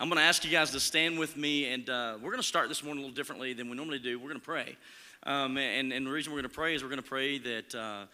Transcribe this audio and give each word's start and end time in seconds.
I'm 0.00 0.08
going 0.08 0.18
to 0.18 0.24
ask 0.24 0.44
you 0.44 0.50
guys 0.52 0.70
to 0.70 0.78
stand 0.78 1.18
with 1.18 1.36
me, 1.36 1.72
and 1.72 1.90
uh, 1.90 2.18
we're 2.22 2.30
going 2.30 2.36
to 2.36 2.46
start 2.46 2.68
this 2.68 2.84
morning 2.84 3.02
a 3.02 3.06
little 3.08 3.16
differently 3.16 3.52
than 3.52 3.68
we 3.68 3.76
normally 3.76 3.98
do. 3.98 4.16
We're 4.16 4.28
going 4.28 4.38
to 4.38 4.46
pray. 4.46 4.76
Um, 5.24 5.58
and, 5.58 5.92
and 5.92 6.06
the 6.06 6.10
reason 6.12 6.32
we're 6.32 6.38
going 6.38 6.50
to 6.50 6.54
pray 6.54 6.76
is 6.76 6.84
we're 6.84 6.88
going 6.88 7.02
to 7.02 7.08
pray 7.08 7.38
that 7.38 7.74
uh, 7.74 8.04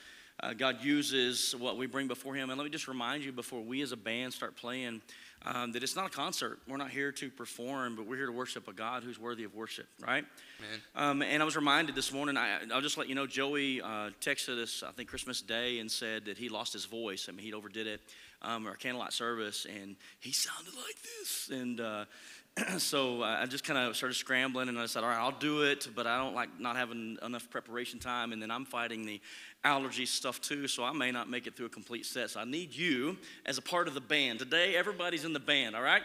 uh, 0.40 0.54
God 0.54 0.82
uses 0.82 1.54
what 1.54 1.76
we 1.76 1.86
bring 1.86 2.08
before 2.08 2.34
Him. 2.34 2.48
And 2.48 2.58
let 2.58 2.64
me 2.64 2.70
just 2.70 2.88
remind 2.88 3.22
you 3.22 3.32
before 3.32 3.60
we 3.60 3.82
as 3.82 3.92
a 3.92 3.98
band 3.98 4.32
start 4.32 4.56
playing 4.56 5.02
um, 5.44 5.72
that 5.72 5.82
it's 5.82 5.94
not 5.94 6.06
a 6.06 6.08
concert. 6.08 6.58
We're 6.66 6.78
not 6.78 6.88
here 6.88 7.12
to 7.12 7.28
perform, 7.28 7.96
but 7.96 8.06
we're 8.06 8.16
here 8.16 8.26
to 8.26 8.32
worship 8.32 8.66
a 8.66 8.72
God 8.72 9.02
who's 9.02 9.18
worthy 9.18 9.44
of 9.44 9.54
worship, 9.54 9.86
right? 10.00 10.24
Um, 10.96 11.20
and 11.20 11.42
I 11.42 11.44
was 11.44 11.54
reminded 11.54 11.94
this 11.94 12.14
morning, 12.14 12.38
I, 12.38 12.60
will 12.66 12.80
just 12.80 12.96
let 12.96 13.10
you 13.10 13.14
know, 13.14 13.26
Joey 13.26 13.82
uh, 13.82 14.08
texted 14.22 14.58
us, 14.62 14.82
I 14.82 14.92
think, 14.92 15.10
Christmas 15.10 15.42
Day 15.42 15.80
and 15.80 15.90
said 15.90 16.24
that 16.24 16.38
he 16.38 16.48
lost 16.48 16.72
his 16.72 16.86
voice. 16.86 17.26
I 17.28 17.32
mean, 17.32 17.44
he 17.44 17.52
overdid 17.52 17.86
it 17.86 18.00
um, 18.42 18.66
our 18.66 18.74
candlelight 18.74 19.12
service, 19.12 19.66
and 19.66 19.96
he 20.20 20.32
sounded 20.32 20.74
like 20.74 20.96
this. 21.02 21.50
And 21.52 21.80
uh, 21.80 22.04
so 22.78 23.22
I 23.22 23.46
just 23.46 23.64
kind 23.64 23.78
of 23.78 23.96
started 23.96 24.14
scrambling, 24.14 24.68
and 24.68 24.78
I 24.78 24.86
said, 24.86 25.02
"All 25.02 25.10
right, 25.10 25.18
I'll 25.18 25.32
do 25.32 25.62
it," 25.62 25.88
but 25.94 26.06
I 26.06 26.18
don't 26.18 26.34
like 26.34 26.60
not 26.60 26.76
having 26.76 27.18
enough 27.22 27.48
preparation 27.50 27.98
time, 27.98 28.32
and 28.32 28.40
then 28.40 28.50
I'm 28.50 28.64
fighting 28.64 29.06
the 29.06 29.20
allergy 29.64 30.06
stuff 30.06 30.40
too, 30.40 30.68
so 30.68 30.84
I 30.84 30.92
may 30.92 31.10
not 31.10 31.28
make 31.28 31.46
it 31.46 31.56
through 31.56 31.66
a 31.66 31.70
complete 31.70 32.06
set. 32.06 32.30
So 32.30 32.40
I 32.40 32.44
need 32.44 32.74
you 32.74 33.16
as 33.46 33.58
a 33.58 33.62
part 33.62 33.88
of 33.88 33.94
the 33.94 34.00
band 34.00 34.38
today. 34.38 34.76
Everybody's 34.76 35.24
in 35.24 35.32
the 35.32 35.40
band, 35.40 35.74
all 35.74 35.82
right? 35.82 36.02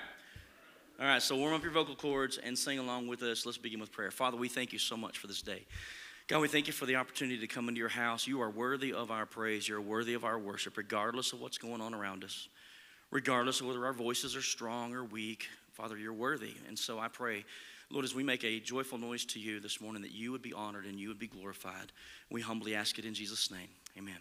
All 1.00 1.06
right, 1.06 1.22
so 1.22 1.38
warm 1.38 1.54
up 1.54 1.64
your 1.64 1.72
vocal 1.72 1.96
cords 1.96 2.38
and 2.38 2.58
sing 2.58 2.78
along 2.78 3.08
with 3.08 3.24
us. 3.24 3.46
Let's 3.46 3.58
begin 3.58 3.80
with 3.80 3.90
prayer. 3.90 4.12
Father, 4.12 4.36
we 4.36 4.50
thank 4.50 4.74
you 4.74 4.80
so 4.80 4.98
much 4.98 5.18
for 5.18 5.28
this 5.28 5.42
day. 5.42 5.66
God, 6.30 6.42
we 6.42 6.48
thank 6.48 6.68
you 6.68 6.74
for 6.74 6.86
the 6.86 6.96
opportunity 6.96 7.40
to 7.40 7.48
come 7.48 7.70
into 7.70 7.80
your 7.80 7.90
house. 7.90 8.28
You 8.28 8.40
are 8.44 8.52
worthy 8.52 8.94
of 8.94 9.10
our 9.10 9.26
praise. 9.26 9.68
You're 9.68 9.82
worthy 9.82 10.14
of 10.14 10.24
our 10.24 10.38
worship, 10.38 10.78
regardless 10.78 11.34
of 11.34 11.42
what's 11.42 11.58
going 11.58 11.82
on 11.82 11.96
around 11.96 12.24
us, 12.24 12.50
regardless 13.10 13.62
of 13.62 13.66
whether 13.66 13.84
our 13.84 13.94
voices 13.94 14.36
are 14.36 14.44
strong 14.44 14.94
or 14.94 15.04
weak. 15.04 15.48
Father, 15.74 15.98
you're 15.98 16.14
worthy. 16.14 16.54
And 16.68 16.78
so 16.78 17.00
I 17.00 17.08
pray, 17.08 17.46
Lord, 17.90 18.06
as 18.06 18.14
we 18.14 18.22
make 18.22 18.44
a 18.44 18.60
joyful 18.60 19.00
noise 19.00 19.26
to 19.26 19.40
you 19.40 19.60
this 19.60 19.82
morning, 19.82 20.04
that 20.04 20.12
you 20.12 20.32
would 20.32 20.44
be 20.44 20.54
honored 20.54 20.86
and 20.86 21.00
you 21.00 21.08
would 21.08 21.18
be 21.18 21.26
glorified. 21.26 21.92
We 22.30 22.42
humbly 22.42 22.76
ask 22.76 23.00
it 23.00 23.06
in 23.06 23.16
Jesus' 23.16 23.50
name. 23.50 23.70
Amen. 23.98 24.20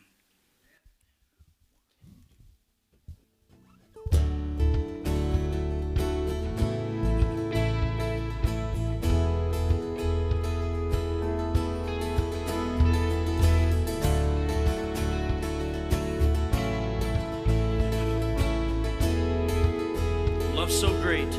So 20.78 20.92
great. 21.02 21.32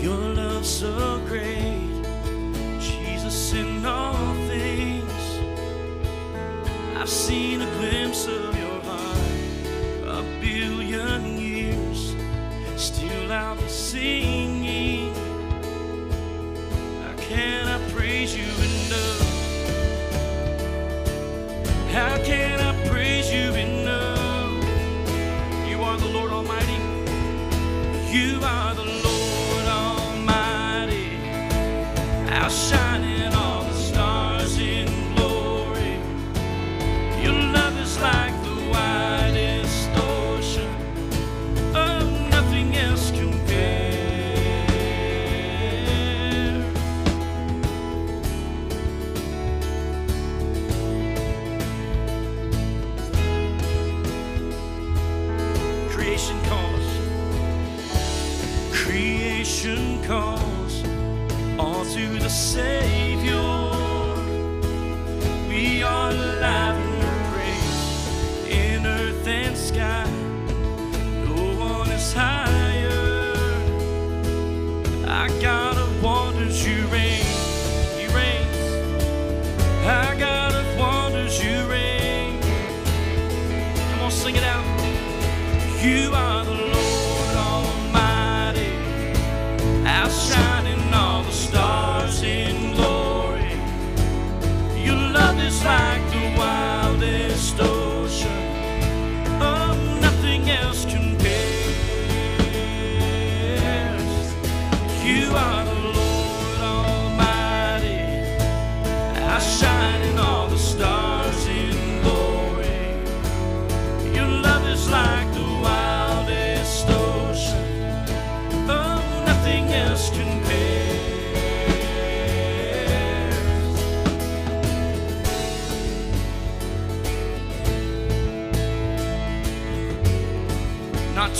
Your 0.00 0.22
love 0.36 0.64
so 0.64 1.20
great, 1.26 1.90
Jesus 2.78 3.52
in 3.54 3.84
all 3.84 4.34
things. 4.46 5.22
I've 6.96 7.08
seen 7.08 7.62
a 7.62 7.70
glimpse 7.78 8.28
of 8.28 8.56
your 8.56 8.80
heart 8.82 10.20
a 10.20 10.22
billion 10.40 11.36
years. 11.36 12.14
Still 12.76 13.32
I'll 13.32 13.56
be 13.56 13.66
singing. 13.66 14.39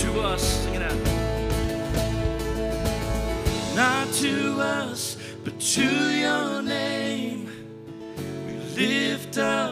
To 0.00 0.21
us, 0.22 0.43
sing 0.62 0.75
it 0.77 0.83
out. 0.83 0.97
Not 3.77 4.11
to 4.15 4.59
us, 4.59 5.19
but 5.44 5.61
to 5.61 5.84
your 5.84 6.62
name. 6.62 7.50
We 8.75 8.87
lift 8.87 9.37
up 9.37 9.69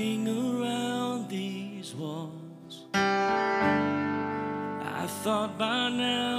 walking 0.00 0.28
around 0.28 1.28
these 1.28 1.94
walls. 1.94 2.84
I 2.94 5.06
thought 5.22 5.58
by 5.58 5.90
now. 5.90 6.29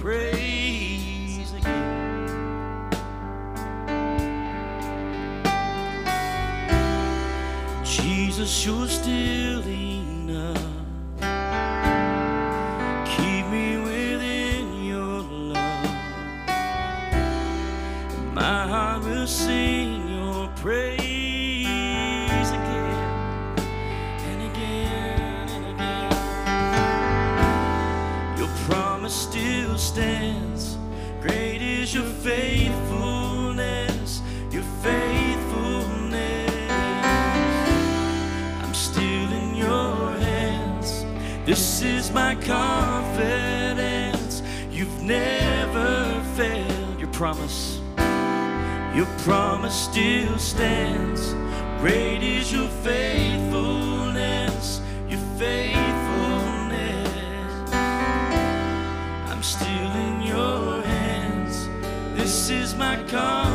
praise. 0.00 1.52
Jesus, 7.84 8.64
you're 8.66 8.88
still 8.88 9.66
enough. 9.66 10.69
stands. 29.90 30.78
Great 31.20 31.60
is 31.60 31.92
your 31.92 32.04
faithfulness, 32.04 34.22
your 34.52 34.62
faithfulness. 34.84 36.52
I'm 38.62 38.72
still 38.72 39.32
in 39.42 39.56
your 39.56 40.12
hands. 40.28 41.04
This 41.44 41.82
is 41.82 42.12
my 42.12 42.36
confidence. 42.36 44.44
You've 44.70 45.02
never 45.02 46.22
failed 46.36 47.00
your 47.00 47.10
promise. 47.10 47.80
Your 48.94 49.08
promise 49.24 49.74
still 49.74 50.38
stands. 50.38 51.34
Great 51.80 52.22
is 52.22 52.52
your 52.52 52.68
faithfulness. 52.84 53.99
my 62.80 62.96
car. 63.08 63.49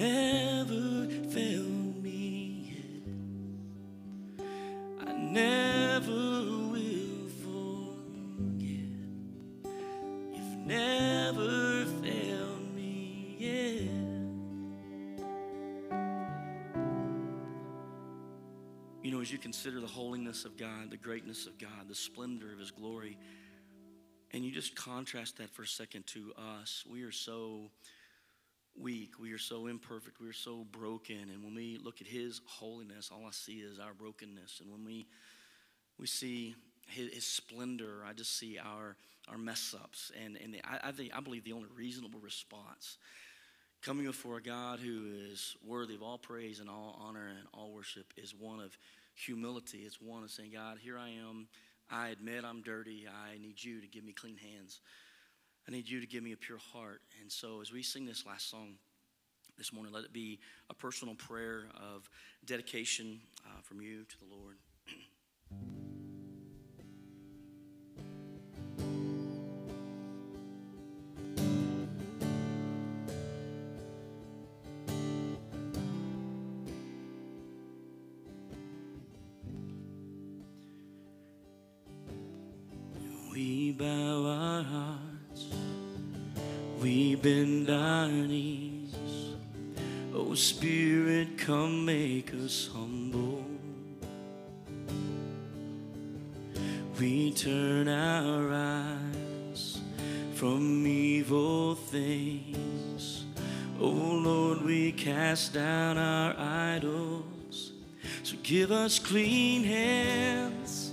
Never 0.00 1.06
failed 1.30 2.02
me. 2.02 2.74
I 5.06 5.12
never 5.12 6.40
will 6.72 7.28
forget. 7.44 8.88
You've 10.32 10.56
never 10.64 11.84
failed 12.02 12.74
me 12.74 13.36
yet. 13.38 13.90
You 19.02 19.10
know, 19.10 19.20
as 19.20 19.30
you 19.30 19.36
consider 19.36 19.80
the 19.80 19.86
holiness 19.86 20.46
of 20.46 20.56
God, 20.56 20.90
the 20.90 20.96
greatness 20.96 21.46
of 21.46 21.58
God, 21.58 21.88
the 21.88 21.94
splendor 21.94 22.50
of 22.54 22.58
His 22.58 22.70
glory, 22.70 23.18
and 24.30 24.42
you 24.42 24.50
just 24.50 24.74
contrast 24.74 25.36
that 25.36 25.50
for 25.50 25.64
a 25.64 25.66
second 25.66 26.06
to 26.06 26.32
us, 26.38 26.86
we 26.90 27.02
are 27.02 27.12
so 27.12 27.70
weak. 28.80 29.18
We 29.20 29.32
are 29.32 29.38
so 29.38 29.66
imperfect. 29.66 30.20
We 30.20 30.28
are 30.28 30.32
so 30.32 30.64
broken. 30.70 31.30
And 31.32 31.42
when 31.44 31.54
we 31.54 31.78
look 31.82 32.00
at 32.00 32.06
His 32.06 32.40
holiness, 32.46 33.10
all 33.12 33.26
I 33.26 33.32
see 33.32 33.60
is 33.60 33.78
our 33.78 33.94
brokenness. 33.94 34.60
And 34.60 34.70
when 34.70 34.84
we 34.84 35.06
we 35.98 36.06
see 36.06 36.54
His, 36.88 37.12
his 37.12 37.26
splendor, 37.26 38.02
I 38.08 38.12
just 38.12 38.36
see 38.38 38.58
our 38.58 38.96
our 39.28 39.38
mess 39.38 39.74
ups. 39.80 40.10
And 40.24 40.36
and 40.42 40.56
I, 40.64 40.88
I 40.88 40.92
think 40.92 41.10
I 41.14 41.20
believe 41.20 41.44
the 41.44 41.52
only 41.52 41.68
reasonable 41.74 42.20
response 42.20 42.98
coming 43.82 44.06
before 44.06 44.36
a 44.36 44.42
God 44.42 44.78
who 44.78 45.06
is 45.30 45.56
worthy 45.66 45.94
of 45.94 46.02
all 46.02 46.18
praise 46.18 46.60
and 46.60 46.68
all 46.68 47.00
honor 47.02 47.28
and 47.28 47.46
all 47.54 47.72
worship 47.72 48.12
is 48.16 48.34
one 48.34 48.60
of 48.60 48.76
humility. 49.14 49.78
It's 49.78 50.00
one 50.00 50.22
of 50.22 50.30
saying, 50.30 50.52
God, 50.52 50.78
here 50.82 50.98
I 50.98 51.08
am. 51.08 51.48
I 51.90 52.08
admit 52.08 52.44
I'm 52.44 52.62
dirty. 52.62 53.06
I 53.08 53.38
need 53.38 53.62
you 53.62 53.80
to 53.80 53.86
give 53.86 54.04
me 54.04 54.12
clean 54.12 54.36
hands. 54.36 54.80
I 55.68 55.72
need 55.72 55.88
you 55.88 56.00
to 56.00 56.06
give 56.06 56.22
me 56.22 56.32
a 56.32 56.36
pure 56.36 56.58
heart. 56.72 57.02
And 57.20 57.30
so, 57.30 57.60
as 57.60 57.72
we 57.72 57.82
sing 57.82 58.06
this 58.06 58.24
last 58.26 58.50
song 58.50 58.74
this 59.58 59.72
morning, 59.72 59.92
let 59.92 60.04
it 60.04 60.12
be 60.12 60.38
a 60.68 60.74
personal 60.74 61.14
prayer 61.14 61.66
of 61.76 62.08
dedication 62.44 63.20
uh, 63.46 63.60
from 63.62 63.80
you 63.80 64.04
to 64.04 64.18
the 64.18 64.24
Lord. 64.24 64.56
Spirit, 90.40 91.38
come 91.38 91.84
make 91.84 92.32
us 92.34 92.70
humble. 92.72 93.44
We 96.98 97.32
turn 97.32 97.88
our 97.88 98.52
eyes 98.52 99.80
from 100.34 100.86
evil 100.86 101.74
things. 101.74 103.24
Oh, 103.80 103.88
Lord, 103.88 104.62
we 104.62 104.92
cast 104.92 105.54
down 105.54 105.98
our 105.98 106.34
idols. 106.38 107.72
So 108.22 108.36
give 108.42 108.70
us 108.70 108.98
clean 108.98 109.64
hands 109.64 110.90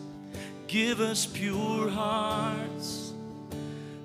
Give 0.68 1.00
us 1.00 1.26
pure 1.26 1.90
hearts. 1.90 3.14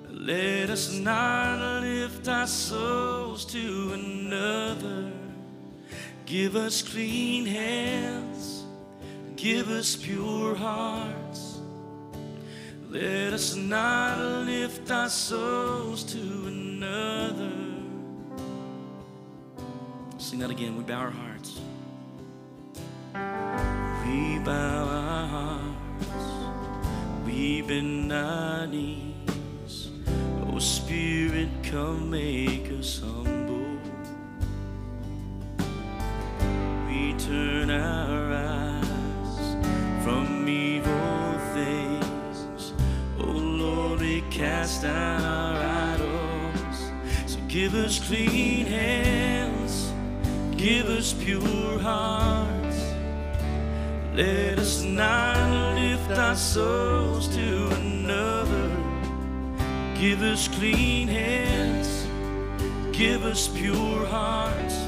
Let 0.09 0.69
us 0.69 0.97
not 0.97 1.81
lift 1.81 2.29
our 2.29 2.47
souls 2.47 3.43
to 3.45 3.91
another. 3.93 5.11
Give 6.25 6.55
us 6.55 6.81
clean 6.81 7.45
hands. 7.45 8.63
Give 9.35 9.69
us 9.69 9.95
pure 9.95 10.55
hearts. 10.55 11.59
Let 12.89 13.33
us 13.33 13.55
not 13.55 14.19
lift 14.45 14.89
our 14.91 15.09
souls 15.09 16.03
to 16.13 16.19
another. 16.19 17.51
Sing 20.17 20.39
that 20.39 20.51
again. 20.51 20.77
We 20.77 20.83
bow 20.83 20.99
our 20.99 21.11
hearts. 21.11 21.59
We 24.05 24.39
bow 24.39 24.85
our 24.85 25.27
hearts 25.27 25.83
we 27.33 27.61
bend 27.61 28.13
our 28.13 28.67
knees. 28.67 29.89
Oh, 30.47 30.59
Spirit, 30.59 31.49
come 31.63 32.11
make 32.11 32.71
us 32.71 32.99
humble. 32.99 33.32
From 40.03 40.47
evil 40.47 41.39
things. 41.53 42.73
Oh, 43.19 43.23
Lord, 43.23 44.01
we 44.01 44.21
cast 44.29 44.83
our 44.83 45.55
idols. 45.93 46.91
So 47.25 47.39
give 47.47 47.73
us 47.73 47.99
clean 48.05 48.65
hands, 48.65 49.93
give 50.57 50.87
us 50.89 51.13
pure 51.13 51.79
hearts. 51.79 52.79
Let 54.13 54.59
us 54.59 54.83
not 54.83 55.75
lift 55.75 56.11
our 56.19 56.35
souls 56.35 57.27
to 57.35 57.67
another. 57.69 58.69
Give 59.95 60.21
us 60.21 60.47
clean 60.47 61.07
hands, 61.07 62.05
give 62.91 63.23
us 63.23 63.47
pure 63.47 64.05
hearts. 64.05 64.82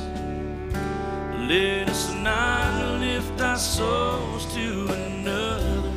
Let 1.47 1.89
us 1.89 2.11
not 2.11 2.99
lift 2.99 3.39
our 3.39 3.55
souls 3.55 4.51
to 4.55 4.87
another. 4.91 5.93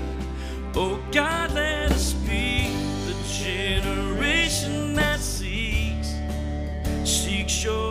Oh 0.74 1.00
God, 1.10 1.52
let 1.52 1.90
us 1.90 2.12
be 2.12 2.68
the 3.06 3.16
generation 3.26 4.92
that 4.92 5.20
seeks, 5.20 6.12
seeks 7.02 7.64
your 7.64 7.87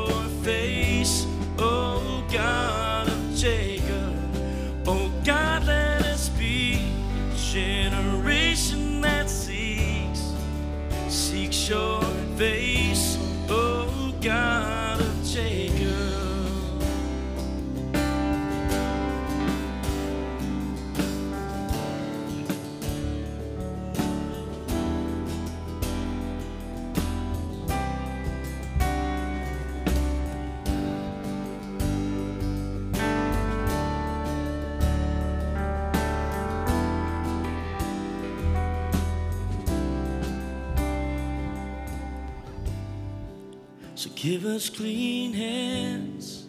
give 44.27 44.43
us 44.43 44.69
clean 44.69 45.31
hands, 45.31 46.47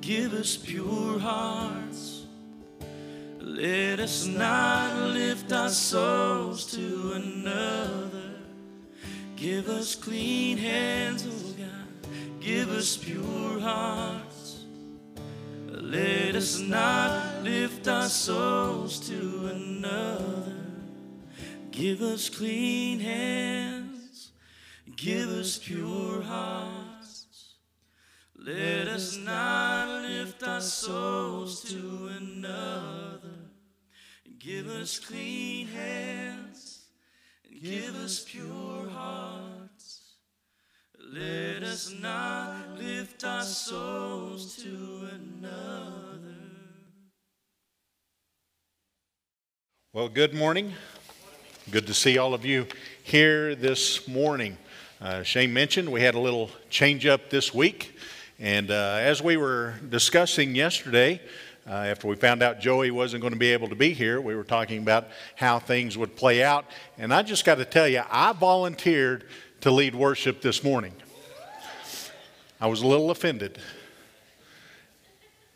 give 0.00 0.34
us 0.34 0.56
pure 0.56 1.16
hearts. 1.20 2.26
Let 3.40 4.00
us 4.00 4.26
not 4.26 5.10
lift 5.10 5.52
our 5.52 5.68
souls 5.68 6.66
to 6.72 7.12
another. 7.12 8.40
Give 9.36 9.68
us 9.68 9.94
clean 9.94 10.58
hands, 10.58 11.24
oh 11.24 11.52
God, 11.52 12.10
give 12.40 12.68
us 12.72 12.96
pure 12.96 13.60
hearts. 13.60 14.64
Let 15.68 16.34
us 16.34 16.58
not 16.58 17.44
lift 17.44 17.86
our 17.86 18.08
souls 18.08 18.98
to 19.08 19.46
another. 19.46 20.56
Give 21.70 22.02
us 22.02 22.28
clean 22.28 22.98
hands, 22.98 24.32
give 24.96 25.28
us 25.28 25.58
pure 25.58 26.22
hearts. 26.22 26.87
Let 28.40 28.86
us 28.86 29.16
not 29.16 30.02
lift 30.02 30.44
our 30.44 30.60
souls 30.60 31.60
to 31.70 32.10
another. 32.16 33.18
Give 34.38 34.68
us 34.68 35.00
clean 35.00 35.66
hands 35.66 36.84
and 37.50 37.60
give 37.60 37.96
us 37.96 38.24
pure 38.24 38.88
hearts. 38.90 40.12
Let 41.12 41.64
us 41.64 41.92
not 42.00 42.78
lift 42.78 43.24
our 43.24 43.42
souls 43.42 44.54
to 44.62 45.08
another. 45.14 46.36
Well, 49.92 50.08
good 50.08 50.32
morning. 50.32 50.74
Good 51.72 51.88
to 51.88 51.94
see 51.94 52.18
all 52.18 52.34
of 52.34 52.44
you 52.44 52.68
here 53.02 53.56
this 53.56 54.06
morning. 54.06 54.56
Uh, 55.00 55.22
Shane 55.22 55.52
mentioned 55.52 55.90
we 55.90 56.02
had 56.02 56.14
a 56.14 56.20
little 56.20 56.50
change 56.70 57.06
up 57.06 57.30
this 57.30 57.52
week, 57.54 57.97
And 58.40 58.70
uh, 58.70 58.98
as 59.00 59.20
we 59.20 59.36
were 59.36 59.74
discussing 59.88 60.54
yesterday, 60.54 61.20
uh, 61.66 61.72
after 61.72 62.06
we 62.06 62.14
found 62.14 62.40
out 62.40 62.60
Joey 62.60 62.92
wasn't 62.92 63.20
going 63.20 63.32
to 63.32 63.38
be 63.38 63.52
able 63.52 63.68
to 63.68 63.74
be 63.74 63.92
here, 63.92 64.20
we 64.20 64.36
were 64.36 64.44
talking 64.44 64.80
about 64.80 65.08
how 65.34 65.58
things 65.58 65.98
would 65.98 66.14
play 66.14 66.44
out. 66.44 66.64
And 66.98 67.12
I 67.12 67.22
just 67.22 67.44
got 67.44 67.56
to 67.56 67.64
tell 67.64 67.88
you, 67.88 68.02
I 68.08 68.32
volunteered 68.32 69.24
to 69.62 69.72
lead 69.72 69.96
worship 69.96 70.40
this 70.40 70.62
morning. 70.62 70.92
I 72.60 72.68
was 72.68 72.80
a 72.82 72.86
little 72.86 73.10
offended. 73.10 73.58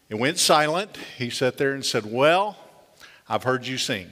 It 0.08 0.16
went 0.16 0.38
silent. 0.38 0.96
He 1.16 1.30
sat 1.30 1.58
there 1.58 1.74
and 1.74 1.84
said, 1.84 2.04
Well, 2.04 2.58
I've 3.28 3.44
heard 3.44 3.64
you 3.64 3.78
sing. 3.78 4.10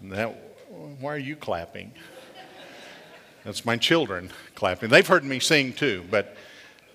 And 0.00 0.12
that, 0.12 0.28
why 1.00 1.14
are 1.14 1.18
you 1.18 1.36
clapping? 1.36 1.92
That's 3.44 3.64
my 3.64 3.78
children 3.78 4.30
clapping. 4.54 4.90
They've 4.90 5.06
heard 5.06 5.24
me 5.24 5.40
sing 5.40 5.72
too, 5.72 6.04
but 6.10 6.36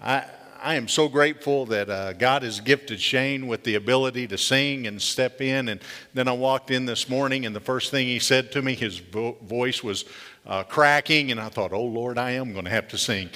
I, 0.02 0.26
I 0.62 0.76
am 0.76 0.88
so 0.88 1.08
grateful 1.08 1.66
that 1.68 1.90
uh, 1.90 2.14
God 2.14 2.44
has 2.44 2.60
gifted 2.60 3.00
Shane 3.00 3.48
with 3.48 3.64
the 3.64 3.76
ability 3.76 4.28
to 4.28 4.38
sing 4.38 4.86
and 4.86 5.02
step 5.02 5.42
in. 5.42 5.70
And 5.70 5.82
then 6.14 6.28
I 6.28 6.34
walked 6.34 6.72
in 6.72 6.86
this 6.86 7.10
morning, 7.10 7.46
and 7.46 7.56
the 7.56 7.60
first 7.60 7.90
thing 7.92 8.08
he 8.08 8.20
said 8.20 8.52
to 8.52 8.62
me, 8.62 8.76
his 8.76 9.00
vo- 9.00 9.38
voice 9.44 9.84
was 9.84 10.06
uh, 10.46 10.64
cracking, 10.64 11.32
and 11.32 11.40
I 11.40 11.50
thought, 11.50 11.74
oh 11.74 11.84
Lord, 11.84 12.18
I 12.18 12.32
am 12.32 12.54
going 12.54 12.66
to 12.66 12.72
have 12.72 12.88
to 12.90 12.98
sing. 12.98 13.30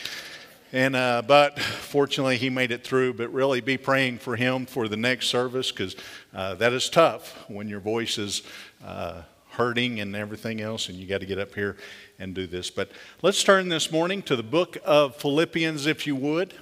And 0.74 0.96
uh, 0.96 1.24
but 1.28 1.60
fortunately, 1.60 2.38
he 2.38 2.50
made 2.50 2.72
it 2.72 2.84
through. 2.84 3.16
But 3.16 3.34
really, 3.34 3.60
be 3.60 3.78
praying 3.78 4.20
for 4.20 4.36
him 4.36 4.66
for 4.66 4.88
the 4.88 4.96
next 4.98 5.28
service 5.28 5.72
because 5.72 5.96
uh, 6.34 6.56
that 6.56 6.72
is 6.72 6.90
tough 6.90 7.38
when 7.50 7.68
your 7.68 7.82
voice 7.82 8.18
is 8.18 8.44
uh, 8.86 9.24
hurting 9.50 10.00
and 10.00 10.16
everything 10.16 10.62
else, 10.62 10.88
and 10.88 10.98
you 10.98 11.08
got 11.08 11.20
to 11.20 11.26
get 11.26 11.40
up 11.40 11.54
here 11.54 11.76
and 12.22 12.36
do 12.36 12.46
this. 12.46 12.70
But 12.70 12.92
let's 13.24 13.44
turn 13.44 13.68
this 13.68 13.92
morning 13.92 14.22
to 14.24 14.36
the 14.36 14.44
book 14.44 14.78
of 14.86 15.16
Philippians, 15.16 15.88
if 15.88 16.06
you 16.06 16.16
would. 16.16 16.54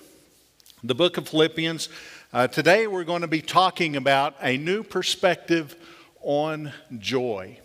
The 0.85 0.95
book 0.95 1.17
of 1.17 1.27
Philippians. 1.27 1.89
Uh, 2.31 2.47
today, 2.47 2.87
we're 2.87 3.03
going 3.03 3.23
to 3.23 3.27
be 3.27 3.41
talking 3.41 3.97
about 3.97 4.35
a 4.41 4.55
new 4.55 4.83
perspective 4.83 5.75
on 6.21 6.71
joy. 6.97 7.59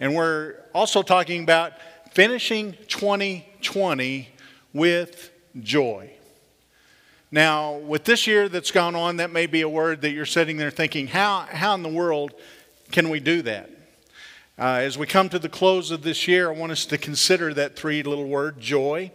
And 0.00 0.14
we're 0.14 0.56
also 0.74 1.02
talking 1.02 1.42
about 1.42 1.74
finishing 2.12 2.72
2020 2.88 4.28
with 4.72 5.30
joy. 5.60 6.10
Now, 7.30 7.76
with 7.76 8.04
this 8.04 8.26
year 8.26 8.48
that's 8.48 8.70
gone 8.70 8.96
on, 8.96 9.18
that 9.18 9.30
may 9.30 9.44
be 9.44 9.60
a 9.60 9.68
word 9.68 10.00
that 10.00 10.12
you're 10.12 10.24
sitting 10.24 10.56
there 10.56 10.70
thinking, 10.70 11.06
how, 11.06 11.40
how 11.40 11.74
in 11.74 11.82
the 11.82 11.90
world 11.90 12.32
can 12.90 13.10
we 13.10 13.20
do 13.20 13.42
that? 13.42 13.70
Uh, 14.60 14.80
as 14.82 14.98
we 14.98 15.06
come 15.06 15.26
to 15.26 15.38
the 15.38 15.48
close 15.48 15.90
of 15.90 16.02
this 16.02 16.28
year, 16.28 16.50
I 16.50 16.52
want 16.52 16.70
us 16.70 16.84
to 16.84 16.98
consider 16.98 17.54
that 17.54 17.76
three 17.76 18.02
little 18.02 18.26
word, 18.26 18.60
joy. 18.60 19.10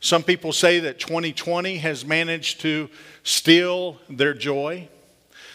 Some 0.00 0.24
people 0.24 0.52
say 0.52 0.80
that 0.80 0.98
2020 0.98 1.76
has 1.76 2.04
managed 2.04 2.60
to 2.62 2.88
steal 3.22 4.00
their 4.10 4.34
joy. 4.34 4.88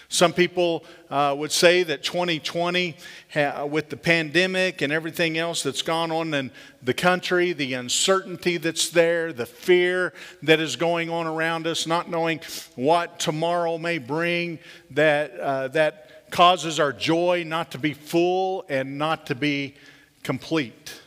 Some 0.07 0.31
people 0.31 0.85
uh, 1.09 1.35
would 1.37 1.51
say 1.51 1.83
that 1.83 2.03
2020, 2.03 2.95
ha- 3.33 3.65
with 3.65 3.89
the 3.89 3.97
pandemic 3.97 4.81
and 4.81 4.93
everything 4.93 5.37
else 5.37 5.61
that's 5.61 5.81
gone 5.81 6.09
on 6.09 6.33
in 6.33 6.49
the 6.81 6.93
country, 6.93 7.51
the 7.51 7.73
uncertainty 7.73 8.55
that's 8.55 8.87
there, 8.91 9.33
the 9.33 9.45
fear 9.45 10.13
that 10.43 10.61
is 10.61 10.77
going 10.77 11.09
on 11.09 11.27
around 11.27 11.67
us, 11.67 11.85
not 11.85 12.09
knowing 12.09 12.39
what 12.75 13.19
tomorrow 13.19 13.77
may 13.77 13.97
bring, 13.97 14.59
that, 14.91 15.37
uh, 15.37 15.67
that 15.69 16.02
causes 16.33 16.79
our 16.79 16.91
joy 16.91 17.43
not 17.45 17.69
to 17.71 17.77
be 17.77 17.93
full 17.93 18.65
and 18.67 18.97
not 18.97 19.27
to 19.27 19.35
be 19.35 19.75
complete. 20.23 20.99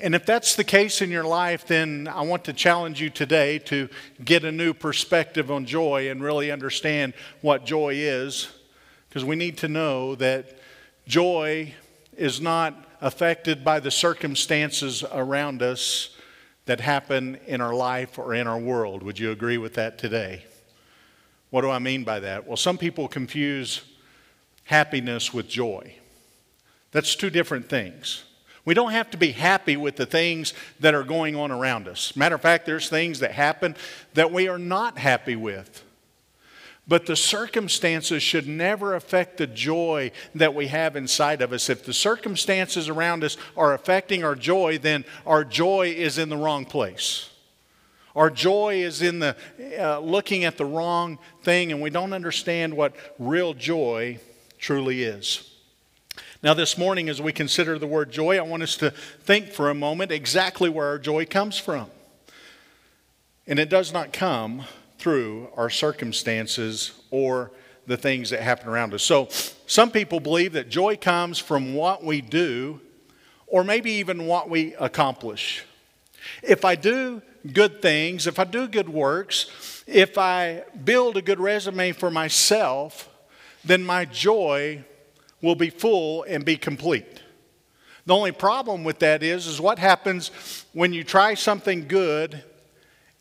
And 0.00 0.14
if 0.14 0.24
that's 0.24 0.56
the 0.56 0.64
case 0.64 1.02
in 1.02 1.10
your 1.10 1.24
life, 1.24 1.66
then 1.66 2.08
I 2.08 2.22
want 2.22 2.44
to 2.44 2.54
challenge 2.54 3.02
you 3.02 3.10
today 3.10 3.58
to 3.60 3.90
get 4.24 4.44
a 4.44 4.50
new 4.50 4.72
perspective 4.72 5.50
on 5.50 5.66
joy 5.66 6.10
and 6.10 6.22
really 6.22 6.50
understand 6.50 7.12
what 7.42 7.66
joy 7.66 7.94
is. 7.96 8.48
Because 9.08 9.26
we 9.26 9.36
need 9.36 9.58
to 9.58 9.68
know 9.68 10.14
that 10.14 10.58
joy 11.06 11.74
is 12.16 12.40
not 12.40 12.86
affected 13.02 13.62
by 13.62 13.78
the 13.78 13.90
circumstances 13.90 15.04
around 15.12 15.60
us 15.62 16.16
that 16.64 16.80
happen 16.80 17.38
in 17.46 17.60
our 17.60 17.74
life 17.74 18.18
or 18.18 18.32
in 18.32 18.46
our 18.46 18.58
world. 18.58 19.02
Would 19.02 19.18
you 19.18 19.32
agree 19.32 19.58
with 19.58 19.74
that 19.74 19.98
today? 19.98 20.44
What 21.50 21.60
do 21.60 21.70
I 21.70 21.78
mean 21.78 22.04
by 22.04 22.20
that? 22.20 22.46
Well, 22.46 22.56
some 22.56 22.78
people 22.78 23.06
confuse 23.06 23.82
happiness 24.68 25.32
with 25.32 25.48
joy. 25.48 25.94
That's 26.92 27.16
two 27.16 27.30
different 27.30 27.70
things. 27.70 28.24
We 28.66 28.74
don't 28.74 28.92
have 28.92 29.10
to 29.12 29.16
be 29.16 29.32
happy 29.32 29.78
with 29.78 29.96
the 29.96 30.04
things 30.04 30.52
that 30.80 30.94
are 30.94 31.04
going 31.04 31.36
on 31.36 31.50
around 31.50 31.88
us. 31.88 32.14
Matter 32.14 32.34
of 32.34 32.42
fact, 32.42 32.66
there's 32.66 32.90
things 32.90 33.20
that 33.20 33.32
happen 33.32 33.76
that 34.12 34.30
we 34.30 34.46
are 34.46 34.58
not 34.58 34.98
happy 34.98 35.36
with. 35.36 35.82
But 36.86 37.06
the 37.06 37.16
circumstances 37.16 38.22
should 38.22 38.46
never 38.46 38.94
affect 38.94 39.38
the 39.38 39.46
joy 39.46 40.10
that 40.34 40.54
we 40.54 40.66
have 40.66 40.96
inside 40.96 41.40
of 41.40 41.54
us. 41.54 41.70
If 41.70 41.86
the 41.86 41.94
circumstances 41.94 42.90
around 42.90 43.24
us 43.24 43.38
are 43.56 43.72
affecting 43.72 44.22
our 44.22 44.34
joy, 44.34 44.76
then 44.76 45.06
our 45.24 45.44
joy 45.44 45.94
is 45.96 46.18
in 46.18 46.28
the 46.28 46.36
wrong 46.36 46.66
place. 46.66 47.30
Our 48.14 48.28
joy 48.28 48.82
is 48.82 49.00
in 49.00 49.20
the 49.20 49.34
uh, 49.80 50.00
looking 50.00 50.44
at 50.44 50.58
the 50.58 50.66
wrong 50.66 51.18
thing, 51.42 51.72
and 51.72 51.80
we 51.80 51.88
don't 51.88 52.12
understand 52.12 52.74
what 52.74 52.94
real 53.18 53.54
joy 53.54 54.18
truly 54.58 55.02
is. 55.02 55.48
Now, 56.42 56.54
this 56.54 56.78
morning, 56.78 57.08
as 57.08 57.20
we 57.20 57.32
consider 57.32 57.78
the 57.78 57.86
word 57.86 58.12
joy, 58.12 58.38
I 58.38 58.42
want 58.42 58.62
us 58.62 58.76
to 58.76 58.90
think 58.90 59.50
for 59.50 59.70
a 59.70 59.74
moment 59.74 60.12
exactly 60.12 60.68
where 60.68 60.86
our 60.86 60.98
joy 60.98 61.26
comes 61.26 61.58
from. 61.58 61.90
And 63.46 63.58
it 63.58 63.68
does 63.68 63.92
not 63.92 64.12
come 64.12 64.62
through 64.98 65.48
our 65.56 65.70
circumstances 65.70 66.92
or 67.10 67.50
the 67.86 67.96
things 67.96 68.30
that 68.30 68.40
happen 68.40 68.68
around 68.68 68.94
us. 68.94 69.02
So, 69.02 69.28
some 69.66 69.90
people 69.90 70.20
believe 70.20 70.52
that 70.52 70.68
joy 70.68 70.96
comes 70.96 71.38
from 71.38 71.74
what 71.74 72.04
we 72.04 72.20
do 72.20 72.80
or 73.48 73.64
maybe 73.64 73.92
even 73.92 74.26
what 74.26 74.48
we 74.48 74.74
accomplish. 74.74 75.64
If 76.42 76.64
I 76.64 76.74
do 76.74 77.22
good 77.52 77.80
things, 77.80 78.26
if 78.26 78.38
I 78.38 78.44
do 78.44 78.68
good 78.68 78.88
works, 78.88 79.50
if 79.86 80.18
I 80.18 80.64
build 80.84 81.16
a 81.16 81.22
good 81.22 81.40
resume 81.40 81.92
for 81.92 82.10
myself, 82.10 83.08
then 83.64 83.84
my 83.84 84.04
joy 84.04 84.84
will 85.42 85.54
be 85.54 85.70
full 85.70 86.24
and 86.24 86.44
be 86.44 86.56
complete. 86.56 87.22
The 88.06 88.14
only 88.14 88.32
problem 88.32 88.84
with 88.84 89.00
that 89.00 89.22
is, 89.22 89.46
is 89.46 89.60
what 89.60 89.78
happens 89.78 90.30
when 90.72 90.92
you 90.92 91.04
try 91.04 91.34
something 91.34 91.86
good 91.86 92.42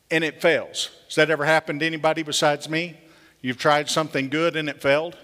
and 0.09 0.23
it 0.23 0.41
fails. 0.41 0.91
Has 1.07 1.15
that 1.15 1.29
ever 1.29 1.45
happened 1.45 1.81
to 1.81 1.85
anybody 1.85 2.23
besides 2.23 2.69
me? 2.69 2.97
You've 3.41 3.57
tried 3.57 3.89
something 3.89 4.29
good 4.29 4.55
and 4.55 4.69
it 4.69 4.81
failed? 4.81 5.17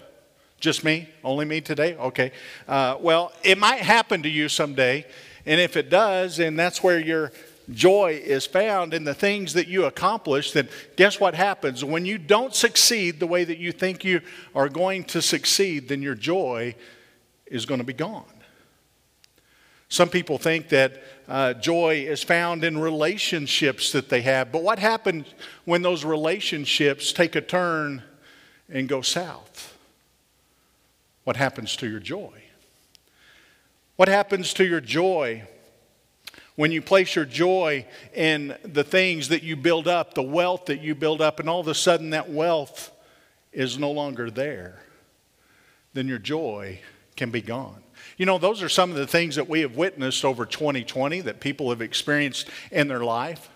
Just 0.60 0.84
me? 0.84 1.08
Only 1.22 1.44
me 1.44 1.60
today? 1.60 1.96
Okay. 1.96 2.32
Uh, 2.68 2.96
well, 3.00 3.32
it 3.42 3.58
might 3.58 3.80
happen 3.80 4.22
to 4.22 4.28
you 4.28 4.48
someday. 4.48 5.06
And 5.46 5.60
if 5.60 5.76
it 5.76 5.90
does, 5.90 6.38
and 6.38 6.58
that's 6.58 6.82
where 6.82 6.98
your 6.98 7.32
joy 7.72 8.20
is 8.22 8.46
found 8.46 8.92
in 8.94 9.04
the 9.04 9.14
things 9.14 9.54
that 9.54 9.68
you 9.68 9.84
accomplish, 9.84 10.52
then 10.52 10.68
guess 10.96 11.18
what 11.18 11.34
happens? 11.34 11.84
When 11.84 12.04
you 12.04 12.18
don't 12.18 12.54
succeed 12.54 13.20
the 13.20 13.26
way 13.26 13.44
that 13.44 13.58
you 13.58 13.72
think 13.72 14.04
you 14.04 14.20
are 14.54 14.68
going 14.68 15.04
to 15.04 15.22
succeed, 15.22 15.88
then 15.88 16.02
your 16.02 16.14
joy 16.14 16.74
is 17.46 17.66
going 17.66 17.78
to 17.78 17.84
be 17.84 17.92
gone. 17.92 18.24
Some 19.88 20.08
people 20.08 20.38
think 20.38 20.70
that 20.70 21.02
uh, 21.28 21.54
joy 21.54 22.04
is 22.06 22.22
found 22.22 22.64
in 22.64 22.78
relationships 22.78 23.92
that 23.92 24.08
they 24.08 24.22
have, 24.22 24.50
but 24.50 24.62
what 24.62 24.78
happens 24.78 25.26
when 25.64 25.82
those 25.82 26.04
relationships 26.04 27.12
take 27.12 27.36
a 27.36 27.40
turn 27.40 28.02
and 28.68 28.88
go 28.88 29.02
south? 29.02 29.76
What 31.24 31.36
happens 31.36 31.76
to 31.76 31.88
your 31.88 32.00
joy? 32.00 32.42
What 33.96 34.08
happens 34.08 34.52
to 34.54 34.64
your 34.64 34.80
joy 34.80 35.44
when 36.56 36.70
you 36.70 36.80
place 36.80 37.16
your 37.16 37.24
joy 37.24 37.86
in 38.14 38.56
the 38.62 38.84
things 38.84 39.28
that 39.28 39.42
you 39.42 39.56
build 39.56 39.88
up, 39.88 40.14
the 40.14 40.22
wealth 40.22 40.66
that 40.66 40.80
you 40.80 40.94
build 40.94 41.20
up, 41.20 41.40
and 41.40 41.48
all 41.48 41.60
of 41.60 41.68
a 41.68 41.74
sudden 41.74 42.10
that 42.10 42.30
wealth 42.30 42.92
is 43.52 43.78
no 43.78 43.90
longer 43.90 44.30
there, 44.30 44.82
then 45.92 46.08
your 46.08 46.18
joy 46.18 46.80
can 47.16 47.30
be 47.30 47.40
gone. 47.40 47.82
You 48.16 48.26
know, 48.26 48.38
those 48.38 48.62
are 48.62 48.68
some 48.68 48.90
of 48.90 48.96
the 48.96 49.06
things 49.06 49.36
that 49.36 49.48
we 49.48 49.60
have 49.60 49.76
witnessed 49.76 50.24
over 50.24 50.46
2020 50.46 51.22
that 51.22 51.40
people 51.40 51.70
have 51.70 51.80
experienced 51.80 52.48
in 52.70 52.86
their 52.86 53.04
life. 53.04 53.48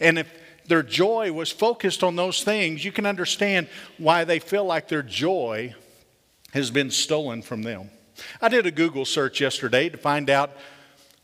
And 0.00 0.18
if 0.18 0.32
their 0.66 0.82
joy 0.82 1.32
was 1.32 1.50
focused 1.52 2.02
on 2.02 2.16
those 2.16 2.42
things, 2.42 2.84
you 2.84 2.92
can 2.92 3.06
understand 3.06 3.68
why 3.98 4.24
they 4.24 4.38
feel 4.38 4.64
like 4.64 4.88
their 4.88 5.02
joy 5.02 5.74
has 6.52 6.70
been 6.70 6.90
stolen 6.90 7.42
from 7.42 7.62
them. 7.62 7.90
I 8.40 8.48
did 8.48 8.66
a 8.66 8.70
Google 8.70 9.04
search 9.04 9.40
yesterday 9.40 9.90
to 9.90 9.98
find 9.98 10.30
out 10.30 10.52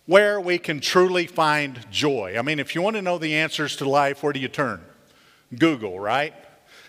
where 0.07 0.41
we 0.41 0.59
can 0.59 0.81
truly 0.81 1.27
find 1.27 1.87
joy. 1.91 2.37
I 2.39 2.43
mean, 2.43 2.59
if 2.59 2.75
you 2.75 2.83
want 2.83 2.97
to 2.97 3.03
know 3.03 3.19
the 3.19 3.35
answers 3.35 3.77
to 3.77 3.89
life, 3.89 4.23
where 4.23 4.33
do 4.33 4.41
you 4.41 4.49
turn? 4.49 4.81
Google, 5.57 6.01
right? 6.01 6.35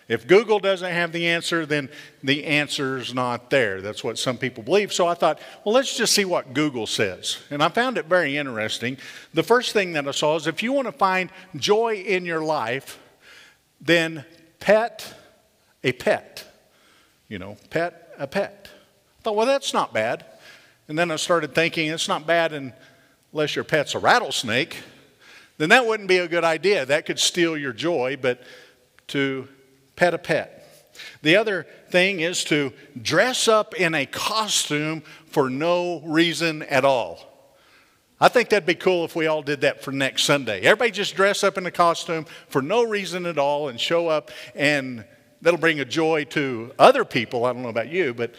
If 0.08 0.28
Google 0.28 0.60
doesn't 0.60 0.92
have 0.92 1.12
the 1.12 1.28
answer, 1.28 1.66
then 1.66 1.90
the 2.22 2.46
answer's 2.46 3.14
not 3.14 3.50
there. 3.50 3.82
That's 3.82 4.04
what 4.04 4.20
some 4.20 4.38
people 4.38 4.62
believe. 4.62 4.92
So 4.92 5.08
I 5.08 5.14
thought, 5.14 5.40
well, 5.64 5.74
let's 5.74 5.96
just 5.96 6.14
see 6.14 6.26
what 6.26 6.54
Google 6.54 6.88
says. 6.88 7.38
And 7.50 7.64
I 7.64 7.70
found 7.70 7.98
it 7.98 8.06
very 8.06 8.36
interesting. 8.38 8.98
The 9.34 9.44
first 9.44 9.72
thing 9.72 9.94
that 9.94 10.08
I 10.08 10.12
saw 10.12 10.36
is 10.36 10.46
if 10.46 10.62
you 10.62 10.74
want 10.74 10.88
to 10.88 10.92
find 10.92 11.32
joy 11.56 11.96
in 11.96 12.26
your 12.26 12.44
life, 12.44 13.00
then 13.80 14.26
pet 14.60 15.14
a 15.84 15.94
pet. 15.94 16.46
You 17.30 17.40
know, 17.40 17.58
pet 17.70 18.14
a 18.18 18.28
pet. 18.28 18.70
I 19.20 19.22
thought, 19.24 19.36
well, 19.36 19.46
that's 19.46 19.74
not 19.74 19.94
bad. 19.94 20.26
And 20.90 21.00
then 21.00 21.12
I 21.12 21.16
started 21.16 21.56
thinking, 21.56 21.90
it's 21.90 22.10
not 22.10 22.28
bad 22.28 22.52
unless 23.34 23.56
your 23.56 23.66
pet's 23.66 23.96
a 23.96 24.00
rattlesnake. 24.00 24.78
Then 25.58 25.70
that 25.70 25.86
wouldn't 25.86 26.08
be 26.08 26.18
a 26.18 26.28
good 26.28 26.44
idea. 26.44 26.86
That 26.86 27.06
could 27.06 27.20
steal 27.20 27.58
your 27.58 27.74
joy, 27.74 28.18
but 28.20 28.42
to 29.08 29.48
pet 29.96 30.14
a 30.14 30.18
pet. 30.18 30.60
The 31.24 31.36
other 31.36 31.66
thing 31.90 32.20
is 32.20 32.44
to 32.46 32.72
dress 33.02 33.48
up 33.48 33.74
in 33.76 33.96
a 33.96 34.06
costume 34.06 35.02
for 35.28 35.50
no 35.50 36.02
reason 36.02 36.64
at 36.64 36.86
all. 36.86 37.30
I 38.20 38.30
think 38.30 38.50
that'd 38.50 38.66
be 38.66 38.76
cool 38.76 39.04
if 39.04 39.16
we 39.16 39.28
all 39.28 39.42
did 39.42 39.62
that 39.62 39.84
for 39.84 39.92
next 39.92 40.24
Sunday. 40.24 40.62
Everybody 40.62 40.92
just 40.92 41.16
dress 41.16 41.44
up 41.44 41.58
in 41.58 41.66
a 41.66 41.72
costume 41.72 42.26
for 42.48 42.62
no 42.62 42.84
reason 42.84 43.26
at 43.26 43.38
all 43.38 43.68
and 43.68 43.80
show 43.80 44.08
up, 44.08 44.32
and 44.56 45.04
that'll 45.42 45.60
bring 45.60 45.80
a 45.80 45.86
joy 45.86 46.24
to 46.26 46.72
other 46.80 47.04
people. 47.04 47.46
I 47.46 47.54
don't 47.54 47.64
know 47.64 47.70
about 47.70 47.90
you, 47.90 48.14
but 48.14 48.36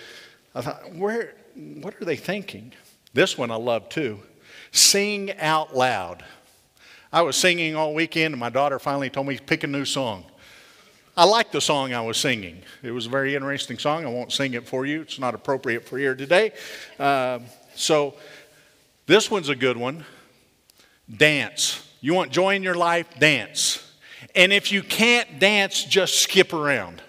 I 0.55 0.63
thought, 0.63 0.95
where, 0.95 1.35
what 1.55 2.01
are 2.01 2.05
they 2.05 2.17
thinking? 2.17 2.73
This 3.13 3.37
one 3.37 3.51
I 3.51 3.57
love 3.57 3.89
too. 3.89 4.21
Sing 4.75 5.31
out 5.39 5.77
loud. 5.77 6.25
I 7.13 7.23
was 7.23 7.37
singing 7.37 7.77
all 7.77 7.95
weekend, 7.95 8.35
and 8.35 8.41
my 8.41 8.51
daughter 8.51 8.81
finally 8.81 9.09
told 9.09 9.29
me, 9.29 9.39
pick 9.39 9.63
a 9.63 9.69
new 9.69 9.85
song. 9.85 10.25
I 11.17 11.27
liked 11.27 11.53
the 11.53 11.61
song 11.61 11.95
I 11.95 12.01
was 12.01 12.17
singing. 12.17 12.61
It 12.83 12.91
was 12.91 13.07
a 13.07 13.09
very 13.09 13.37
interesting 13.37 13.79
song. 13.79 14.05
I 14.05 14.09
won't 14.09 14.33
sing 14.33 14.55
it 14.55 14.67
for 14.67 14.85
you, 14.85 15.03
it's 15.03 15.21
not 15.21 15.33
appropriate 15.33 15.87
for 15.87 15.97
here 15.97 16.17
today. 16.17 16.51
Uh, 16.99 17.39
so, 17.77 18.17
this 19.07 19.31
one's 19.31 19.49
a 19.49 19.55
good 19.55 19.77
one. 19.77 20.05
Dance. 21.17 21.89
You 22.01 22.13
want 22.15 22.33
joy 22.33 22.57
in 22.57 22.65
your 22.65 22.75
life? 22.75 23.07
Dance. 23.21 23.93
And 24.35 24.53
if 24.53 24.73
you 24.73 24.83
can't 24.83 25.39
dance, 25.39 25.85
just 25.85 26.19
skip 26.19 26.53
around. 26.53 27.01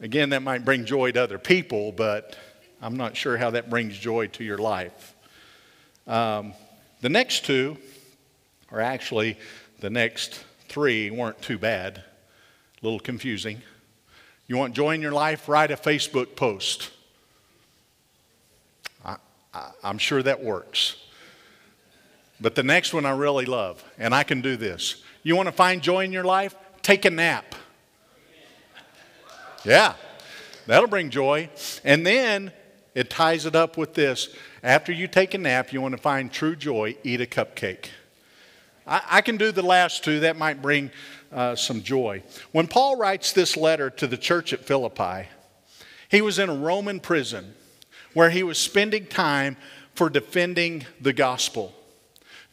Again, 0.00 0.30
that 0.30 0.42
might 0.42 0.64
bring 0.64 0.84
joy 0.84 1.12
to 1.12 1.22
other 1.22 1.38
people, 1.38 1.92
but 1.92 2.36
I'm 2.82 2.96
not 2.96 3.16
sure 3.16 3.36
how 3.36 3.50
that 3.50 3.70
brings 3.70 3.96
joy 3.96 4.26
to 4.26 4.42
your 4.42 4.58
life. 4.58 5.14
Um, 6.08 6.54
the 7.02 7.10
next 7.10 7.44
two, 7.44 7.76
or 8.72 8.80
actually 8.80 9.38
the 9.80 9.90
next 9.90 10.42
three, 10.68 11.10
weren't 11.10 11.40
too 11.42 11.58
bad. 11.58 11.98
A 11.98 12.84
little 12.84 12.98
confusing. 12.98 13.60
You 14.46 14.56
want 14.56 14.74
joy 14.74 14.94
in 14.94 15.02
your 15.02 15.12
life? 15.12 15.48
Write 15.48 15.70
a 15.70 15.76
Facebook 15.76 16.34
post. 16.34 16.90
I, 19.04 19.16
I, 19.52 19.70
I'm 19.84 19.98
sure 19.98 20.22
that 20.22 20.42
works. 20.42 20.96
But 22.40 22.54
the 22.54 22.62
next 22.62 22.94
one 22.94 23.04
I 23.04 23.10
really 23.10 23.44
love, 23.44 23.84
and 23.98 24.14
I 24.14 24.22
can 24.22 24.40
do 24.40 24.56
this. 24.56 25.02
You 25.22 25.36
want 25.36 25.48
to 25.48 25.52
find 25.52 25.82
joy 25.82 26.04
in 26.04 26.12
your 26.12 26.24
life? 26.24 26.54
Take 26.80 27.04
a 27.04 27.10
nap. 27.10 27.54
Yeah, 29.64 29.94
that'll 30.66 30.88
bring 30.88 31.10
joy. 31.10 31.50
And 31.84 32.06
then 32.06 32.52
it 32.94 33.10
ties 33.10 33.44
it 33.44 33.54
up 33.54 33.76
with 33.76 33.92
this. 33.92 34.34
After 34.62 34.92
you 34.92 35.06
take 35.06 35.34
a 35.34 35.38
nap, 35.38 35.72
you 35.72 35.80
want 35.80 35.92
to 35.92 36.00
find 36.00 36.32
true 36.32 36.56
joy, 36.56 36.96
eat 37.04 37.20
a 37.20 37.26
cupcake. 37.26 37.90
I, 38.86 39.02
I 39.08 39.20
can 39.20 39.36
do 39.36 39.52
the 39.52 39.62
last 39.62 40.02
two, 40.02 40.20
that 40.20 40.36
might 40.36 40.60
bring 40.60 40.90
uh, 41.32 41.54
some 41.54 41.82
joy. 41.82 42.22
When 42.50 42.66
Paul 42.66 42.96
writes 42.96 43.32
this 43.32 43.56
letter 43.56 43.88
to 43.90 44.06
the 44.06 44.16
church 44.16 44.52
at 44.52 44.64
Philippi, 44.64 45.28
he 46.08 46.22
was 46.22 46.38
in 46.38 46.48
a 46.48 46.54
Roman 46.54 46.98
prison 46.98 47.54
where 48.14 48.30
he 48.30 48.42
was 48.42 48.58
spending 48.58 49.06
time 49.06 49.56
for 49.94 50.10
defending 50.10 50.86
the 51.00 51.12
gospel. 51.12 51.72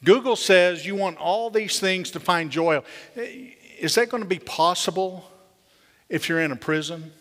Google 0.04 0.36
says 0.36 0.86
you 0.86 0.96
want 0.96 1.18
all 1.18 1.50
these 1.50 1.80
things 1.80 2.12
to 2.12 2.20
find 2.20 2.52
joy. 2.52 2.82
Is 3.16 3.96
that 3.96 4.10
going 4.10 4.22
to 4.22 4.30
be 4.30 4.40
possible 4.40 5.26
if 6.08 6.30
you're 6.30 6.42
in 6.42 6.52
a 6.52 6.56
prison? 6.56 7.12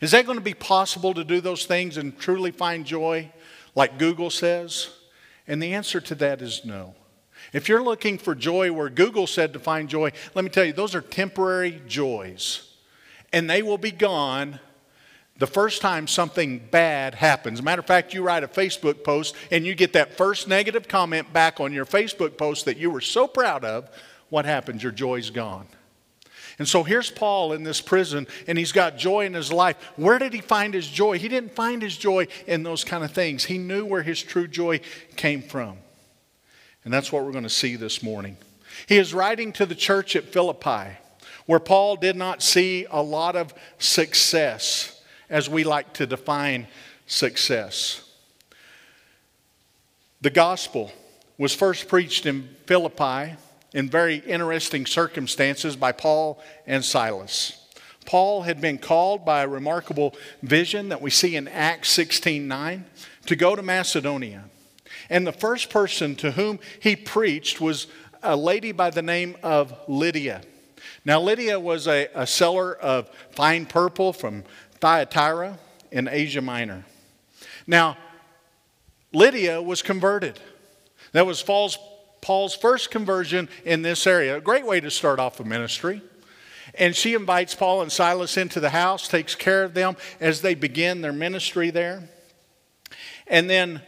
Is 0.00 0.12
that 0.12 0.24
going 0.24 0.38
to 0.38 0.44
be 0.44 0.54
possible 0.54 1.12
to 1.14 1.24
do 1.24 1.40
those 1.40 1.66
things 1.66 1.96
and 1.96 2.18
truly 2.18 2.50
find 2.50 2.86
joy 2.86 3.30
like 3.76 3.98
Google 3.98 4.30
says? 4.30 4.90
And 5.46 5.62
the 5.62 5.74
answer 5.74 6.00
to 6.00 6.16
that 6.16 6.42
is 6.42 6.64
no. 6.64 6.96
If 7.52 7.68
you're 7.68 7.82
looking 7.82 8.18
for 8.18 8.34
joy 8.34 8.72
where 8.72 8.88
Google 8.88 9.28
said 9.28 9.52
to 9.52 9.60
find 9.60 9.88
joy, 9.88 10.10
let 10.34 10.44
me 10.44 10.50
tell 10.50 10.64
you, 10.64 10.72
those 10.72 10.96
are 10.96 11.00
temporary 11.00 11.80
joys. 11.86 12.72
And 13.32 13.48
they 13.48 13.62
will 13.62 13.78
be 13.78 13.92
gone 13.92 14.58
the 15.38 15.46
first 15.46 15.82
time 15.82 16.06
something 16.06 16.58
bad 16.70 17.14
happens. 17.14 17.62
Matter 17.62 17.80
of 17.80 17.86
fact, 17.86 18.14
you 18.14 18.22
write 18.22 18.42
a 18.42 18.48
Facebook 18.48 19.04
post 19.04 19.36
and 19.50 19.66
you 19.66 19.74
get 19.74 19.92
that 19.92 20.16
first 20.16 20.48
negative 20.48 20.88
comment 20.88 21.32
back 21.32 21.60
on 21.60 21.72
your 21.72 21.84
Facebook 21.84 22.38
post 22.38 22.64
that 22.64 22.78
you 22.78 22.90
were 22.90 23.02
so 23.02 23.28
proud 23.28 23.64
of. 23.64 23.90
What 24.30 24.46
happens? 24.46 24.82
Your 24.82 24.92
joy's 24.92 25.30
gone. 25.30 25.66
And 26.58 26.66
so 26.66 26.82
here's 26.82 27.10
Paul 27.10 27.52
in 27.52 27.64
this 27.64 27.80
prison, 27.82 28.26
and 28.46 28.56
he's 28.56 28.72
got 28.72 28.96
joy 28.96 29.26
in 29.26 29.34
his 29.34 29.52
life. 29.52 29.76
Where 29.96 30.18
did 30.18 30.32
he 30.32 30.40
find 30.40 30.72
his 30.72 30.88
joy? 30.88 31.18
He 31.18 31.28
didn't 31.28 31.54
find 31.54 31.82
his 31.82 31.96
joy 31.96 32.28
in 32.46 32.62
those 32.62 32.82
kind 32.82 33.04
of 33.04 33.10
things. 33.10 33.44
He 33.44 33.58
knew 33.58 33.84
where 33.84 34.02
his 34.02 34.22
true 34.22 34.48
joy 34.48 34.80
came 35.16 35.42
from. 35.42 35.76
And 36.84 36.94
that's 36.94 37.12
what 37.12 37.24
we're 37.24 37.32
going 37.32 37.44
to 37.44 37.50
see 37.50 37.76
this 37.76 38.02
morning. 38.02 38.38
He 38.86 38.96
is 38.96 39.12
writing 39.12 39.52
to 39.54 39.66
the 39.66 39.74
church 39.74 40.16
at 40.16 40.24
Philippi, 40.24 40.96
where 41.44 41.60
Paul 41.60 41.96
did 41.96 42.16
not 42.16 42.42
see 42.42 42.86
a 42.90 43.02
lot 43.02 43.36
of 43.36 43.52
success 43.78 45.02
as 45.28 45.50
we 45.50 45.64
like 45.64 45.92
to 45.94 46.06
define 46.06 46.68
success. 47.06 48.02
The 50.22 50.30
gospel 50.30 50.90
was 51.36 51.54
first 51.54 51.88
preached 51.88 52.24
in 52.24 52.48
Philippi 52.66 53.36
in 53.76 53.90
very 53.90 54.16
interesting 54.16 54.86
circumstances 54.86 55.76
by 55.76 55.92
Paul 55.92 56.42
and 56.66 56.82
Silas. 56.82 57.62
Paul 58.06 58.40
had 58.40 58.58
been 58.58 58.78
called 58.78 59.26
by 59.26 59.42
a 59.42 59.48
remarkable 59.48 60.16
vision 60.42 60.88
that 60.88 61.02
we 61.02 61.10
see 61.10 61.36
in 61.36 61.46
Acts 61.46 61.90
16:9 61.90 62.86
to 63.26 63.36
go 63.36 63.54
to 63.54 63.62
Macedonia. 63.62 64.44
And 65.10 65.26
the 65.26 65.32
first 65.32 65.68
person 65.68 66.16
to 66.16 66.30
whom 66.30 66.58
he 66.80 66.96
preached 66.96 67.60
was 67.60 67.86
a 68.22 68.34
lady 68.34 68.72
by 68.72 68.88
the 68.88 69.02
name 69.02 69.36
of 69.42 69.74
Lydia. 69.86 70.40
Now, 71.04 71.20
Lydia 71.20 71.60
was 71.60 71.86
a, 71.86 72.08
a 72.14 72.26
seller 72.26 72.74
of 72.74 73.10
fine 73.32 73.66
purple 73.66 74.14
from 74.14 74.44
Thyatira 74.80 75.58
in 75.92 76.08
Asia 76.08 76.40
Minor. 76.40 76.86
Now, 77.66 77.98
Lydia 79.12 79.60
was 79.60 79.82
converted. 79.82 80.40
That 81.12 81.26
was 81.26 81.42
Paul's, 81.42 81.78
Paul's 82.26 82.56
first 82.56 82.90
conversion 82.90 83.48
in 83.64 83.82
this 83.82 84.04
area. 84.04 84.36
A 84.36 84.40
great 84.40 84.66
way 84.66 84.80
to 84.80 84.90
start 84.90 85.20
off 85.20 85.38
a 85.38 85.44
ministry. 85.44 86.02
And 86.74 86.96
she 86.96 87.14
invites 87.14 87.54
Paul 87.54 87.82
and 87.82 87.92
Silas 87.92 88.36
into 88.36 88.58
the 88.58 88.70
house, 88.70 89.06
takes 89.06 89.36
care 89.36 89.62
of 89.62 89.74
them 89.74 89.96
as 90.18 90.40
they 90.40 90.56
begin 90.56 91.02
their 91.02 91.12
ministry 91.12 91.70
there. 91.70 92.08
And 93.28 93.48
then 93.48 93.80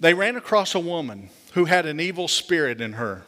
they 0.00 0.12
ran 0.12 0.34
across 0.34 0.74
a 0.74 0.80
woman 0.80 1.30
who 1.52 1.66
had 1.66 1.86
an 1.86 2.00
evil 2.00 2.26
spirit 2.26 2.80
in 2.80 2.94
her. 2.94 3.22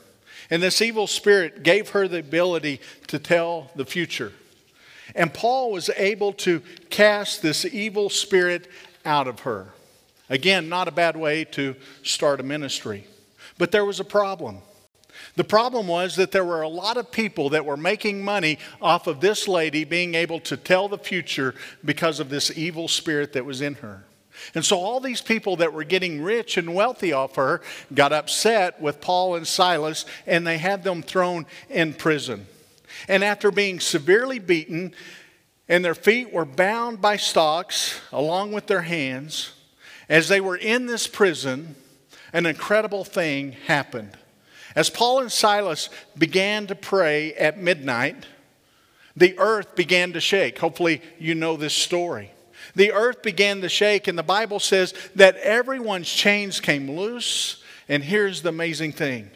And 0.50 0.60
this 0.60 0.82
evil 0.82 1.06
spirit 1.06 1.62
gave 1.62 1.90
her 1.90 2.08
the 2.08 2.18
ability 2.18 2.80
to 3.06 3.20
tell 3.20 3.70
the 3.76 3.86
future. 3.86 4.32
And 5.14 5.32
Paul 5.32 5.70
was 5.70 5.90
able 5.90 6.32
to 6.32 6.60
cast 6.90 7.40
this 7.40 7.64
evil 7.64 8.10
spirit 8.10 8.68
out 9.04 9.28
of 9.28 9.40
her. 9.40 9.68
Again, 10.28 10.68
not 10.68 10.88
a 10.88 10.92
bad 10.92 11.16
way 11.16 11.44
to 11.52 11.76
start 12.02 12.40
a 12.40 12.42
ministry. 12.42 13.06
But 13.58 13.70
there 13.70 13.84
was 13.84 14.00
a 14.00 14.04
problem. 14.04 14.58
The 15.36 15.44
problem 15.44 15.86
was 15.86 16.16
that 16.16 16.32
there 16.32 16.44
were 16.44 16.62
a 16.62 16.68
lot 16.68 16.96
of 16.96 17.10
people 17.10 17.50
that 17.50 17.64
were 17.64 17.76
making 17.76 18.24
money 18.24 18.58
off 18.80 19.06
of 19.06 19.20
this 19.20 19.48
lady 19.48 19.84
being 19.84 20.14
able 20.14 20.40
to 20.40 20.56
tell 20.56 20.88
the 20.88 20.98
future 20.98 21.54
because 21.84 22.20
of 22.20 22.28
this 22.28 22.56
evil 22.56 22.88
spirit 22.88 23.32
that 23.32 23.44
was 23.44 23.60
in 23.60 23.74
her. 23.74 24.04
And 24.54 24.64
so 24.64 24.78
all 24.78 25.00
these 25.00 25.20
people 25.20 25.56
that 25.56 25.72
were 25.72 25.84
getting 25.84 26.22
rich 26.22 26.56
and 26.56 26.74
wealthy 26.74 27.12
off 27.12 27.36
her 27.36 27.62
got 27.92 28.12
upset 28.12 28.80
with 28.80 29.00
Paul 29.00 29.36
and 29.36 29.46
Silas 29.46 30.04
and 30.26 30.46
they 30.46 30.58
had 30.58 30.82
them 30.82 31.02
thrown 31.02 31.46
in 31.70 31.94
prison. 31.94 32.46
And 33.08 33.22
after 33.22 33.50
being 33.50 33.80
severely 33.80 34.38
beaten 34.38 34.94
and 35.68 35.84
their 35.84 35.94
feet 35.94 36.32
were 36.32 36.44
bound 36.44 37.00
by 37.00 37.16
stocks 37.16 38.00
along 38.12 38.52
with 38.52 38.66
their 38.66 38.82
hands, 38.82 39.52
as 40.08 40.28
they 40.28 40.40
were 40.40 40.56
in 40.56 40.86
this 40.86 41.06
prison, 41.06 41.76
an 42.34 42.44
incredible 42.44 43.04
thing 43.04 43.52
happened. 43.66 44.10
As 44.76 44.90
Paul 44.90 45.20
and 45.20 45.32
Silas 45.32 45.88
began 46.18 46.66
to 46.66 46.74
pray 46.74 47.32
at 47.34 47.58
midnight, 47.58 48.26
the 49.16 49.38
earth 49.38 49.76
began 49.76 50.12
to 50.12 50.20
shake. 50.20 50.58
Hopefully, 50.58 51.00
you 51.18 51.36
know 51.36 51.56
this 51.56 51.74
story. 51.74 52.32
The 52.74 52.92
earth 52.92 53.22
began 53.22 53.60
to 53.60 53.68
shake, 53.68 54.08
and 54.08 54.18
the 54.18 54.24
Bible 54.24 54.58
says 54.58 54.94
that 55.14 55.36
everyone's 55.36 56.12
chains 56.12 56.60
came 56.60 56.90
loose. 56.90 57.62
And 57.88 58.02
here's 58.02 58.42
the 58.42 58.48
amazing 58.48 58.92
thing 58.92 59.30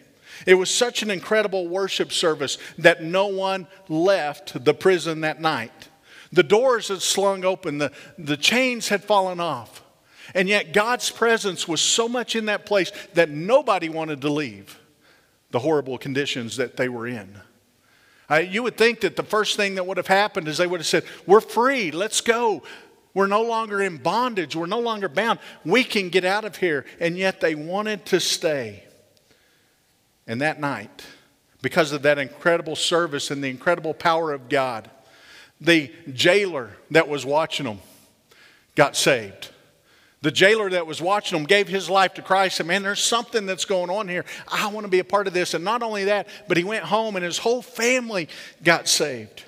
it 0.46 0.54
was 0.54 0.70
such 0.70 1.02
an 1.02 1.10
incredible 1.10 1.68
worship 1.68 2.12
service 2.12 2.58
that 2.78 3.02
no 3.02 3.26
one 3.26 3.68
left 3.88 4.64
the 4.64 4.74
prison 4.74 5.20
that 5.20 5.40
night. 5.40 5.88
The 6.32 6.42
doors 6.42 6.88
had 6.88 7.00
slung 7.00 7.44
open, 7.44 7.78
the, 7.78 7.92
the 8.18 8.36
chains 8.36 8.88
had 8.88 9.04
fallen 9.04 9.38
off. 9.38 9.82
And 10.34 10.48
yet, 10.48 10.72
God's 10.72 11.10
presence 11.10 11.66
was 11.66 11.80
so 11.80 12.08
much 12.08 12.36
in 12.36 12.46
that 12.46 12.66
place 12.66 12.92
that 13.14 13.30
nobody 13.30 13.88
wanted 13.88 14.20
to 14.22 14.28
leave 14.28 14.78
the 15.50 15.58
horrible 15.58 15.98
conditions 15.98 16.56
that 16.56 16.76
they 16.76 16.88
were 16.88 17.06
in. 17.06 17.40
Uh, 18.30 18.36
you 18.36 18.62
would 18.62 18.76
think 18.76 19.00
that 19.00 19.16
the 19.16 19.22
first 19.22 19.56
thing 19.56 19.76
that 19.76 19.86
would 19.86 19.96
have 19.96 20.06
happened 20.06 20.48
is 20.48 20.58
they 20.58 20.66
would 20.66 20.80
have 20.80 20.86
said, 20.86 21.04
We're 21.26 21.40
free, 21.40 21.90
let's 21.90 22.20
go. 22.20 22.62
We're 23.14 23.26
no 23.26 23.42
longer 23.42 23.80
in 23.80 23.96
bondage, 23.96 24.54
we're 24.54 24.66
no 24.66 24.80
longer 24.80 25.08
bound. 25.08 25.38
We 25.64 25.82
can 25.82 26.10
get 26.10 26.24
out 26.24 26.44
of 26.44 26.56
here. 26.56 26.84
And 27.00 27.16
yet 27.16 27.40
they 27.40 27.54
wanted 27.54 28.04
to 28.06 28.20
stay. 28.20 28.84
And 30.26 30.42
that 30.42 30.60
night, 30.60 31.06
because 31.62 31.92
of 31.92 32.02
that 32.02 32.18
incredible 32.18 32.76
service 32.76 33.30
and 33.30 33.42
the 33.42 33.48
incredible 33.48 33.94
power 33.94 34.32
of 34.32 34.48
God, 34.48 34.90
the 35.60 35.90
jailer 36.12 36.76
that 36.90 37.08
was 37.08 37.24
watching 37.24 37.64
them 37.64 37.80
got 38.74 38.94
saved. 38.94 39.50
The 40.20 40.30
jailer 40.32 40.68
that 40.70 40.86
was 40.86 41.00
watching 41.00 41.38
them 41.38 41.46
gave 41.46 41.68
his 41.68 41.88
life 41.88 42.14
to 42.14 42.22
Christ. 42.22 42.58
And 42.58 42.66
man, 42.68 42.82
there's 42.82 43.02
something 43.02 43.46
that's 43.46 43.64
going 43.64 43.88
on 43.88 44.08
here. 44.08 44.24
I 44.48 44.66
want 44.68 44.84
to 44.84 44.90
be 44.90 44.98
a 44.98 45.04
part 45.04 45.28
of 45.28 45.32
this. 45.32 45.54
And 45.54 45.64
not 45.64 45.82
only 45.82 46.04
that, 46.04 46.26
but 46.48 46.56
he 46.56 46.64
went 46.64 46.84
home 46.84 47.14
and 47.14 47.24
his 47.24 47.38
whole 47.38 47.62
family 47.62 48.28
got 48.64 48.88
saved. 48.88 49.44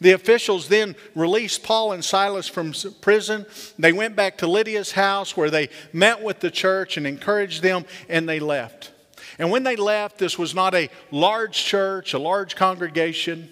The 0.00 0.12
officials 0.12 0.68
then 0.68 0.96
released 1.14 1.62
Paul 1.62 1.92
and 1.92 2.04
Silas 2.04 2.48
from 2.48 2.74
prison. 3.00 3.46
They 3.78 3.92
went 3.92 4.16
back 4.16 4.38
to 4.38 4.48
Lydia's 4.48 4.92
house 4.92 5.36
where 5.36 5.50
they 5.50 5.68
met 5.92 6.22
with 6.22 6.40
the 6.40 6.50
church 6.50 6.96
and 6.96 7.06
encouraged 7.06 7.62
them, 7.62 7.84
and 8.08 8.28
they 8.28 8.40
left. 8.40 8.90
And 9.38 9.50
when 9.50 9.62
they 9.62 9.76
left, 9.76 10.18
this 10.18 10.38
was 10.38 10.54
not 10.54 10.74
a 10.74 10.90
large 11.10 11.64
church, 11.64 12.14
a 12.14 12.18
large 12.18 12.56
congregation. 12.56 13.48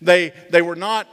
They, 0.00 0.32
they 0.50 0.62
were 0.62 0.76
not 0.76 1.08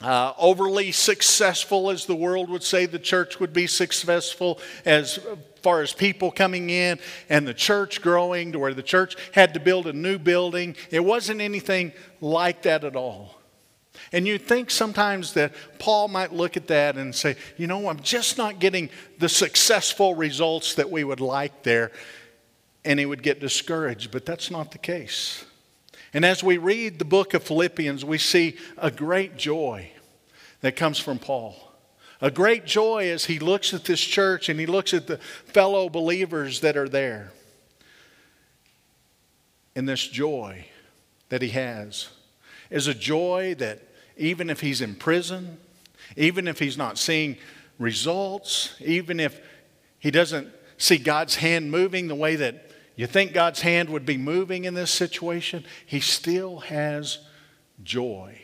uh, 0.00 0.32
overly 0.38 0.92
successful, 0.92 1.90
as 1.90 2.06
the 2.06 2.14
world 2.14 2.48
would 2.48 2.62
say 2.62 2.86
the 2.86 2.98
church 2.98 3.38
would 3.38 3.52
be 3.52 3.66
successful, 3.66 4.58
as 4.84 5.18
far 5.62 5.82
as 5.82 5.92
people 5.92 6.30
coming 6.30 6.70
in 6.70 6.98
and 7.28 7.46
the 7.46 7.54
church 7.54 8.00
growing 8.00 8.52
to 8.52 8.58
where 8.58 8.72
the 8.72 8.82
church 8.82 9.16
had 9.32 9.52
to 9.54 9.60
build 9.60 9.86
a 9.86 9.92
new 9.92 10.18
building. 10.18 10.74
It 10.90 11.04
wasn't 11.04 11.40
anything 11.40 11.92
like 12.20 12.62
that 12.62 12.84
at 12.84 12.96
all. 12.96 13.36
And 14.12 14.26
you 14.26 14.38
think 14.38 14.70
sometimes 14.70 15.34
that 15.34 15.52
Paul 15.78 16.08
might 16.08 16.32
look 16.32 16.56
at 16.56 16.68
that 16.68 16.96
and 16.96 17.14
say, 17.14 17.36
you 17.56 17.66
know, 17.66 17.88
I'm 17.88 18.00
just 18.00 18.38
not 18.38 18.58
getting 18.58 18.88
the 19.18 19.28
successful 19.28 20.14
results 20.14 20.74
that 20.74 20.90
we 20.90 21.04
would 21.04 21.20
like 21.20 21.62
there. 21.62 21.92
And 22.84 22.98
he 22.98 23.04
would 23.04 23.22
get 23.22 23.40
discouraged, 23.40 24.10
but 24.10 24.24
that's 24.24 24.50
not 24.50 24.72
the 24.72 24.78
case. 24.78 25.44
And 26.12 26.24
as 26.24 26.42
we 26.42 26.58
read 26.58 26.98
the 26.98 27.04
book 27.04 27.34
of 27.34 27.42
Philippians, 27.42 28.04
we 28.04 28.18
see 28.18 28.56
a 28.76 28.90
great 28.90 29.36
joy 29.36 29.92
that 30.60 30.76
comes 30.76 30.98
from 30.98 31.18
Paul. 31.18 31.56
A 32.20 32.30
great 32.30 32.66
joy 32.66 33.08
as 33.10 33.24
he 33.24 33.38
looks 33.38 33.72
at 33.72 33.84
this 33.84 34.00
church 34.00 34.48
and 34.48 34.60
he 34.60 34.66
looks 34.66 34.92
at 34.92 35.06
the 35.06 35.18
fellow 35.18 35.88
believers 35.88 36.60
that 36.60 36.76
are 36.76 36.88
there. 36.88 37.32
And 39.74 39.88
this 39.88 40.06
joy 40.06 40.66
that 41.28 41.42
he 41.42 41.50
has 41.50 42.08
is 42.68 42.86
a 42.86 42.94
joy 42.94 43.54
that 43.58 43.80
even 44.16 44.50
if 44.50 44.60
he's 44.60 44.80
in 44.80 44.96
prison, 44.96 45.58
even 46.16 46.46
if 46.46 46.58
he's 46.58 46.76
not 46.76 46.98
seeing 46.98 47.36
results, 47.78 48.74
even 48.80 49.18
if 49.20 49.40
he 49.98 50.10
doesn't 50.10 50.48
see 50.76 50.98
God's 50.98 51.36
hand 51.36 51.70
moving 51.70 52.08
the 52.08 52.14
way 52.14 52.36
that 52.36 52.69
you 52.96 53.06
think 53.06 53.32
God's 53.32 53.60
hand 53.60 53.88
would 53.90 54.04
be 54.04 54.18
moving 54.18 54.64
in 54.64 54.74
this 54.74 54.90
situation? 54.90 55.64
He 55.86 56.00
still 56.00 56.60
has 56.60 57.18
joy. 57.82 58.40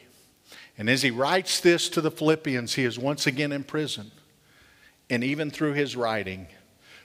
And 0.79 0.91
as 0.91 1.03
he 1.03 1.11
writes 1.11 1.61
this 1.61 1.89
to 1.91 2.01
the 2.01 2.11
Philippians, 2.11 2.75
he 2.75 2.85
is 2.85 2.99
once 2.99 3.27
again 3.27 3.53
in 3.53 3.65
prison. 3.65 4.11
And 5.09 5.23
even 5.23 5.51
through 5.51 5.73
his 5.73 5.97
writing, 5.97 6.49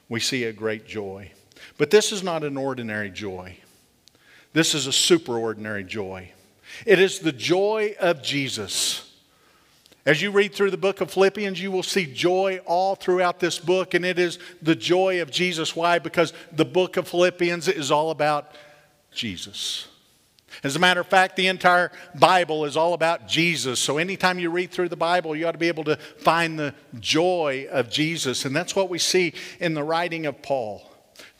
we 0.10 0.20
see 0.20 0.44
a 0.44 0.54
great 0.54 0.86
joy. 0.88 1.32
But 1.78 1.92
this 1.92 2.12
is 2.12 2.24
not 2.24 2.44
an 2.44 2.58
ordinary 2.58 3.10
joy, 3.10 3.58
this 4.54 4.74
is 4.74 4.88
a 4.88 4.92
superordinary 4.92 5.86
joy. 5.86 6.32
It 6.86 7.00
is 7.00 7.20
the 7.20 7.34
joy 7.34 7.96
of 8.00 8.24
Jesus. 8.24 9.11
As 10.06 10.22
you 10.22 10.32
read 10.32 10.54
through 10.54 10.72
the 10.72 10.78
book 10.78 11.00
of 11.00 11.12
Philippians, 11.12 11.62
you 11.62 11.72
will 11.72 11.84
see 11.84 12.12
joy 12.12 12.60
all 12.66 12.96
throughout 12.96 13.40
this 13.40 13.60
book, 13.60 13.94
and 13.94 14.04
it 14.04 14.18
is 14.18 14.40
the 14.62 14.76
joy 14.76 15.22
of 15.22 15.30
Jesus. 15.30 15.76
Why? 15.76 16.00
Because 16.00 16.34
the 16.52 16.66
book 16.66 16.98
of 16.98 17.08
Philippians 17.08 17.68
is 17.68 17.92
all 17.92 18.10
about 18.10 18.52
Jesus. 19.12 19.88
As 20.64 20.76
a 20.76 20.80
matter 20.80 21.02
of 21.02 21.08
fact, 21.08 21.36
the 21.36 21.48
entire 21.48 21.92
Bible 22.16 22.66
is 22.66 22.76
all 22.76 22.94
about 22.94 23.28
Jesus. 23.28 23.80
So 23.80 23.98
anytime 23.98 24.40
you 24.40 24.50
read 24.50 24.72
through 24.72 24.90
the 24.90 24.96
Bible, 24.96 25.36
you 25.36 25.48
ought 25.48 25.54
to 25.54 25.58
be 25.58 25.68
able 25.68 25.86
to 25.86 25.96
find 25.96 26.58
the 26.58 26.74
joy 27.00 27.68
of 27.72 27.90
Jesus. 27.90 28.44
And 28.46 28.56
that's 28.56 28.76
what 28.76 28.90
we 28.90 29.00
see 29.00 29.34
in 29.60 29.74
the 29.74 29.84
writing 29.84 30.26
of 30.26 30.42
Paul 30.42 30.88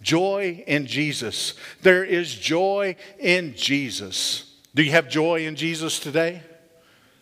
joy 0.02 0.64
in 0.68 0.86
Jesus. 0.86 1.54
There 1.82 2.04
is 2.04 2.34
joy 2.36 2.96
in 3.20 3.54
Jesus. 3.56 4.56
Do 4.74 4.84
you 4.84 4.92
have 4.92 5.10
joy 5.10 5.46
in 5.46 5.56
Jesus 5.56 6.00
today? 6.00 6.42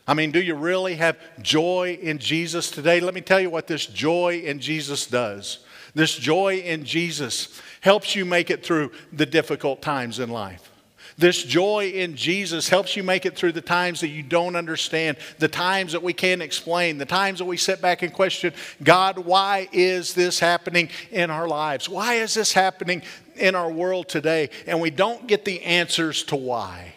I 0.10 0.16
mean, 0.16 0.32
do 0.32 0.42
you 0.42 0.56
really 0.56 0.96
have 0.96 1.20
joy 1.40 2.00
in 2.02 2.18
Jesus 2.18 2.72
today? 2.72 3.00
Let 3.00 3.14
me 3.14 3.22
tell 3.22 3.40
you 3.40 3.52
what 3.52 3.68
this 3.68 3.86
joy 3.86 4.42
in 4.44 4.60
Jesus 4.60 5.06
does. 5.06 5.60
This 5.94 6.16
joy 6.16 6.56
in 6.56 6.84
Jesus 6.84 7.62
helps 7.82 8.16
you 8.16 8.26
make 8.26 8.50
it 8.50 8.66
through 8.66 8.92
the 9.14 9.28
difficult 9.28 9.84
times 9.84 10.18
in 10.18 10.32
life. 10.32 10.72
This 11.20 11.44
joy 11.44 11.92
in 11.94 12.16
Jesus 12.16 12.70
helps 12.70 12.96
you 12.96 13.04
make 13.04 13.28
it 13.28 13.36
through 13.36 13.52
the 13.52 13.62
times 13.62 14.00
that 14.00 14.08
you 14.08 14.24
don't 14.24 14.56
understand, 14.56 15.18
the 15.38 15.48
times 15.48 15.92
that 15.92 16.02
we 16.02 16.14
can't 16.14 16.42
explain, 16.42 16.98
the 16.98 17.06
times 17.06 17.38
that 17.38 17.46
we 17.46 17.56
sit 17.56 17.80
back 17.80 18.02
and 18.02 18.12
question 18.12 18.52
God, 18.82 19.20
why 19.20 19.70
is 19.72 20.16
this 20.16 20.40
happening 20.40 20.90
in 21.12 21.30
our 21.30 21.48
lives? 21.48 21.88
Why 21.88 22.16
is 22.16 22.34
this 22.34 22.52
happening 22.52 23.04
in 23.36 23.54
our 23.54 23.72
world 23.72 24.10
today? 24.10 24.50
And 24.66 24.82
we 24.82 24.90
don't 24.90 25.28
get 25.28 25.46
the 25.46 25.62
answers 25.62 26.24
to 26.24 26.36
why. 26.36 26.96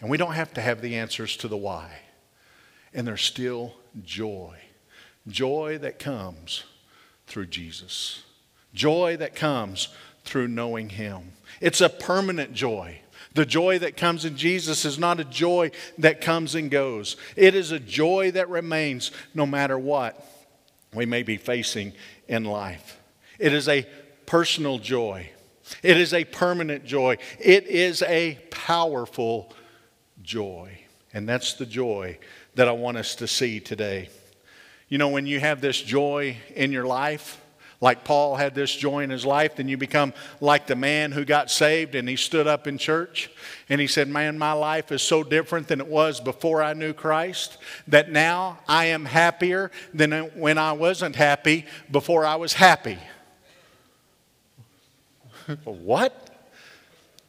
And 0.00 0.10
we 0.10 0.16
don't 0.16 0.34
have 0.34 0.52
to 0.54 0.60
have 0.60 0.80
the 0.80 0.96
answers 0.96 1.36
to 1.38 1.48
the 1.48 1.56
why. 1.56 1.90
And 2.92 3.06
there's 3.06 3.22
still 3.22 3.74
joy. 4.04 4.58
Joy 5.26 5.78
that 5.78 5.98
comes 5.98 6.64
through 7.26 7.46
Jesus. 7.46 8.22
Joy 8.74 9.16
that 9.18 9.34
comes 9.34 9.88
through 10.24 10.48
knowing 10.48 10.90
Him. 10.90 11.32
It's 11.60 11.80
a 11.80 11.88
permanent 11.88 12.52
joy. 12.52 13.00
The 13.34 13.46
joy 13.46 13.80
that 13.80 13.96
comes 13.96 14.24
in 14.24 14.36
Jesus 14.36 14.84
is 14.84 14.98
not 14.98 15.18
a 15.18 15.24
joy 15.24 15.72
that 15.98 16.20
comes 16.20 16.54
and 16.54 16.70
goes. 16.70 17.16
It 17.36 17.54
is 17.54 17.72
a 17.72 17.80
joy 17.80 18.30
that 18.32 18.48
remains 18.48 19.10
no 19.34 19.44
matter 19.44 19.78
what 19.78 20.24
we 20.92 21.04
may 21.04 21.22
be 21.24 21.36
facing 21.36 21.92
in 22.28 22.44
life. 22.44 23.00
It 23.38 23.52
is 23.52 23.68
a 23.68 23.86
personal 24.26 24.78
joy. 24.78 25.30
It 25.82 25.96
is 25.96 26.14
a 26.14 26.24
permanent 26.24 26.84
joy. 26.84 27.16
It 27.40 27.66
is 27.66 28.02
a 28.02 28.38
powerful 28.50 29.52
joy. 30.24 30.80
And 31.12 31.28
that's 31.28 31.54
the 31.54 31.66
joy 31.66 32.18
that 32.56 32.66
I 32.66 32.72
want 32.72 32.96
us 32.96 33.14
to 33.16 33.28
see 33.28 33.60
today. 33.60 34.08
You 34.88 34.98
know, 34.98 35.08
when 35.08 35.26
you 35.26 35.38
have 35.38 35.60
this 35.60 35.80
joy 35.80 36.36
in 36.54 36.72
your 36.72 36.86
life, 36.86 37.40
like 37.80 38.04
Paul 38.04 38.36
had 38.36 38.54
this 38.54 38.74
joy 38.74 39.02
in 39.02 39.10
his 39.10 39.26
life, 39.26 39.56
then 39.56 39.68
you 39.68 39.76
become 39.76 40.14
like 40.40 40.66
the 40.66 40.76
man 40.76 41.12
who 41.12 41.24
got 41.24 41.50
saved 41.50 41.94
and 41.94 42.08
he 42.08 42.16
stood 42.16 42.46
up 42.46 42.66
in 42.66 42.78
church 42.78 43.30
and 43.68 43.80
he 43.80 43.86
said, 43.86 44.08
Man, 44.08 44.38
my 44.38 44.52
life 44.52 44.90
is 44.90 45.02
so 45.02 45.22
different 45.22 45.68
than 45.68 45.80
it 45.80 45.86
was 45.86 46.20
before 46.20 46.62
I 46.62 46.72
knew 46.72 46.92
Christ 46.92 47.58
that 47.88 48.10
now 48.10 48.58
I 48.66 48.86
am 48.86 49.04
happier 49.04 49.70
than 49.92 50.12
when 50.34 50.56
I 50.56 50.72
wasn't 50.72 51.16
happy 51.16 51.66
before 51.90 52.24
I 52.24 52.36
was 52.36 52.54
happy. 52.54 52.98
what? 55.64 56.23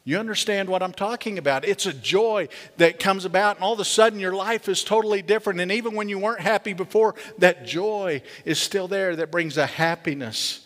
You 0.06 0.20
understand 0.20 0.68
what 0.68 0.84
I'm 0.84 0.92
talking 0.92 1.36
about. 1.36 1.64
It's 1.64 1.84
a 1.84 1.92
joy 1.92 2.46
that 2.76 3.00
comes 3.00 3.24
about, 3.24 3.56
and 3.56 3.64
all 3.64 3.72
of 3.72 3.80
a 3.80 3.84
sudden 3.84 4.20
your 4.20 4.32
life 4.32 4.68
is 4.68 4.84
totally 4.84 5.20
different. 5.20 5.60
And 5.60 5.72
even 5.72 5.96
when 5.96 6.08
you 6.08 6.20
weren't 6.20 6.40
happy 6.40 6.74
before, 6.74 7.16
that 7.38 7.66
joy 7.66 8.22
is 8.44 8.60
still 8.60 8.86
there 8.86 9.16
that 9.16 9.32
brings 9.32 9.58
a 9.58 9.66
happiness 9.66 10.64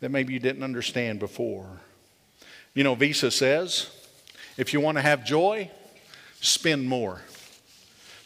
that 0.00 0.10
maybe 0.10 0.32
you 0.32 0.40
didn't 0.40 0.64
understand 0.64 1.20
before. 1.20 1.68
You 2.74 2.82
know, 2.82 2.96
Visa 2.96 3.30
says 3.30 3.90
if 4.56 4.72
you 4.72 4.80
want 4.80 4.98
to 4.98 5.02
have 5.02 5.24
joy, 5.24 5.70
spend 6.40 6.88
more. 6.88 7.22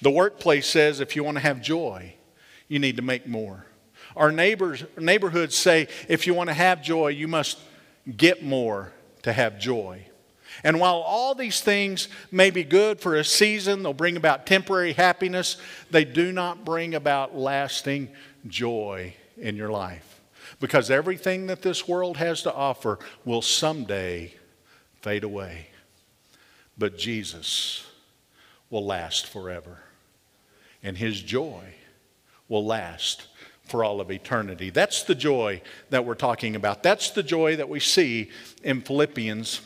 The 0.01 0.11
workplace 0.11 0.67
says 0.67 0.99
if 0.99 1.15
you 1.15 1.23
want 1.25 1.37
to 1.37 1.43
have 1.43 1.61
joy, 1.61 2.15
you 2.69 2.79
need 2.79 2.97
to 2.97 3.03
make 3.03 3.27
more. 3.27 3.67
Our 4.17 4.33
neighbors, 4.33 4.83
neighborhoods 4.97 5.57
say 5.57 5.89
if 6.09 6.27
you 6.27 6.33
want 6.33 6.49
to 6.49 6.55
have 6.55 6.83
joy, 6.83 7.09
you 7.09 7.29
must 7.29 7.59
get 8.17 8.43
more 8.43 8.93
to 9.25 9.33
have 9.35 9.59
joy. 9.59 10.07
And 10.62 10.78
while 10.78 10.96
all 10.96 11.34
these 11.34 11.61
things 11.61 12.09
may 12.30 12.50
be 12.50 12.64
good 12.64 13.00
for 13.00 13.16
a 13.16 13.24
season, 13.24 13.82
they'll 13.82 13.92
bring 13.92 14.16
about 14.16 14.46
temporary 14.46 14.92
happiness, 14.92 15.57
they 15.90 16.05
do 16.05 16.32
not 16.32 16.64
bring 16.64 16.94
about 16.94 17.36
lasting 17.36 18.11
joy 18.46 19.14
in 19.36 19.57
your 19.57 19.70
life. 19.70 20.20
Because 20.61 20.90
everything 20.90 21.46
that 21.48 21.62
this 21.62 21.88
world 21.88 22.16
has 22.18 22.42
to 22.42 22.55
offer 22.55 22.98
will 23.24 23.42
someday 23.42 24.34
fade 25.02 25.24
away. 25.24 25.68
But 26.78 26.96
Jesus 26.96 27.86
will 28.70 28.86
last 28.86 29.26
forever. 29.26 29.78
And 30.82 30.96
his 30.96 31.20
joy 31.20 31.74
will 32.48 32.64
last 32.64 33.26
for 33.68 33.82
all 33.82 34.00
of 34.00 34.11
eternity. 34.11 34.70
That's 34.70 35.02
the 35.02 35.14
joy 35.14 35.62
that 35.90 36.05
we're 36.05 36.14
talking 36.14 36.57
about. 36.57 36.82
That's 36.82 37.11
the 37.11 37.22
joy 37.22 37.57
that 37.57 37.68
we 37.68 37.80
see 37.80 38.30
in 38.62 38.82
Philippians 38.82 39.61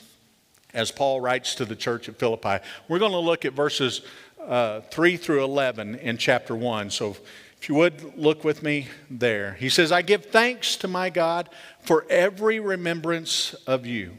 as 0.75 0.91
Paul 0.91 1.21
writes 1.21 1.55
to 1.57 1.65
the 1.65 1.77
church 1.77 2.09
at 2.09 2.19
Philippi. 2.19 2.59
We're 2.89 2.99
going 2.99 3.13
to 3.13 3.19
look 3.19 3.45
at 3.45 3.53
verses 3.53 4.03
uh, 4.41 4.81
3 4.91 5.17
through 5.17 5.45
11 5.45 5.97
in 5.97 6.19
chapter 6.19 6.55
1. 6.55 6.91
So 6.91 7.17
if 7.61 7.69
you 7.69 7.75
would 7.75 8.17
look 8.17 8.45
with 8.45 8.63
me 8.63 8.87
there. 9.11 9.55
He 9.55 9.69
says, 9.69 9.91
I 9.91 10.03
give 10.03 10.27
thanks 10.27 10.77
to 10.77 10.89
my 10.89 11.11
God 11.11 11.49
for 11.81 12.07
every 12.09 12.61
remembrance 12.61 13.55
of 13.67 13.85
you, 13.85 14.13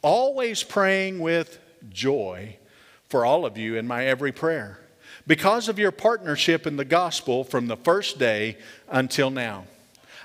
always 0.00 0.62
praying 0.62 1.18
with 1.18 1.58
joy 1.90 2.56
for 3.08 3.24
all 3.24 3.44
of 3.44 3.58
you 3.58 3.76
in 3.76 3.86
my 3.86 4.06
every 4.06 4.32
prayer, 4.32 4.78
because 5.26 5.68
of 5.68 5.78
your 5.78 5.90
partnership 5.90 6.66
in 6.66 6.76
the 6.76 6.84
gospel 6.84 7.42
from 7.42 7.66
the 7.66 7.76
first 7.76 8.18
day 8.18 8.56
until 8.88 9.30
now. 9.30 9.64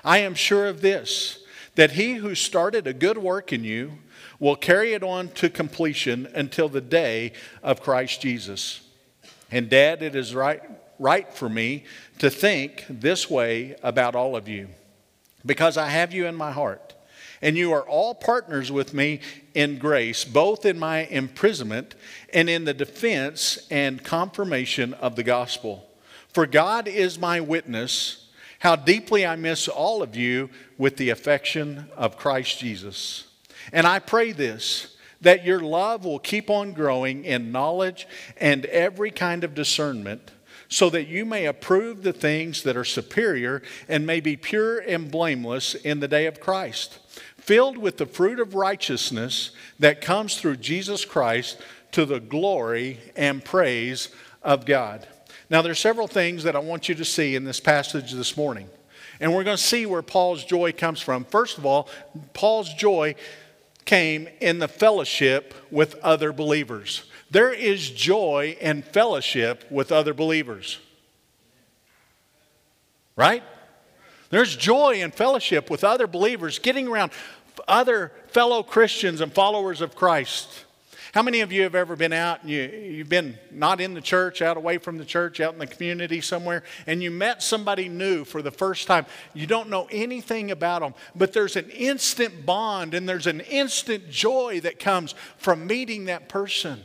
I 0.04 0.18
am 0.18 0.34
sure 0.34 0.66
of 0.66 0.80
this, 0.80 1.44
that 1.74 1.92
he 1.92 2.14
who 2.14 2.34
started 2.34 2.86
a 2.86 2.92
good 2.92 3.18
work 3.18 3.52
in 3.52 3.64
you 3.64 3.92
will 4.42 4.56
carry 4.56 4.92
it 4.92 5.04
on 5.04 5.28
to 5.28 5.48
completion 5.48 6.26
until 6.34 6.68
the 6.68 6.80
day 6.80 7.32
of 7.62 7.80
Christ 7.80 8.20
Jesus. 8.20 8.80
And, 9.52 9.70
Dad, 9.70 10.02
it 10.02 10.16
is 10.16 10.34
right, 10.34 10.60
right 10.98 11.32
for 11.32 11.48
me 11.48 11.84
to 12.18 12.28
think 12.28 12.84
this 12.90 13.30
way 13.30 13.76
about 13.84 14.16
all 14.16 14.34
of 14.34 14.48
you, 14.48 14.66
because 15.46 15.76
I 15.76 15.90
have 15.90 16.12
you 16.12 16.26
in 16.26 16.34
my 16.34 16.50
heart. 16.50 16.92
And 17.40 17.56
you 17.56 17.72
are 17.72 17.88
all 17.88 18.16
partners 18.16 18.72
with 18.72 18.92
me 18.92 19.20
in 19.54 19.78
grace, 19.78 20.24
both 20.24 20.66
in 20.66 20.76
my 20.76 21.04
imprisonment 21.04 21.94
and 22.34 22.50
in 22.50 22.64
the 22.64 22.74
defense 22.74 23.64
and 23.70 24.02
confirmation 24.02 24.92
of 24.94 25.14
the 25.14 25.22
gospel. 25.22 25.88
For 26.26 26.46
God 26.46 26.88
is 26.88 27.16
my 27.16 27.38
witness 27.38 28.26
how 28.58 28.74
deeply 28.74 29.24
I 29.24 29.36
miss 29.36 29.68
all 29.68 30.02
of 30.02 30.16
you 30.16 30.50
with 30.78 30.96
the 30.96 31.10
affection 31.10 31.88
of 31.96 32.16
Christ 32.16 32.58
Jesus. 32.58 33.28
And 33.72 33.86
I 33.86 33.98
pray 33.98 34.32
this 34.32 34.96
that 35.20 35.44
your 35.44 35.60
love 35.60 36.04
will 36.04 36.18
keep 36.18 36.50
on 36.50 36.72
growing 36.72 37.24
in 37.24 37.52
knowledge 37.52 38.08
and 38.38 38.66
every 38.66 39.10
kind 39.10 39.44
of 39.44 39.54
discernment, 39.54 40.32
so 40.68 40.90
that 40.90 41.06
you 41.06 41.24
may 41.24 41.46
approve 41.46 42.02
the 42.02 42.12
things 42.12 42.64
that 42.64 42.76
are 42.76 42.84
superior 42.84 43.62
and 43.88 44.04
may 44.04 44.18
be 44.18 44.36
pure 44.36 44.80
and 44.80 45.10
blameless 45.12 45.74
in 45.76 46.00
the 46.00 46.08
day 46.08 46.26
of 46.26 46.40
Christ, 46.40 46.98
filled 47.36 47.78
with 47.78 47.98
the 47.98 48.06
fruit 48.06 48.40
of 48.40 48.54
righteousness 48.54 49.52
that 49.78 50.00
comes 50.00 50.38
through 50.38 50.56
Jesus 50.56 51.04
Christ 51.04 51.60
to 51.92 52.04
the 52.04 52.20
glory 52.20 52.98
and 53.14 53.44
praise 53.44 54.08
of 54.42 54.66
God. 54.66 55.06
Now, 55.50 55.62
there 55.62 55.72
are 55.72 55.76
several 55.76 56.08
things 56.08 56.44
that 56.44 56.56
I 56.56 56.60
want 56.60 56.88
you 56.88 56.94
to 56.96 57.04
see 57.04 57.36
in 57.36 57.44
this 57.44 57.60
passage 57.60 58.12
this 58.12 58.36
morning. 58.36 58.68
And 59.20 59.32
we're 59.32 59.44
going 59.44 59.56
to 59.56 59.62
see 59.62 59.86
where 59.86 60.02
Paul's 60.02 60.44
joy 60.44 60.72
comes 60.72 61.00
from. 61.00 61.24
First 61.24 61.58
of 61.58 61.66
all, 61.66 61.88
Paul's 62.32 62.72
joy 62.74 63.14
came 63.84 64.28
in 64.40 64.58
the 64.58 64.68
fellowship 64.68 65.54
with 65.70 65.94
other 65.96 66.32
believers. 66.32 67.04
There 67.30 67.52
is 67.52 67.90
joy 67.90 68.56
in 68.60 68.82
fellowship 68.82 69.64
with 69.70 69.90
other 69.90 70.14
believers. 70.14 70.78
Right? 73.16 73.42
There's 74.30 74.56
joy 74.56 75.02
in 75.02 75.10
fellowship 75.10 75.70
with 75.70 75.84
other 75.84 76.06
believers, 76.06 76.58
getting 76.58 76.88
around 76.88 77.12
other 77.68 78.12
fellow 78.28 78.62
Christians 78.62 79.20
and 79.20 79.32
followers 79.32 79.80
of 79.80 79.94
Christ. 79.94 80.64
How 81.12 81.22
many 81.22 81.42
of 81.42 81.52
you 81.52 81.64
have 81.64 81.74
ever 81.74 81.94
been 81.94 82.14
out 82.14 82.40
and 82.40 82.50
you, 82.50 82.62
you've 82.62 83.10
been 83.10 83.38
not 83.50 83.82
in 83.82 83.92
the 83.92 84.00
church, 84.00 84.40
out 84.40 84.56
away 84.56 84.78
from 84.78 84.96
the 84.96 85.04
church, 85.04 85.40
out 85.40 85.52
in 85.52 85.58
the 85.58 85.66
community 85.66 86.22
somewhere, 86.22 86.62
and 86.86 87.02
you 87.02 87.10
met 87.10 87.42
somebody 87.42 87.90
new 87.90 88.24
for 88.24 88.40
the 88.40 88.50
first 88.50 88.86
time? 88.86 89.04
You 89.34 89.46
don't 89.46 89.68
know 89.68 89.86
anything 89.90 90.50
about 90.50 90.80
them, 90.80 90.94
but 91.14 91.34
there's 91.34 91.56
an 91.56 91.68
instant 91.68 92.46
bond 92.46 92.94
and 92.94 93.06
there's 93.06 93.26
an 93.26 93.40
instant 93.40 94.08
joy 94.08 94.60
that 94.60 94.78
comes 94.78 95.14
from 95.36 95.66
meeting 95.66 96.06
that 96.06 96.30
person. 96.30 96.82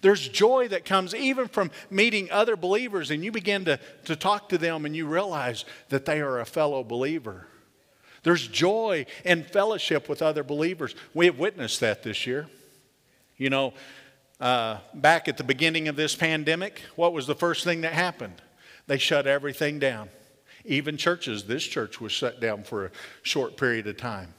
There's 0.00 0.26
joy 0.26 0.68
that 0.68 0.86
comes 0.86 1.14
even 1.14 1.46
from 1.46 1.72
meeting 1.90 2.30
other 2.30 2.56
believers, 2.56 3.10
and 3.10 3.22
you 3.22 3.32
begin 3.32 3.66
to, 3.66 3.78
to 4.06 4.16
talk 4.16 4.48
to 4.48 4.56
them 4.56 4.86
and 4.86 4.96
you 4.96 5.06
realize 5.06 5.66
that 5.90 6.06
they 6.06 6.22
are 6.22 6.40
a 6.40 6.46
fellow 6.46 6.82
believer. 6.82 7.46
There's 8.22 8.48
joy 8.48 9.04
and 9.26 9.46
fellowship 9.46 10.08
with 10.08 10.22
other 10.22 10.42
believers. 10.42 10.94
We 11.12 11.26
have 11.26 11.38
witnessed 11.38 11.80
that 11.80 12.02
this 12.02 12.26
year. 12.26 12.48
You 13.42 13.50
know, 13.50 13.74
uh, 14.40 14.78
back 14.94 15.26
at 15.26 15.36
the 15.36 15.42
beginning 15.42 15.88
of 15.88 15.96
this 15.96 16.14
pandemic, 16.14 16.80
what 16.94 17.12
was 17.12 17.26
the 17.26 17.34
first 17.34 17.64
thing 17.64 17.80
that 17.80 17.92
happened? 17.92 18.40
They 18.86 18.98
shut 18.98 19.26
everything 19.26 19.80
down. 19.80 20.10
Even 20.64 20.96
churches, 20.96 21.42
this 21.42 21.64
church 21.64 22.00
was 22.00 22.12
shut 22.12 22.40
down 22.40 22.62
for 22.62 22.84
a 22.84 22.90
short 23.22 23.56
period 23.56 23.88
of 23.88 23.96
time. 23.96 24.32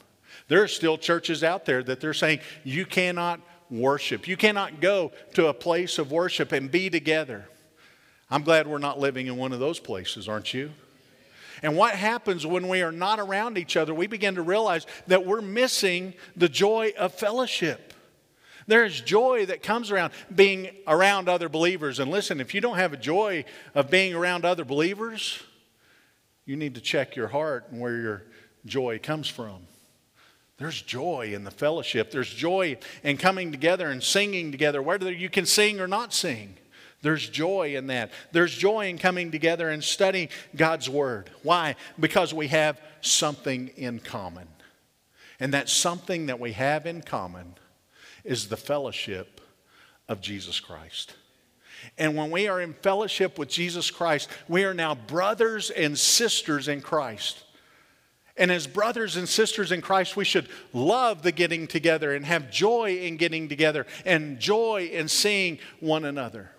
There 0.48 0.64
are 0.64 0.70
still 0.70 0.98
churches 0.98 1.44
out 1.44 1.66
there 1.66 1.84
that 1.84 2.00
they're 2.00 2.14
saying 2.14 2.40
you 2.64 2.86
cannot 2.86 3.42
worship. 3.70 4.26
You 4.26 4.38
cannot 4.38 4.80
go 4.80 5.12
to 5.34 5.48
a 5.48 5.54
place 5.54 5.98
of 5.98 6.14
worship 6.14 6.54
and 6.54 6.72
be 6.72 6.90
together. 6.90 7.50
I'm 8.32 8.44
glad 8.44 8.68
we're 8.68 8.78
not 8.78 9.00
living 9.00 9.28
in 9.28 9.36
one 9.36 9.52
of 9.52 9.60
those 9.60 9.82
places, 9.82 10.30
aren't 10.30 10.54
you? 10.54 10.72
And 11.62 11.76
what 11.76 11.94
happens 11.94 12.46
when 12.46 12.70
we 12.70 12.82
are 12.84 12.92
not 12.94 13.20
around 13.20 13.58
each 13.58 13.76
other? 13.76 13.94
We 13.94 14.08
begin 14.08 14.36
to 14.36 14.42
realize 14.42 14.88
that 15.08 15.26
we're 15.26 15.42
missing 15.42 16.14
the 16.38 16.48
joy 16.48 16.94
of 16.98 17.14
fellowship. 17.14 17.93
There's 18.68 19.02
joy 19.02 19.46
that 19.48 19.64
comes 19.64 19.92
around 19.92 20.14
being 20.34 20.70
around 20.88 21.30
other 21.30 21.50
believers. 21.50 22.00
And 22.00 22.10
listen, 22.10 22.40
if 22.40 22.54
you 22.54 22.62
don't 22.62 22.78
have 22.78 22.94
a 22.94 22.98
joy 22.98 23.46
of 23.76 23.90
being 23.90 24.14
around 24.14 24.46
other 24.46 24.66
believers, 24.66 25.42
you 26.46 26.56
need 26.56 26.76
to 26.76 26.82
check 26.82 27.16
your 27.16 27.28
heart 27.28 27.68
and 27.72 27.80
where 27.80 27.98
your 27.98 28.24
joy 28.66 29.00
comes 29.00 29.28
from. 29.28 29.68
There's 30.58 30.82
joy 30.82 31.32
in 31.34 31.44
the 31.44 31.52
fellowship. 31.52 32.12
There's 32.12 32.34
joy 32.34 32.78
in 33.04 33.18
coming 33.18 33.52
together 33.52 33.90
and 33.90 34.04
singing 34.04 34.52
together, 34.52 34.82
whether 34.82 35.12
you 35.12 35.30
can 35.30 35.46
sing 35.46 35.80
or 35.80 35.88
not 35.88 36.14
sing. 36.14 36.56
There's 37.02 37.28
joy 37.28 37.76
in 37.76 37.88
that. 37.88 38.12
There's 38.32 38.56
joy 38.56 38.88
in 38.88 38.98
coming 38.98 39.30
together 39.30 39.70
and 39.70 39.84
studying 39.84 40.30
God's 40.56 40.90
Word. 40.90 41.30
Why? 41.44 41.76
Because 42.00 42.34
we 42.34 42.48
have 42.48 42.80
something 43.02 43.72
in 43.76 44.00
common. 44.00 44.48
And 45.40 45.54
that 45.54 45.68
something 45.68 46.28
that 46.28 46.40
we 46.40 46.54
have 46.54 46.86
in 46.86 47.02
common 47.02 47.56
is 48.24 48.48
the 48.48 48.58
fellowship 48.58 49.42
of 50.08 50.22
Jesus 50.22 50.60
Christ. 50.60 51.14
And 51.98 52.16
when 52.16 52.32
we 52.32 52.48
are 52.48 52.62
in 52.62 52.74
fellowship 52.74 53.38
with 53.38 53.50
Jesus 53.50 53.92
Christ, 53.92 54.30
we 54.48 54.64
are 54.64 54.74
now 54.74 54.96
brothers 54.96 55.70
and 55.70 55.98
sisters 55.98 56.68
in 56.68 56.82
Christ. 56.82 57.44
And 58.36 58.52
as 58.52 58.66
brothers 58.66 59.16
and 59.16 59.30
sisters 59.30 59.72
in 59.72 59.82
Christ, 59.82 60.16
we 60.16 60.26
should 60.26 60.50
love 60.72 61.22
the 61.22 61.32
getting 61.32 61.68
together 61.68 62.16
and 62.16 62.26
have 62.26 62.50
joy 62.50 62.98
in 62.98 63.18
getting 63.18 63.48
together 63.48 63.86
and 64.06 64.40
joy 64.40 64.90
in 64.92 65.08
seeing 65.08 65.60
one 65.80 66.06
another 66.06 66.50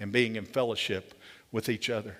and 0.00 0.12
being 0.12 0.36
in 0.36 0.46
fellowship 0.46 1.14
with 1.50 1.68
each 1.68 1.90
other. 1.90 2.16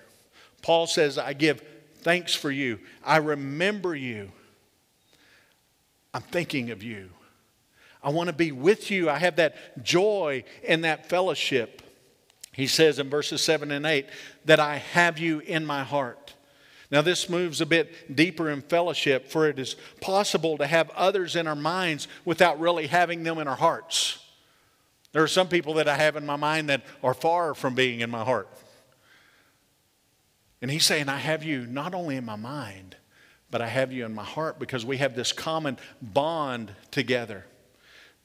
Paul 0.61 0.85
says, 0.85 1.17
I 1.17 1.33
give 1.33 1.63
thanks 2.01 2.35
for 2.35 2.51
you. 2.51 2.79
I 3.03 3.17
remember 3.17 3.95
you. 3.95 4.31
I'm 6.13 6.21
thinking 6.21 6.69
of 6.69 6.83
you. 6.83 7.09
I 8.03 8.09
want 8.09 8.27
to 8.27 8.33
be 8.33 8.51
with 8.51 8.91
you. 8.91 9.09
I 9.09 9.17
have 9.19 9.37
that 9.37 9.83
joy 9.83 10.43
and 10.67 10.83
that 10.83 11.07
fellowship. 11.07 11.81
He 12.51 12.67
says 12.67 12.99
in 12.99 13.09
verses 13.09 13.41
7 13.41 13.71
and 13.71 13.85
8 13.85 14.07
that 14.45 14.59
I 14.59 14.77
have 14.77 15.17
you 15.17 15.39
in 15.39 15.65
my 15.65 15.83
heart. 15.83 16.35
Now, 16.91 17.01
this 17.01 17.27
moves 17.27 17.59
a 17.59 17.65
bit 17.65 18.15
deeper 18.15 18.51
in 18.51 18.61
fellowship, 18.61 19.27
for 19.27 19.47
it 19.47 19.57
is 19.57 19.75
possible 19.99 20.59
to 20.59 20.67
have 20.67 20.91
others 20.91 21.35
in 21.35 21.47
our 21.47 21.55
minds 21.55 22.07
without 22.23 22.59
really 22.59 22.85
having 22.85 23.23
them 23.23 23.39
in 23.39 23.47
our 23.47 23.55
hearts. 23.55 24.19
There 25.11 25.23
are 25.23 25.27
some 25.27 25.47
people 25.47 25.75
that 25.75 25.87
I 25.87 25.95
have 25.95 26.15
in 26.15 26.25
my 26.25 26.35
mind 26.35 26.69
that 26.69 26.83
are 27.03 27.15
far 27.15 27.55
from 27.55 27.73
being 27.73 28.01
in 28.01 28.11
my 28.11 28.23
heart. 28.23 28.47
And 30.61 30.69
he's 30.69 30.85
saying, 30.85 31.09
I 31.09 31.17
have 31.17 31.43
you 31.43 31.65
not 31.65 31.95
only 31.95 32.15
in 32.15 32.25
my 32.25 32.35
mind, 32.35 32.95
but 33.49 33.61
I 33.61 33.67
have 33.67 33.91
you 33.91 34.05
in 34.05 34.13
my 34.13 34.23
heart 34.23 34.59
because 34.59 34.85
we 34.85 34.97
have 34.97 35.15
this 35.15 35.31
common 35.31 35.77
bond 36.01 36.73
together. 36.91 37.45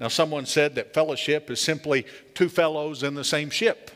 Now, 0.00 0.08
someone 0.08 0.46
said 0.46 0.76
that 0.76 0.94
fellowship 0.94 1.50
is 1.50 1.60
simply 1.60 2.06
two 2.34 2.48
fellows 2.48 3.02
in 3.02 3.14
the 3.14 3.24
same 3.24 3.50
ship. 3.50 3.90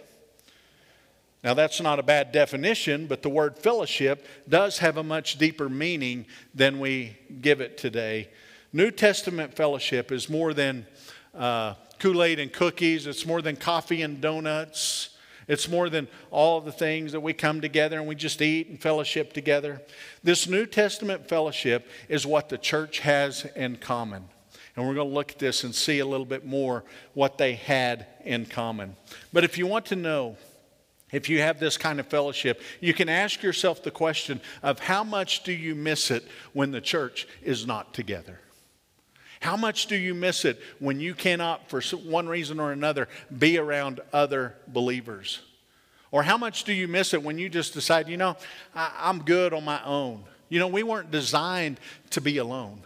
Now, 1.44 1.54
that's 1.54 1.80
not 1.80 1.98
a 1.98 2.02
bad 2.02 2.32
definition, 2.32 3.06
but 3.06 3.22
the 3.22 3.28
word 3.28 3.58
fellowship 3.58 4.26
does 4.48 4.78
have 4.78 4.96
a 4.96 5.02
much 5.02 5.38
deeper 5.38 5.68
meaning 5.68 6.26
than 6.54 6.78
we 6.78 7.16
give 7.40 7.60
it 7.60 7.78
today. 7.78 8.28
New 8.72 8.90
Testament 8.90 9.54
fellowship 9.54 10.10
is 10.12 10.28
more 10.28 10.54
than 10.54 10.86
uh, 11.34 11.74
Kool 11.98 12.22
Aid 12.22 12.38
and 12.38 12.52
cookies, 12.52 13.06
it's 13.06 13.26
more 13.26 13.42
than 13.42 13.56
coffee 13.56 14.02
and 14.02 14.20
donuts. 14.20 15.10
It's 15.48 15.68
more 15.68 15.88
than 15.88 16.06
all 16.30 16.60
the 16.60 16.72
things 16.72 17.12
that 17.12 17.20
we 17.20 17.32
come 17.32 17.60
together 17.60 17.98
and 17.98 18.06
we 18.06 18.14
just 18.14 18.40
eat 18.40 18.68
and 18.68 18.80
fellowship 18.80 19.32
together. 19.32 19.82
This 20.22 20.46
New 20.46 20.66
Testament 20.66 21.28
fellowship 21.28 21.88
is 22.08 22.24
what 22.24 22.48
the 22.48 22.58
church 22.58 23.00
has 23.00 23.44
in 23.56 23.76
common. 23.76 24.28
And 24.74 24.86
we're 24.86 24.94
going 24.94 25.08
to 25.08 25.14
look 25.14 25.32
at 25.32 25.38
this 25.38 25.64
and 25.64 25.74
see 25.74 25.98
a 25.98 26.06
little 26.06 26.26
bit 26.26 26.46
more 26.46 26.84
what 27.14 27.36
they 27.36 27.54
had 27.54 28.06
in 28.24 28.46
common. 28.46 28.96
But 29.32 29.44
if 29.44 29.58
you 29.58 29.66
want 29.66 29.86
to 29.86 29.96
know, 29.96 30.36
if 31.12 31.28
you 31.28 31.40
have 31.40 31.60
this 31.60 31.76
kind 31.76 32.00
of 32.00 32.06
fellowship, 32.06 32.60
you 32.80 32.94
can 32.94 33.08
ask 33.10 33.42
yourself 33.42 33.82
the 33.82 33.90
question 33.90 34.40
of 34.62 34.78
how 34.78 35.04
much 35.04 35.42
do 35.42 35.52
you 35.52 35.74
miss 35.74 36.10
it 36.10 36.26
when 36.54 36.70
the 36.70 36.80
church 36.80 37.28
is 37.42 37.66
not 37.66 37.92
together? 37.92 38.40
How 39.42 39.56
much 39.56 39.88
do 39.88 39.96
you 39.96 40.14
miss 40.14 40.44
it 40.44 40.58
when 40.78 41.00
you 41.00 41.14
cannot, 41.14 41.68
for 41.68 41.82
one 41.82 42.28
reason 42.28 42.60
or 42.60 42.72
another, 42.72 43.08
be 43.36 43.58
around 43.58 44.00
other 44.12 44.54
believers? 44.68 45.40
Or 46.12 46.22
how 46.22 46.38
much 46.38 46.64
do 46.64 46.72
you 46.72 46.86
miss 46.86 47.12
it 47.12 47.22
when 47.22 47.38
you 47.38 47.48
just 47.48 47.74
decide, 47.74 48.08
you 48.08 48.16
know, 48.16 48.36
I, 48.74 49.10
am 49.10 49.22
good 49.24 49.52
on 49.52 49.64
my 49.64 49.82
own? 49.84 50.24
You 50.48 50.60
know, 50.60 50.68
we 50.68 50.82
weren't 50.82 51.10
designed 51.10 51.80
to 52.10 52.20
be 52.20 52.38
alone. 52.38 52.82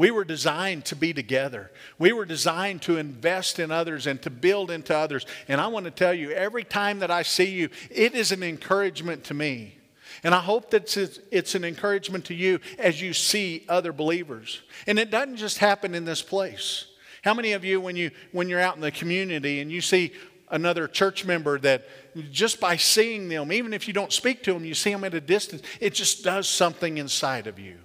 We 0.00 0.10
were 0.10 0.24
designed 0.24 0.86
to 0.86 0.96
be 0.96 1.12
together. 1.12 1.70
We 1.98 2.14
were 2.14 2.24
designed 2.24 2.80
to 2.82 2.96
invest 2.96 3.58
in 3.58 3.70
others 3.70 4.06
and 4.06 4.22
to 4.22 4.30
build 4.30 4.70
into 4.70 4.96
others. 4.96 5.26
And 5.46 5.60
I 5.60 5.66
want 5.66 5.84
to 5.84 5.90
tell 5.90 6.14
you, 6.14 6.30
every 6.30 6.64
time 6.64 7.00
that 7.00 7.10
I 7.10 7.20
see 7.20 7.50
you, 7.50 7.68
it 7.90 8.14
is 8.14 8.32
an 8.32 8.42
encouragement 8.42 9.24
to 9.24 9.34
me. 9.34 9.76
And 10.24 10.34
I 10.34 10.40
hope 10.40 10.70
that 10.70 10.96
it's 11.30 11.54
an 11.54 11.64
encouragement 11.64 12.24
to 12.24 12.34
you 12.34 12.60
as 12.78 13.02
you 13.02 13.12
see 13.12 13.66
other 13.68 13.92
believers. 13.92 14.62
And 14.86 14.98
it 14.98 15.10
doesn't 15.10 15.36
just 15.36 15.58
happen 15.58 15.94
in 15.94 16.06
this 16.06 16.22
place. 16.22 16.86
How 17.22 17.34
many 17.34 17.52
of 17.52 17.62
you, 17.62 17.78
when, 17.78 17.94
you, 17.94 18.10
when 18.32 18.48
you're 18.48 18.58
out 18.58 18.76
in 18.76 18.80
the 18.80 18.90
community 18.90 19.60
and 19.60 19.70
you 19.70 19.82
see 19.82 20.14
another 20.50 20.88
church 20.88 21.26
member 21.26 21.58
that 21.58 21.86
just 22.32 22.58
by 22.58 22.76
seeing 22.76 23.28
them, 23.28 23.52
even 23.52 23.74
if 23.74 23.86
you 23.86 23.92
don't 23.92 24.14
speak 24.14 24.42
to 24.44 24.54
them, 24.54 24.64
you 24.64 24.72
see 24.72 24.92
them 24.92 25.04
at 25.04 25.12
a 25.12 25.20
distance, 25.20 25.60
it 25.78 25.92
just 25.92 26.24
does 26.24 26.48
something 26.48 26.96
inside 26.96 27.46
of 27.46 27.58
you. 27.58 27.76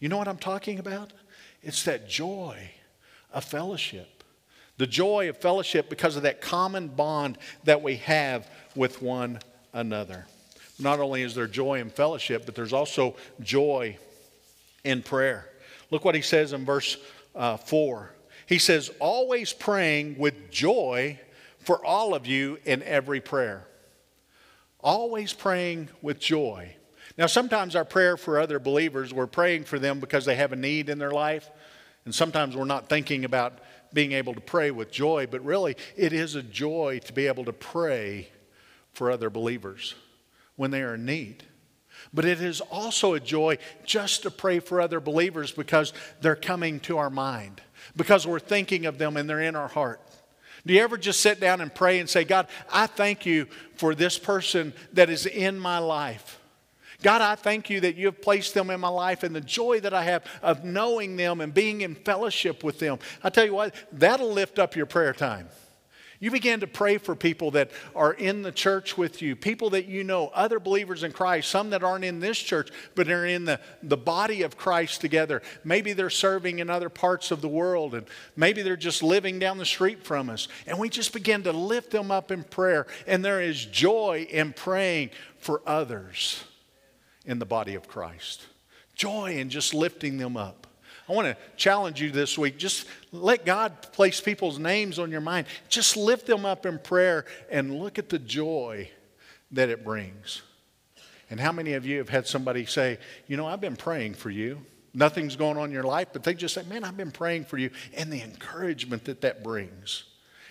You 0.00 0.10
know 0.10 0.18
what 0.18 0.28
I'm 0.28 0.36
talking 0.36 0.78
about? 0.78 1.14
It's 1.62 1.84
that 1.84 2.08
joy 2.08 2.70
of 3.32 3.44
fellowship. 3.44 4.24
The 4.78 4.86
joy 4.86 5.28
of 5.28 5.36
fellowship 5.36 5.90
because 5.90 6.16
of 6.16 6.22
that 6.22 6.40
common 6.40 6.88
bond 6.88 7.36
that 7.64 7.82
we 7.82 7.96
have 7.96 8.48
with 8.74 9.02
one 9.02 9.38
another. 9.72 10.26
Not 10.78 11.00
only 11.00 11.22
is 11.22 11.34
there 11.34 11.46
joy 11.46 11.80
in 11.80 11.90
fellowship, 11.90 12.46
but 12.46 12.54
there's 12.54 12.72
also 12.72 13.14
joy 13.40 13.98
in 14.84 15.02
prayer. 15.02 15.48
Look 15.90 16.04
what 16.04 16.14
he 16.14 16.22
says 16.22 16.52
in 16.52 16.64
verse 16.64 16.96
uh, 17.34 17.58
4. 17.58 18.10
He 18.46 18.58
says, 18.58 18.90
Always 18.98 19.52
praying 19.52 20.16
with 20.18 20.50
joy 20.50 21.20
for 21.58 21.84
all 21.84 22.14
of 22.14 22.26
you 22.26 22.58
in 22.64 22.82
every 22.82 23.20
prayer. 23.20 23.66
Always 24.80 25.34
praying 25.34 25.90
with 26.00 26.18
joy. 26.18 26.74
Now, 27.20 27.26
sometimes 27.26 27.76
our 27.76 27.84
prayer 27.84 28.16
for 28.16 28.40
other 28.40 28.58
believers, 28.58 29.12
we're 29.12 29.26
praying 29.26 29.64
for 29.64 29.78
them 29.78 30.00
because 30.00 30.24
they 30.24 30.36
have 30.36 30.52
a 30.52 30.56
need 30.56 30.88
in 30.88 30.98
their 30.98 31.10
life. 31.10 31.50
And 32.06 32.14
sometimes 32.14 32.56
we're 32.56 32.64
not 32.64 32.88
thinking 32.88 33.26
about 33.26 33.58
being 33.92 34.12
able 34.12 34.32
to 34.32 34.40
pray 34.40 34.70
with 34.70 34.90
joy, 34.90 35.26
but 35.30 35.44
really, 35.44 35.76
it 35.98 36.14
is 36.14 36.34
a 36.34 36.42
joy 36.42 36.98
to 37.04 37.12
be 37.12 37.26
able 37.26 37.44
to 37.44 37.52
pray 37.52 38.30
for 38.94 39.10
other 39.10 39.28
believers 39.28 39.94
when 40.56 40.70
they 40.70 40.80
are 40.80 40.94
in 40.94 41.04
need. 41.04 41.44
But 42.14 42.24
it 42.24 42.40
is 42.40 42.62
also 42.62 43.12
a 43.12 43.20
joy 43.20 43.58
just 43.84 44.22
to 44.22 44.30
pray 44.30 44.58
for 44.58 44.80
other 44.80 44.98
believers 44.98 45.52
because 45.52 45.92
they're 46.22 46.34
coming 46.34 46.80
to 46.80 46.96
our 46.96 47.10
mind, 47.10 47.60
because 47.96 48.26
we're 48.26 48.40
thinking 48.40 48.86
of 48.86 48.96
them 48.96 49.18
and 49.18 49.28
they're 49.28 49.42
in 49.42 49.56
our 49.56 49.68
heart. 49.68 50.00
Do 50.64 50.72
you 50.72 50.80
ever 50.80 50.96
just 50.96 51.20
sit 51.20 51.38
down 51.38 51.60
and 51.60 51.74
pray 51.74 51.98
and 51.98 52.08
say, 52.08 52.24
God, 52.24 52.46
I 52.72 52.86
thank 52.86 53.26
you 53.26 53.46
for 53.76 53.94
this 53.94 54.16
person 54.16 54.72
that 54.94 55.10
is 55.10 55.26
in 55.26 55.58
my 55.58 55.76
life? 55.76 56.39
God, 57.02 57.22
I 57.22 57.34
thank 57.34 57.70
you 57.70 57.80
that 57.80 57.96
you 57.96 58.06
have 58.06 58.20
placed 58.20 58.54
them 58.54 58.70
in 58.70 58.80
my 58.80 58.88
life 58.88 59.22
and 59.22 59.34
the 59.34 59.40
joy 59.40 59.80
that 59.80 59.94
I 59.94 60.04
have 60.04 60.24
of 60.42 60.64
knowing 60.64 61.16
them 61.16 61.40
and 61.40 61.52
being 61.52 61.80
in 61.80 61.94
fellowship 61.94 62.62
with 62.62 62.78
them. 62.78 62.98
I 63.22 63.30
tell 63.30 63.46
you 63.46 63.54
what, 63.54 63.74
that'll 63.92 64.32
lift 64.32 64.58
up 64.58 64.76
your 64.76 64.86
prayer 64.86 65.12
time. 65.12 65.48
You 66.22 66.30
begin 66.30 66.60
to 66.60 66.66
pray 66.66 66.98
for 66.98 67.16
people 67.16 67.52
that 67.52 67.70
are 67.96 68.12
in 68.12 68.42
the 68.42 68.52
church 68.52 68.98
with 68.98 69.22
you, 69.22 69.34
people 69.34 69.70
that 69.70 69.86
you 69.86 70.04
know, 70.04 70.28
other 70.34 70.60
believers 70.60 71.02
in 71.02 71.12
Christ, 71.12 71.50
some 71.50 71.70
that 71.70 71.82
aren't 71.82 72.04
in 72.04 72.20
this 72.20 72.38
church, 72.38 72.68
but 72.94 73.08
are 73.08 73.24
in 73.24 73.46
the, 73.46 73.58
the 73.82 73.96
body 73.96 74.42
of 74.42 74.58
Christ 74.58 75.00
together. 75.00 75.40
Maybe 75.64 75.94
they're 75.94 76.10
serving 76.10 76.58
in 76.58 76.68
other 76.68 76.90
parts 76.90 77.30
of 77.30 77.40
the 77.40 77.48
world, 77.48 77.94
and 77.94 78.06
maybe 78.36 78.60
they're 78.60 78.76
just 78.76 79.02
living 79.02 79.38
down 79.38 79.56
the 79.56 79.64
street 79.64 80.04
from 80.04 80.28
us. 80.28 80.46
And 80.66 80.78
we 80.78 80.90
just 80.90 81.14
begin 81.14 81.42
to 81.44 81.52
lift 81.52 81.90
them 81.90 82.10
up 82.10 82.30
in 82.30 82.44
prayer. 82.44 82.86
And 83.06 83.24
there 83.24 83.40
is 83.40 83.64
joy 83.64 84.26
in 84.30 84.52
praying 84.52 85.10
for 85.38 85.62
others 85.64 86.44
in 87.24 87.38
the 87.38 87.46
body 87.46 87.74
of 87.74 87.88
Christ. 87.88 88.46
Joy 88.94 89.36
in 89.36 89.50
just 89.50 89.74
lifting 89.74 90.18
them 90.18 90.36
up. 90.36 90.66
I 91.08 91.12
want 91.12 91.26
to 91.26 91.36
challenge 91.56 92.00
you 92.00 92.10
this 92.10 92.38
week. 92.38 92.56
Just 92.56 92.86
let 93.10 93.44
God 93.44 93.82
place 93.92 94.20
people's 94.20 94.58
names 94.60 94.98
on 94.98 95.10
your 95.10 95.20
mind. 95.20 95.48
Just 95.68 95.96
lift 95.96 96.26
them 96.26 96.44
up 96.44 96.66
in 96.66 96.78
prayer 96.78 97.24
and 97.50 97.80
look 97.80 97.98
at 97.98 98.08
the 98.08 98.18
joy 98.18 98.88
that 99.50 99.68
it 99.70 99.84
brings. 99.84 100.42
And 101.28 101.40
how 101.40 101.50
many 101.50 101.72
of 101.72 101.84
you 101.84 101.98
have 101.98 102.08
had 102.08 102.26
somebody 102.26 102.64
say, 102.64 102.98
You 103.26 103.36
know, 103.36 103.46
I've 103.46 103.60
been 103.60 103.76
praying 103.76 104.14
for 104.14 104.30
you. 104.30 104.64
Nothing's 104.94 105.36
going 105.36 105.56
on 105.56 105.66
in 105.66 105.70
your 105.72 105.84
life, 105.84 106.08
but 106.12 106.22
they 106.22 106.34
just 106.34 106.54
say, 106.54 106.62
Man, 106.64 106.84
I've 106.84 106.96
been 106.96 107.12
praying 107.12 107.46
for 107.46 107.58
you. 107.58 107.70
And 107.94 108.12
the 108.12 108.22
encouragement 108.22 109.04
that 109.06 109.20
that 109.22 109.42
brings. 109.42 110.04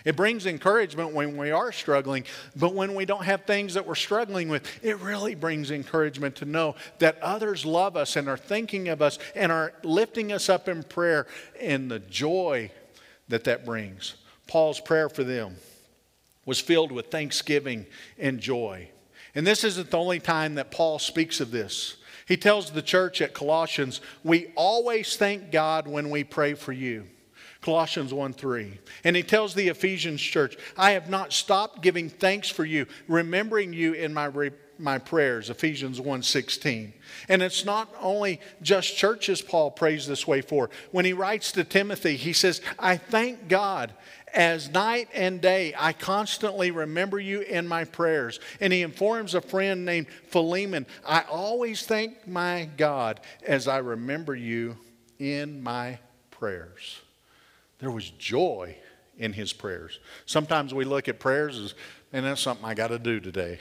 It 0.04 0.16
brings 0.16 0.46
encouragement 0.46 1.12
when 1.12 1.36
we 1.36 1.50
are 1.50 1.72
struggling, 1.72 2.24
but 2.56 2.74
when 2.74 2.94
we 2.94 3.04
don't 3.04 3.24
have 3.24 3.44
things 3.44 3.74
that 3.74 3.86
we're 3.86 3.94
struggling 3.94 4.48
with, 4.48 4.66
it 4.82 4.98
really 5.00 5.34
brings 5.34 5.70
encouragement 5.70 6.36
to 6.36 6.44
know 6.44 6.74
that 6.98 7.20
others 7.22 7.66
love 7.66 7.96
us 7.96 8.16
and 8.16 8.28
are 8.28 8.36
thinking 8.36 8.88
of 8.88 9.02
us 9.02 9.18
and 9.34 9.52
are 9.52 9.72
lifting 9.82 10.32
us 10.32 10.48
up 10.48 10.68
in 10.68 10.82
prayer 10.82 11.26
and 11.60 11.90
the 11.90 11.98
joy 11.98 12.70
that 13.28 13.44
that 13.44 13.64
brings. 13.66 14.14
Paul's 14.46 14.80
prayer 14.80 15.08
for 15.08 15.24
them 15.24 15.56
was 16.46 16.60
filled 16.60 16.92
with 16.92 17.06
thanksgiving 17.06 17.86
and 18.18 18.40
joy. 18.40 18.90
And 19.34 19.46
this 19.46 19.64
isn't 19.64 19.90
the 19.90 19.98
only 19.98 20.18
time 20.18 20.56
that 20.56 20.70
Paul 20.70 20.98
speaks 20.98 21.40
of 21.40 21.50
this. 21.50 21.96
He 22.26 22.36
tells 22.36 22.70
the 22.70 22.82
church 22.82 23.20
at 23.20 23.34
Colossians, 23.34 24.00
We 24.24 24.52
always 24.56 25.16
thank 25.16 25.52
God 25.52 25.86
when 25.86 26.10
we 26.10 26.24
pray 26.24 26.54
for 26.54 26.72
you. 26.72 27.06
Colossians 27.62 28.14
1 28.14 28.32
3. 28.32 28.78
And 29.04 29.14
he 29.14 29.22
tells 29.22 29.54
the 29.54 29.68
Ephesians 29.68 30.20
church, 30.20 30.56
I 30.76 30.92
have 30.92 31.10
not 31.10 31.32
stopped 31.32 31.82
giving 31.82 32.08
thanks 32.08 32.48
for 32.48 32.64
you, 32.64 32.86
remembering 33.06 33.72
you 33.72 33.92
in 33.92 34.14
my, 34.14 34.26
re- 34.26 34.52
my 34.78 34.98
prayers, 34.98 35.50
Ephesians 35.50 36.00
1 36.00 36.22
16. 36.22 36.92
And 37.28 37.42
it's 37.42 37.64
not 37.64 37.94
only 38.00 38.40
just 38.62 38.96
churches 38.96 39.42
Paul 39.42 39.70
prays 39.70 40.06
this 40.06 40.26
way 40.26 40.40
for. 40.40 40.70
When 40.90 41.04
he 41.04 41.12
writes 41.12 41.52
to 41.52 41.64
Timothy, 41.64 42.16
he 42.16 42.32
says, 42.32 42.62
I 42.78 42.96
thank 42.96 43.48
God 43.48 43.92
as 44.32 44.70
night 44.70 45.08
and 45.12 45.40
day, 45.40 45.74
I 45.76 45.92
constantly 45.92 46.70
remember 46.70 47.18
you 47.18 47.40
in 47.40 47.66
my 47.66 47.84
prayers. 47.84 48.40
And 48.60 48.72
he 48.72 48.82
informs 48.82 49.34
a 49.34 49.40
friend 49.40 49.84
named 49.84 50.06
Philemon, 50.28 50.86
I 51.06 51.22
always 51.22 51.84
thank 51.84 52.26
my 52.26 52.68
God 52.76 53.20
as 53.46 53.68
I 53.68 53.78
remember 53.78 54.34
you 54.34 54.76
in 55.18 55.62
my 55.62 55.98
prayers. 56.30 56.99
There 57.80 57.90
was 57.90 58.10
joy 58.10 58.76
in 59.18 59.32
his 59.32 59.52
prayers. 59.52 59.98
Sometimes 60.26 60.72
we 60.74 60.84
look 60.84 61.08
at 61.08 61.18
prayers 61.18 61.58
as, 61.58 61.74
and 62.12 62.24
that's 62.24 62.40
something 62.40 62.64
I 62.64 62.74
got 62.74 62.88
to 62.88 62.98
do 62.98 63.20
today. 63.20 63.58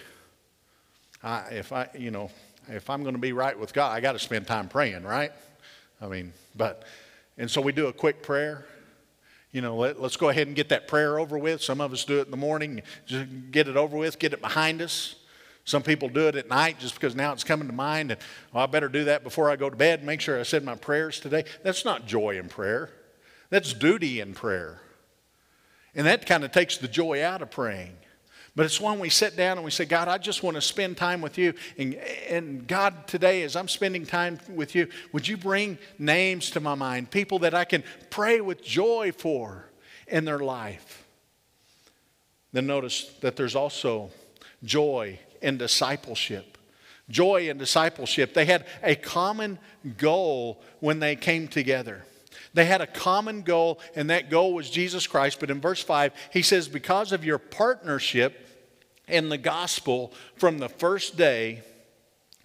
I, 1.24 1.40
if 1.52 1.72
I, 1.74 1.90
you 1.98 2.12
know, 2.12 2.32
if 2.68 2.90
I'm 2.90 3.04
going 3.04 3.16
to 3.16 3.22
be 3.22 3.34
right 3.34 3.58
with 3.58 3.74
God, 3.74 3.92
I 3.92 4.00
got 4.00 4.14
to 4.14 4.20
spend 4.20 4.48
time 4.48 4.70
praying, 4.70 5.04
right? 5.04 5.32
I 6.02 6.08
mean, 6.08 6.34
but, 6.56 6.84
and 7.38 7.50
so 7.50 7.62
we 7.62 7.72
do 7.72 7.88
a 7.88 7.94
quick 7.94 8.24
prayer. 8.24 8.66
You 9.52 9.62
know, 9.62 9.76
let, 9.76 9.98
us 9.98 10.16
go 10.16 10.30
ahead 10.30 10.48
and 10.48 10.56
get 10.56 10.70
that 10.70 10.88
prayer 10.88 11.20
over 11.20 11.38
with. 11.38 11.62
Some 11.62 11.82
of 11.82 11.92
us 11.92 12.06
do 12.06 12.20
it 12.20 12.26
in 12.26 12.32
the 12.32 12.38
morning, 12.38 12.82
just 13.06 13.28
get 13.52 13.68
it 13.68 13.76
over 13.76 13.98
with, 13.98 14.20
get 14.20 14.34
it 14.34 14.42
behind 14.42 14.82
us. 14.82 15.16
Some 15.66 15.84
people 15.84 16.08
do 16.08 16.28
it 16.28 16.36
at 16.36 16.48
night 16.48 16.80
just 16.80 16.96
because 16.96 17.16
now 17.16 17.34
it's 17.34 17.44
coming 17.44 17.68
to 17.68 17.74
mind, 17.74 18.12
and 18.12 18.20
I 18.56 18.66
better 18.66 18.88
do 18.88 19.04
that 19.06 19.24
before 19.24 19.52
I 19.52 19.56
go 19.56 19.70
to 19.70 19.76
bed. 19.76 20.04
Make 20.04 20.22
sure 20.22 20.40
I 20.40 20.44
said 20.44 20.64
my 20.64 20.76
prayers 20.76 21.20
today. 21.20 21.44
That's 21.64 21.84
not 21.84 22.08
joy 22.08 22.40
in 22.40 22.48
prayer. 22.48 22.92
That's 23.50 23.74
duty 23.74 24.20
in 24.20 24.34
prayer. 24.34 24.80
And 25.96 26.06
that 26.06 26.26
kind 26.26 26.44
of 26.44 26.52
takes 26.52 26.78
the 26.78 26.88
joy 26.88 27.24
out 27.24 27.42
of 27.42 27.52
praying. 27.52 27.96
But 28.56 28.66
it's 28.66 28.82
when 28.82 29.00
we 29.00 29.10
sit 29.10 29.38
down 29.38 29.58
and 29.58 29.64
we 29.64 29.72
say, 29.72 29.86
God, 29.86 30.08
I 30.08 30.18
just 30.18 30.44
want 30.44 30.56
to 30.56 30.62
spend 30.62 30.98
time 30.98 31.22
with 31.22 31.38
you. 31.38 31.54
And, 31.78 31.96
and 32.30 32.68
God, 32.68 33.08
today, 33.08 33.44
as 33.44 33.56
I'm 33.56 33.68
spending 33.68 34.06
time 34.06 34.40
with 34.50 34.76
you, 34.76 34.88
would 35.14 35.28
you 35.28 35.38
bring 35.38 35.78
names 35.98 36.50
to 36.52 36.60
my 36.60 36.76
mind, 36.76 37.12
people 37.12 37.40
that 37.40 37.54
I 37.54 37.64
can 37.64 37.84
pray 38.10 38.42
with 38.42 38.64
joy 38.64 39.12
for 39.16 39.70
in 40.08 40.26
their 40.26 40.40
life? 40.40 41.06
Then 42.52 42.68
notice 42.68 43.14
that 43.22 43.36
there's 43.36 43.56
also 43.56 44.10
joy 44.64 45.20
in 45.42 45.58
discipleship. 45.58 46.58
Joy 47.10 47.50
in 47.50 47.58
discipleship. 47.58 48.34
They 48.34 48.46
had 48.46 48.66
a 48.84 48.96
common 48.96 49.60
goal 49.98 50.62
when 50.80 51.00
they 51.00 51.16
came 51.16 51.48
together. 51.48 52.04
They 52.54 52.66
had 52.66 52.82
a 52.82 52.88
common 52.88 53.44
goal, 53.44 53.80
and 53.96 54.10
that 54.10 54.30
goal 54.30 54.54
was 54.54 54.70
Jesus 54.70 55.06
Christ. 55.08 55.40
But 55.40 55.52
in 55.52 55.62
verse 55.62 55.84
5, 55.84 56.14
he 56.32 56.42
says, 56.42 56.68
Because 56.68 57.12
of 57.12 57.24
your 57.24 57.38
partnership 57.38 58.48
in 59.08 59.30
the 59.30 59.38
gospel 59.38 60.14
from 60.36 60.58
the 60.58 60.70
first 60.70 61.18
day 61.18 61.64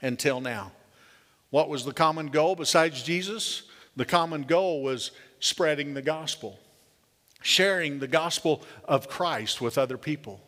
until 0.03 0.41
now. 0.41 0.73
What 1.51 1.69
was 1.69 1.85
the 1.85 1.93
common 1.93 2.29
goal 2.29 2.57
besides 2.57 3.03
Jesus? 3.03 3.63
The 3.97 4.05
common 4.05 4.43
goal 4.43 4.83
was 4.83 5.13
spreading 5.39 5.95
the 5.95 6.03
gospel, 6.03 6.59
sharing 7.43 7.99
the 7.99 8.09
gospel 8.09 8.63
of 8.85 9.09
Christ 9.09 9.61
with 9.61 9.79
other 9.79 9.97
people, 9.97 10.41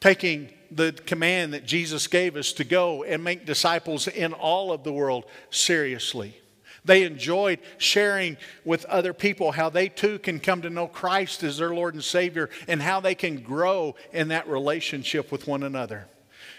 taking 0.00 0.50
the 0.70 0.92
command 0.92 1.54
that 1.54 1.66
Jesus 1.66 2.06
gave 2.06 2.36
us 2.36 2.52
to 2.52 2.64
go 2.64 3.04
and 3.04 3.24
make 3.24 3.46
disciples 3.46 4.06
in 4.06 4.32
all 4.32 4.72
of 4.72 4.84
the 4.84 4.92
world 4.92 5.24
seriously. 5.50 6.36
They 6.84 7.04
enjoyed 7.04 7.60
sharing 7.78 8.36
with 8.64 8.84
other 8.86 9.14
people 9.14 9.52
how 9.52 9.70
they 9.70 9.88
too 9.88 10.18
can 10.18 10.38
come 10.38 10.62
to 10.62 10.70
know 10.70 10.86
Christ 10.86 11.42
as 11.42 11.56
their 11.56 11.74
Lord 11.74 11.94
and 11.94 12.04
Savior 12.04 12.50
and 12.68 12.82
how 12.82 13.00
they 13.00 13.14
can 13.14 13.42
grow 13.42 13.94
in 14.12 14.28
that 14.28 14.48
relationship 14.48 15.32
with 15.32 15.46
one 15.46 15.62
another. 15.62 16.06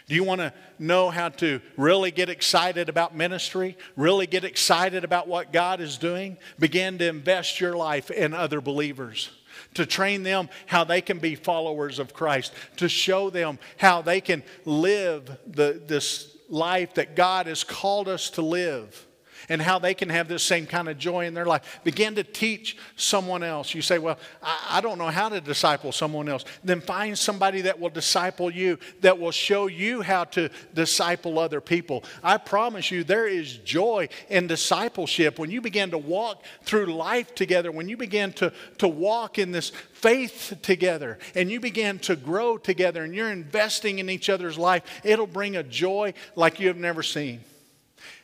Do 0.08 0.16
you 0.16 0.24
want 0.24 0.42
to 0.42 0.54
know 0.78 1.10
how 1.10 1.30
to 1.30 1.62
really 1.78 2.12
get 2.12 2.30
excited 2.30 2.90
about 2.90 3.16
ministry? 3.16 3.78
Really 3.96 4.28
get 4.28 4.44
excited 4.44 5.04
about 5.04 5.28
what 5.28 5.52
God 5.54 5.80
is 5.80 5.98
doing? 5.98 6.38
Begin 6.60 6.98
to 7.00 7.08
invest 7.08 7.60
your 7.60 7.76
life 7.76 8.12
in 8.12 8.34
other 8.34 8.62
believers. 8.62 9.32
To 9.76 9.86
train 9.86 10.24
them 10.24 10.50
how 10.66 10.84
they 10.84 11.02
can 11.02 11.20
be 11.20 11.36
followers 11.36 11.98
of 11.98 12.14
Christ, 12.14 12.54
to 12.78 12.90
show 12.90 13.30
them 13.30 13.58
how 13.78 14.02
they 14.02 14.22
can 14.22 14.44
live 14.66 15.38
the, 15.48 15.82
this 15.86 16.36
life 16.50 16.96
that 16.96 17.16
God 17.16 17.48
has 17.48 17.64
called 17.64 18.08
us 18.08 18.30
to 18.32 18.42
live 18.42 19.08
and 19.50 19.62
how 19.62 19.80
they 19.80 19.94
can 19.94 20.10
have 20.10 20.28
this 20.28 20.44
same 20.44 20.66
kind 20.66 20.90
of 20.90 20.98
joy 20.98 21.26
in 21.26 21.34
their 21.34 21.46
life. 21.46 21.80
Begin 21.84 22.16
to 22.16 22.24
teach 22.24 22.78
someone 22.96 23.44
else. 23.44 23.74
You 23.74 23.82
say, 23.82 24.00
Well, 24.00 24.18
I, 24.42 24.78
I, 24.78 24.82
don't 24.82 24.98
know 24.98 25.08
how 25.08 25.30
to 25.30 25.42
disciple 25.42 25.92
someone 25.92 26.30
else. 26.30 26.46
Then 26.64 26.82
find 26.82 27.18
somebody 27.18 27.62
that 27.62 27.80
will 27.80 27.90
disciple 27.90 28.52
you, 28.52 28.80
that 29.02 29.20
will 29.20 29.32
show 29.32 29.68
you 29.68 30.02
how 30.02 30.26
to 30.26 30.50
disciple 30.74 31.40
other 31.40 31.62
people. 31.62 32.04
I 32.24 32.38
promise 32.38 32.92
you, 32.92 33.04
there 33.04 33.28
is 33.28 33.58
joy 33.58 34.10
in 34.30 34.48
discipleship 34.48 35.40
when 35.40 35.52
you 35.52 35.62
begin 35.62 35.92
to 35.92 35.98
walk 35.98 36.44
through 36.64 36.88
life 36.88 37.36
together, 37.36 37.72
when 37.72 37.90
you 37.90 37.98
begin 37.98 38.34
to, 38.34 38.52
to 38.80 38.88
walk 38.88 39.40
in 39.40 39.52
this 39.52 39.70
faith 39.70 40.58
together 40.62 41.18
and 41.34 41.50
you 41.50 41.60
begin 41.60 42.00
to 42.00 42.16
grow 42.16 42.58
together 42.58 43.04
and 43.04 43.16
you're 43.16 43.32
investing 43.32 44.00
in 44.00 44.10
each 44.10 44.30
other's 44.30 44.58
life, 44.58 44.84
it'll 45.04 45.28
bring 45.28 45.56
a 45.56 45.64
joy 45.64 46.14
like 46.36 46.60
you 46.60 46.68
have 46.68 46.78
never 46.78 47.02
seen. 47.04 47.42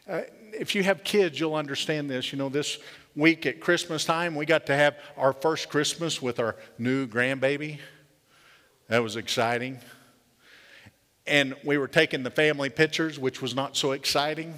Uh, 0.07 0.21
if 0.53 0.75
you 0.75 0.83
have 0.83 1.03
kids, 1.03 1.39
you'll 1.39 1.55
understand 1.55 2.09
this. 2.09 2.31
You 2.31 2.37
know, 2.37 2.49
this 2.49 2.79
week 3.15 3.45
at 3.45 3.59
Christmas 3.59 4.05
time, 4.05 4.35
we 4.35 4.45
got 4.45 4.65
to 4.67 4.75
have 4.75 4.95
our 5.17 5.33
first 5.33 5.69
Christmas 5.69 6.21
with 6.21 6.39
our 6.39 6.55
new 6.77 7.07
grandbaby. 7.07 7.79
That 8.87 9.03
was 9.03 9.15
exciting. 9.15 9.79
And 11.27 11.55
we 11.63 11.77
were 11.77 11.87
taking 11.87 12.23
the 12.23 12.31
family 12.31 12.69
pictures, 12.69 13.19
which 13.19 13.41
was 13.41 13.55
not 13.55 13.77
so 13.77 13.91
exciting. 13.91 14.55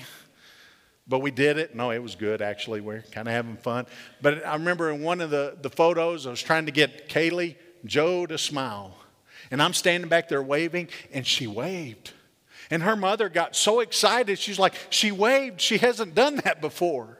But 1.08 1.20
we 1.20 1.32
did 1.32 1.58
it. 1.58 1.76
No, 1.76 1.92
it 1.92 2.02
was 2.02 2.16
good, 2.16 2.42
actually. 2.42 2.80
We're 2.82 3.04
kind 3.12 3.28
of 3.28 3.34
having 3.34 3.58
fun. 3.58 3.86
But 4.22 4.46
I 4.46 4.54
remember 4.54 4.90
in 4.90 5.02
one 5.02 5.20
of 5.20 5.30
the, 5.30 5.58
the 5.62 5.70
photos, 5.70 6.26
I 6.26 6.30
was 6.30 6.42
trying 6.42 6.66
to 6.66 6.72
get 6.72 7.10
Kaylee, 7.10 7.56
Joe 7.86 8.26
to 8.26 8.38
smile. 8.38 8.96
And 9.52 9.62
I'm 9.62 9.74
standing 9.74 10.10
back 10.10 10.30
there 10.30 10.42
waving, 10.42 10.88
and 11.12 11.28
she 11.28 11.46
waved. 11.46 12.14
And 12.70 12.84
her 12.84 12.96
mother 12.96 13.30
got 13.30 13.56
so 13.56 13.80
excited. 13.80 14.40
She's 14.40 14.60
like, 14.60 14.74
she 14.90 15.12
waved. 15.12 15.62
She 15.62 15.78
hasn't 15.78 16.16
done 16.16 16.38
that 16.38 16.62
before. 16.62 17.20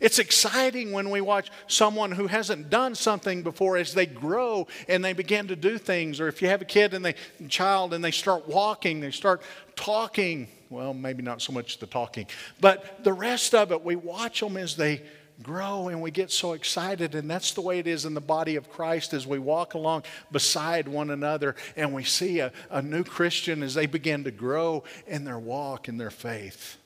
It's 0.00 0.18
exciting 0.18 0.92
when 0.92 1.10
we 1.10 1.20
watch 1.20 1.50
someone 1.66 2.12
who 2.12 2.26
hasn't 2.28 2.70
done 2.70 2.94
something 2.94 3.42
before 3.42 3.76
as 3.76 3.94
they 3.94 4.06
grow 4.06 4.68
and 4.88 5.04
they 5.04 5.12
begin 5.12 5.48
to 5.48 5.56
do 5.56 5.78
things. 5.78 6.20
Or 6.20 6.28
if 6.28 6.40
you 6.40 6.48
have 6.48 6.62
a 6.62 6.66
kid 6.66 6.94
and 6.94 7.04
they 7.04 7.14
child 7.48 7.92
and 7.92 8.04
they 8.04 8.10
start 8.10 8.48
walking, 8.48 9.00
they 9.00 9.10
start 9.10 9.42
talking. 9.74 10.48
Well, 10.70 10.94
maybe 10.94 11.22
not 11.22 11.42
so 11.42 11.52
much 11.52 11.78
the 11.78 11.86
talking, 11.86 12.26
but 12.60 13.02
the 13.02 13.12
rest 13.12 13.54
of 13.54 13.72
it, 13.72 13.84
we 13.84 13.96
watch 13.96 14.40
them 14.40 14.56
as 14.56 14.76
they 14.76 15.02
grow 15.42 15.88
and 15.88 16.00
we 16.00 16.10
get 16.10 16.30
so 16.30 16.52
excited 16.52 17.14
and 17.14 17.30
that's 17.30 17.52
the 17.52 17.60
way 17.60 17.78
it 17.78 17.86
is 17.86 18.04
in 18.04 18.14
the 18.14 18.20
body 18.20 18.56
of 18.56 18.70
christ 18.70 19.14
as 19.14 19.26
we 19.26 19.38
walk 19.38 19.74
along 19.74 20.02
beside 20.32 20.88
one 20.88 21.10
another 21.10 21.54
and 21.76 21.94
we 21.94 22.02
see 22.02 22.40
a, 22.40 22.52
a 22.70 22.82
new 22.82 23.04
christian 23.04 23.62
as 23.62 23.74
they 23.74 23.86
begin 23.86 24.24
to 24.24 24.30
grow 24.30 24.82
in 25.06 25.24
their 25.24 25.38
walk 25.38 25.88
in 25.88 25.96
their 25.96 26.10
faith 26.10 26.78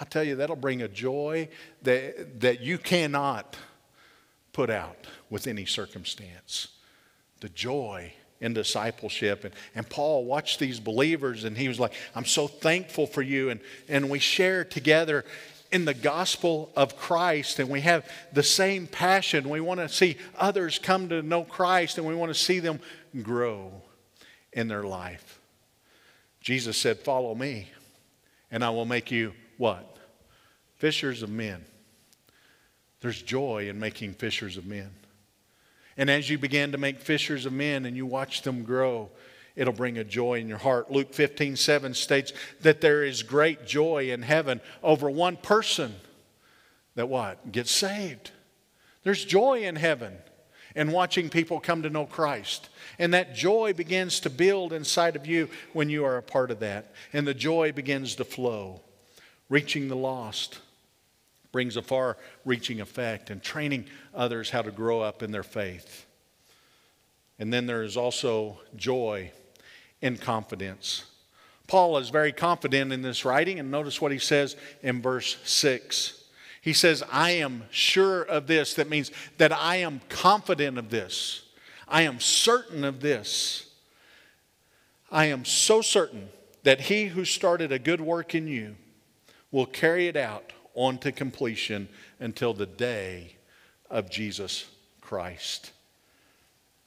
i 0.00 0.04
tell 0.04 0.24
you 0.24 0.34
that'll 0.34 0.56
bring 0.56 0.82
a 0.82 0.88
joy 0.88 1.48
that, 1.82 2.40
that 2.40 2.60
you 2.60 2.78
cannot 2.78 3.56
put 4.52 4.70
out 4.70 5.06
with 5.30 5.46
any 5.46 5.64
circumstance 5.64 6.68
the 7.40 7.48
joy 7.50 8.12
in 8.40 8.52
discipleship. 8.52 9.44
And, 9.44 9.54
and 9.74 9.88
Paul 9.88 10.24
watched 10.24 10.58
these 10.58 10.78
believers 10.78 11.44
and 11.44 11.56
he 11.56 11.68
was 11.68 11.80
like, 11.80 11.94
I'm 12.14 12.24
so 12.24 12.46
thankful 12.46 13.06
for 13.06 13.22
you. 13.22 13.50
And, 13.50 13.60
and 13.88 14.10
we 14.10 14.18
share 14.18 14.64
together 14.64 15.24
in 15.74 15.84
the 15.84 15.92
gospel 15.92 16.70
of 16.76 16.96
Christ 16.96 17.58
and 17.58 17.68
we 17.68 17.80
have 17.80 18.08
the 18.32 18.44
same 18.44 18.86
passion. 18.86 19.48
We 19.48 19.60
want 19.60 19.80
to 19.80 19.88
see 19.88 20.16
others 20.38 20.78
come 20.78 21.08
to 21.08 21.20
know 21.20 21.42
Christ 21.42 21.98
and 21.98 22.06
we 22.06 22.14
want 22.14 22.32
to 22.32 22.38
see 22.38 22.60
them 22.60 22.78
grow 23.24 23.82
in 24.52 24.68
their 24.68 24.84
life. 24.84 25.40
Jesus 26.40 26.76
said, 26.76 27.00
Follow 27.00 27.34
me, 27.34 27.72
and 28.52 28.64
I 28.64 28.70
will 28.70 28.84
make 28.84 29.10
you 29.10 29.32
what? 29.58 29.96
Fishers 30.76 31.24
of 31.24 31.30
men. 31.30 31.64
There's 33.00 33.20
joy 33.20 33.68
in 33.68 33.80
making 33.80 34.14
fishers 34.14 34.56
of 34.56 34.66
men. 34.66 34.90
And 35.96 36.08
as 36.08 36.30
you 36.30 36.38
begin 36.38 36.70
to 36.70 36.78
make 36.78 37.00
fishers 37.00 37.46
of 37.46 37.52
men 37.52 37.84
and 37.84 37.96
you 37.96 38.06
watch 38.06 38.42
them 38.42 38.62
grow, 38.62 39.10
it'll 39.56 39.72
bring 39.72 39.98
a 39.98 40.04
joy 40.04 40.40
in 40.40 40.48
your 40.48 40.58
heart. 40.58 40.90
Luke 40.90 41.12
15, 41.14 41.56
7 41.56 41.94
states 41.94 42.32
that 42.60 42.80
there 42.80 43.04
is 43.04 43.22
great 43.22 43.66
joy 43.66 44.10
in 44.10 44.22
heaven 44.22 44.60
over 44.82 45.08
one 45.10 45.36
person 45.36 45.94
that 46.94 47.08
what? 47.08 47.52
Gets 47.52 47.70
saved. 47.70 48.30
There's 49.02 49.24
joy 49.24 49.64
in 49.64 49.76
heaven 49.76 50.16
in 50.74 50.90
watching 50.90 51.28
people 51.28 51.60
come 51.60 51.82
to 51.82 51.90
know 51.90 52.06
Christ. 52.06 52.68
And 52.98 53.14
that 53.14 53.34
joy 53.34 53.72
begins 53.72 54.20
to 54.20 54.30
build 54.30 54.72
inside 54.72 55.16
of 55.16 55.26
you 55.26 55.48
when 55.72 55.88
you 55.88 56.04
are 56.04 56.16
a 56.16 56.22
part 56.22 56.50
of 56.50 56.60
that. 56.60 56.92
And 57.12 57.26
the 57.26 57.34
joy 57.34 57.72
begins 57.72 58.16
to 58.16 58.24
flow. 58.24 58.80
Reaching 59.48 59.88
the 59.88 59.96
lost 59.96 60.60
brings 61.52 61.76
a 61.76 61.82
far 61.82 62.16
reaching 62.44 62.80
effect 62.80 63.30
and 63.30 63.42
training 63.42 63.86
others 64.14 64.50
how 64.50 64.62
to 64.62 64.70
grow 64.70 65.00
up 65.00 65.22
in 65.22 65.30
their 65.30 65.42
faith. 65.42 66.06
And 67.38 67.52
then 67.52 67.66
there 67.66 67.82
is 67.82 67.96
also 67.96 68.60
joy 68.76 69.30
in 70.04 70.18
confidence. 70.18 71.04
Paul 71.66 71.96
is 71.96 72.10
very 72.10 72.30
confident 72.30 72.92
in 72.92 73.00
this 73.00 73.24
writing, 73.24 73.58
and 73.58 73.70
notice 73.70 74.02
what 74.02 74.12
he 74.12 74.18
says 74.18 74.54
in 74.82 75.00
verse 75.00 75.38
6. 75.44 76.22
He 76.60 76.74
says, 76.74 77.02
I 77.10 77.30
am 77.30 77.64
sure 77.70 78.20
of 78.20 78.46
this. 78.46 78.74
That 78.74 78.90
means 78.90 79.10
that 79.38 79.50
I 79.50 79.76
am 79.76 80.02
confident 80.10 80.76
of 80.76 80.90
this. 80.90 81.46
I 81.88 82.02
am 82.02 82.20
certain 82.20 82.84
of 82.84 83.00
this. 83.00 83.70
I 85.10 85.26
am 85.26 85.46
so 85.46 85.80
certain 85.80 86.28
that 86.64 86.82
he 86.82 87.06
who 87.06 87.24
started 87.24 87.72
a 87.72 87.78
good 87.78 88.02
work 88.02 88.34
in 88.34 88.46
you 88.46 88.76
will 89.50 89.64
carry 89.64 90.06
it 90.06 90.16
out 90.16 90.52
on 90.74 90.98
to 90.98 91.12
completion 91.12 91.88
until 92.20 92.52
the 92.52 92.66
day 92.66 93.36
of 93.88 94.10
Jesus 94.10 94.66
Christ. 95.00 95.72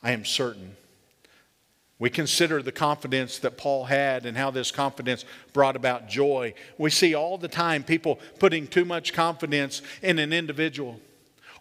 I 0.03 0.11
am 0.11 0.24
certain. 0.24 0.76
We 2.00 2.10
consider 2.12 2.62
the 2.62 2.72
confidence 2.72 3.39
that 3.39 3.58
Paul 3.58 3.86
had 3.86 4.26
and 4.26 4.38
how 4.38 4.52
this 4.52 4.72
confidence 4.72 5.26
brought 5.52 5.76
about 5.76 6.08
joy. 6.08 6.54
We 6.78 6.91
see 6.91 7.16
all 7.16 7.38
the 7.39 7.48
time 7.48 7.84
people 7.84 8.20
putting 8.38 8.68
too 8.68 8.86
much 8.86 9.14
confidence 9.14 9.82
in 10.04 10.20
an 10.20 10.32
individual, 10.32 11.00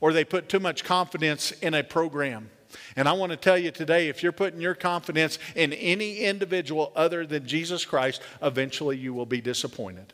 or 0.01 0.13
they 0.13 0.25
put 0.25 0.49
too 0.49 0.61
much 0.61 0.85
confidence 0.85 1.53
in 1.53 1.73
a 1.73 1.83
program. 1.83 2.51
And 2.97 3.09
I 3.09 3.13
want 3.13 3.31
to 3.31 3.37
tell 3.37 3.57
you 3.57 3.71
today 3.71 4.09
if 4.09 4.23
you're 4.23 4.33
putting 4.33 4.61
your 4.61 4.75
confidence 4.75 5.39
in 5.55 5.73
any 5.73 6.19
individual 6.19 6.93
other 6.95 7.25
than 7.25 7.47
Jesus 7.47 7.87
Christ, 7.87 8.21
eventually 8.43 8.99
you 8.99 9.15
will 9.15 9.27
be 9.27 9.41
disappointed. 9.41 10.13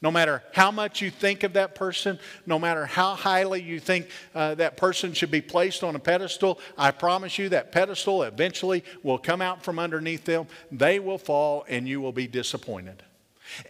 No 0.00 0.12
matter 0.12 0.44
how 0.52 0.70
much 0.70 1.02
you 1.02 1.10
think 1.10 1.42
of 1.42 1.54
that 1.54 1.74
person, 1.74 2.20
no 2.46 2.58
matter 2.58 2.86
how 2.86 3.16
highly 3.16 3.60
you 3.60 3.80
think 3.80 4.08
uh, 4.32 4.54
that 4.54 4.76
person 4.76 5.12
should 5.12 5.30
be 5.30 5.40
placed 5.40 5.82
on 5.82 5.96
a 5.96 5.98
pedestal, 5.98 6.60
I 6.76 6.92
promise 6.92 7.36
you 7.36 7.48
that 7.48 7.72
pedestal 7.72 8.22
eventually 8.22 8.84
will 9.02 9.18
come 9.18 9.42
out 9.42 9.64
from 9.64 9.80
underneath 9.80 10.24
them. 10.24 10.46
They 10.70 11.00
will 11.00 11.18
fall 11.18 11.64
and 11.68 11.88
you 11.88 12.00
will 12.00 12.12
be 12.12 12.28
disappointed. 12.28 13.02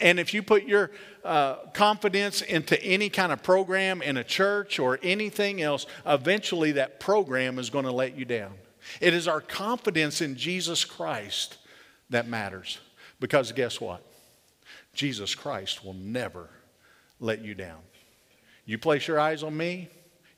And 0.00 0.20
if 0.20 0.34
you 0.34 0.42
put 0.42 0.64
your 0.64 0.90
uh, 1.24 1.56
confidence 1.72 2.42
into 2.42 2.82
any 2.82 3.08
kind 3.08 3.32
of 3.32 3.42
program 3.42 4.02
in 4.02 4.16
a 4.18 4.24
church 4.24 4.78
or 4.78 4.98
anything 5.02 5.62
else, 5.62 5.86
eventually 6.04 6.72
that 6.72 7.00
program 7.00 7.58
is 7.58 7.70
going 7.70 7.84
to 7.84 7.92
let 7.92 8.16
you 8.16 8.24
down. 8.24 8.52
It 9.00 9.14
is 9.14 9.28
our 9.28 9.40
confidence 9.40 10.20
in 10.20 10.36
Jesus 10.36 10.84
Christ 10.84 11.56
that 12.10 12.26
matters. 12.26 12.80
Because 13.20 13.52
guess 13.52 13.80
what? 13.80 14.02
Jesus 14.94 15.34
Christ 15.34 15.84
will 15.84 15.94
never 15.94 16.48
let 17.20 17.44
you 17.44 17.54
down. 17.54 17.80
You 18.64 18.78
place 18.78 19.08
your 19.08 19.18
eyes 19.18 19.42
on 19.42 19.56
me, 19.56 19.88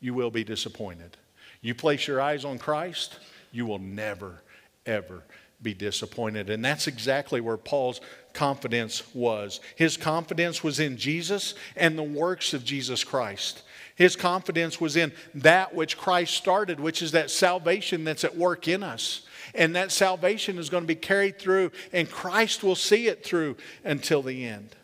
you 0.00 0.14
will 0.14 0.30
be 0.30 0.44
disappointed. 0.44 1.16
You 1.60 1.74
place 1.74 2.06
your 2.06 2.20
eyes 2.20 2.44
on 2.44 2.58
Christ, 2.58 3.18
you 3.52 3.66
will 3.66 3.78
never, 3.78 4.42
ever 4.86 5.24
be 5.62 5.74
disappointed. 5.74 6.48
And 6.48 6.64
that's 6.64 6.86
exactly 6.86 7.40
where 7.40 7.56
Paul's 7.56 8.00
confidence 8.32 9.02
was. 9.14 9.60
His 9.76 9.96
confidence 9.96 10.64
was 10.64 10.80
in 10.80 10.96
Jesus 10.96 11.54
and 11.76 11.98
the 11.98 12.02
works 12.02 12.54
of 12.54 12.64
Jesus 12.64 13.04
Christ. 13.04 13.62
His 14.00 14.16
confidence 14.16 14.80
was 14.80 14.96
in 14.96 15.12
that 15.34 15.74
which 15.74 15.98
Christ 15.98 16.32
started, 16.32 16.80
which 16.80 17.02
is 17.02 17.12
that 17.12 17.30
salvation 17.30 18.02
that's 18.02 18.24
at 18.24 18.34
work 18.34 18.66
in 18.66 18.82
us. 18.82 19.26
And 19.54 19.76
that 19.76 19.92
salvation 19.92 20.56
is 20.56 20.70
going 20.70 20.84
to 20.84 20.88
be 20.88 20.94
carried 20.94 21.38
through, 21.38 21.70
and 21.92 22.10
Christ 22.10 22.62
will 22.62 22.76
see 22.76 23.08
it 23.08 23.22
through 23.22 23.58
until 23.84 24.22
the 24.22 24.46
end. 24.46 24.74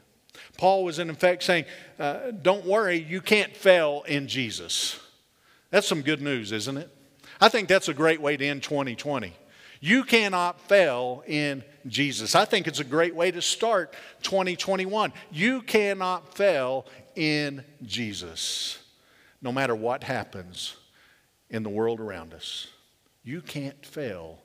Paul 0.58 0.84
was 0.84 0.98
in 0.98 1.08
effect 1.08 1.44
saying, 1.44 1.64
uh, 1.98 2.30
Don't 2.42 2.66
worry, 2.66 2.98
you 2.98 3.22
can't 3.22 3.56
fail 3.56 4.04
in 4.06 4.28
Jesus. 4.28 5.00
That's 5.70 5.88
some 5.88 6.02
good 6.02 6.20
news, 6.20 6.52
isn't 6.52 6.76
it? 6.76 6.90
I 7.40 7.48
think 7.48 7.68
that's 7.68 7.88
a 7.88 7.94
great 7.94 8.20
way 8.20 8.36
to 8.36 8.44
end 8.44 8.64
2020. 8.64 9.32
You 9.80 10.04
cannot 10.04 10.60
fail 10.60 11.24
in 11.26 11.64
Jesus. 11.86 12.34
I 12.34 12.44
think 12.44 12.66
it's 12.66 12.80
a 12.80 12.84
great 12.84 13.14
way 13.14 13.30
to 13.30 13.40
start 13.40 13.94
2021. 14.24 15.14
You 15.32 15.62
cannot 15.62 16.34
fail 16.34 16.84
in 17.14 17.64
Jesus, 17.82 18.78
no 19.42 19.52
matter 19.52 19.74
what 19.74 20.04
happens 20.04 20.76
in 21.50 21.62
the 21.62 21.70
world 21.70 22.00
around 22.00 22.34
us. 22.34 22.68
You 23.22 23.40
can't 23.40 23.84
fail 23.84 24.38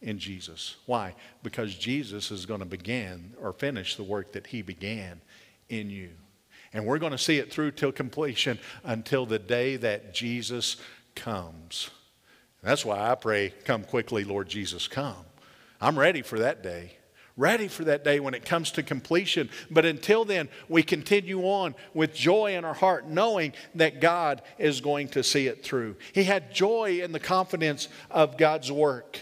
in 0.00 0.18
Jesus. 0.18 0.76
Why? 0.86 1.14
Because 1.42 1.74
Jesus 1.74 2.30
is 2.30 2.46
going 2.46 2.60
to 2.60 2.66
begin 2.66 3.34
or 3.40 3.52
finish 3.52 3.96
the 3.96 4.02
work 4.02 4.32
that 4.32 4.46
he 4.46 4.62
began 4.62 5.20
in 5.68 5.90
you. 5.90 6.10
And 6.72 6.84
we're 6.84 6.98
going 6.98 7.12
to 7.12 7.18
see 7.18 7.38
it 7.38 7.52
through 7.52 7.72
till 7.72 7.92
completion 7.92 8.58
until 8.84 9.26
the 9.26 9.38
day 9.38 9.76
that 9.76 10.12
Jesus 10.14 10.76
comes. 11.14 11.90
That's 12.62 12.84
why 12.84 13.10
I 13.10 13.14
pray, 13.14 13.54
Come 13.64 13.84
quickly, 13.84 14.24
Lord 14.24 14.48
Jesus, 14.48 14.88
come. 14.88 15.24
I'm 15.80 15.98
ready 15.98 16.22
for 16.22 16.38
that 16.40 16.62
day. 16.62 16.92
Ready 17.36 17.68
for 17.68 17.84
that 17.84 18.02
day 18.02 18.18
when 18.18 18.32
it 18.32 18.46
comes 18.46 18.70
to 18.72 18.82
completion. 18.82 19.50
But 19.70 19.84
until 19.84 20.24
then, 20.24 20.48
we 20.68 20.82
continue 20.82 21.42
on 21.42 21.74
with 21.92 22.14
joy 22.14 22.56
in 22.56 22.64
our 22.64 22.74
heart, 22.74 23.06
knowing 23.06 23.52
that 23.74 24.00
God 24.00 24.40
is 24.58 24.80
going 24.80 25.08
to 25.08 25.22
see 25.22 25.46
it 25.46 25.62
through. 25.62 25.96
He 26.14 26.24
had 26.24 26.54
joy 26.54 27.00
in 27.02 27.12
the 27.12 27.20
confidence 27.20 27.88
of 28.10 28.38
God's 28.38 28.72
work. 28.72 29.20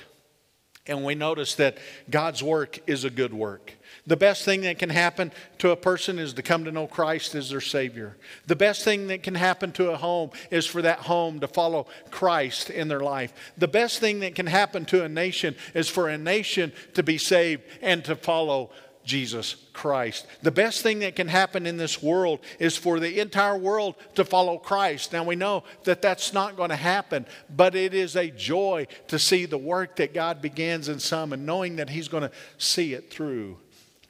And 0.86 1.04
we 1.04 1.14
notice 1.14 1.54
that 1.56 1.78
God's 2.08 2.42
work 2.42 2.78
is 2.86 3.04
a 3.04 3.10
good 3.10 3.32
work. 3.32 3.72
The 4.06 4.16
best 4.16 4.44
thing 4.44 4.60
that 4.62 4.78
can 4.78 4.90
happen 4.90 5.32
to 5.58 5.70
a 5.70 5.76
person 5.76 6.18
is 6.18 6.34
to 6.34 6.42
come 6.42 6.64
to 6.64 6.72
know 6.72 6.86
Christ 6.86 7.34
as 7.34 7.48
their 7.48 7.62
Savior. 7.62 8.16
The 8.46 8.56
best 8.56 8.84
thing 8.84 9.06
that 9.06 9.22
can 9.22 9.34
happen 9.34 9.72
to 9.72 9.92
a 9.92 9.96
home 9.96 10.30
is 10.50 10.66
for 10.66 10.82
that 10.82 11.00
home 11.00 11.40
to 11.40 11.48
follow 11.48 11.86
Christ 12.10 12.68
in 12.68 12.88
their 12.88 13.00
life. 13.00 13.32
The 13.56 13.68
best 13.68 14.00
thing 14.00 14.20
that 14.20 14.34
can 14.34 14.46
happen 14.46 14.84
to 14.86 15.04
a 15.04 15.08
nation 15.08 15.56
is 15.72 15.88
for 15.88 16.10
a 16.10 16.18
nation 16.18 16.72
to 16.94 17.02
be 17.02 17.16
saved 17.16 17.62
and 17.80 18.04
to 18.04 18.14
follow 18.14 18.70
Jesus 19.04 19.56
Christ. 19.72 20.26
The 20.42 20.50
best 20.50 20.82
thing 20.82 20.98
that 20.98 21.16
can 21.16 21.28
happen 21.28 21.66
in 21.66 21.78
this 21.78 22.02
world 22.02 22.40
is 22.58 22.76
for 22.76 23.00
the 23.00 23.20
entire 23.20 23.56
world 23.56 23.94
to 24.16 24.24
follow 24.24 24.58
Christ. 24.58 25.14
Now 25.14 25.24
we 25.24 25.36
know 25.36 25.64
that 25.84 26.02
that's 26.02 26.32
not 26.34 26.56
going 26.56 26.70
to 26.70 26.76
happen, 26.76 27.24
but 27.54 27.74
it 27.74 27.94
is 27.94 28.16
a 28.16 28.30
joy 28.30 28.86
to 29.08 29.18
see 29.18 29.46
the 29.46 29.58
work 29.58 29.96
that 29.96 30.12
God 30.12 30.42
begins 30.42 30.88
in 30.88 30.98
some 30.98 31.32
and 31.32 31.46
knowing 31.46 31.76
that 31.76 31.90
He's 31.90 32.08
going 32.08 32.22
to 32.22 32.30
see 32.58 32.92
it 32.92 33.10
through 33.10 33.58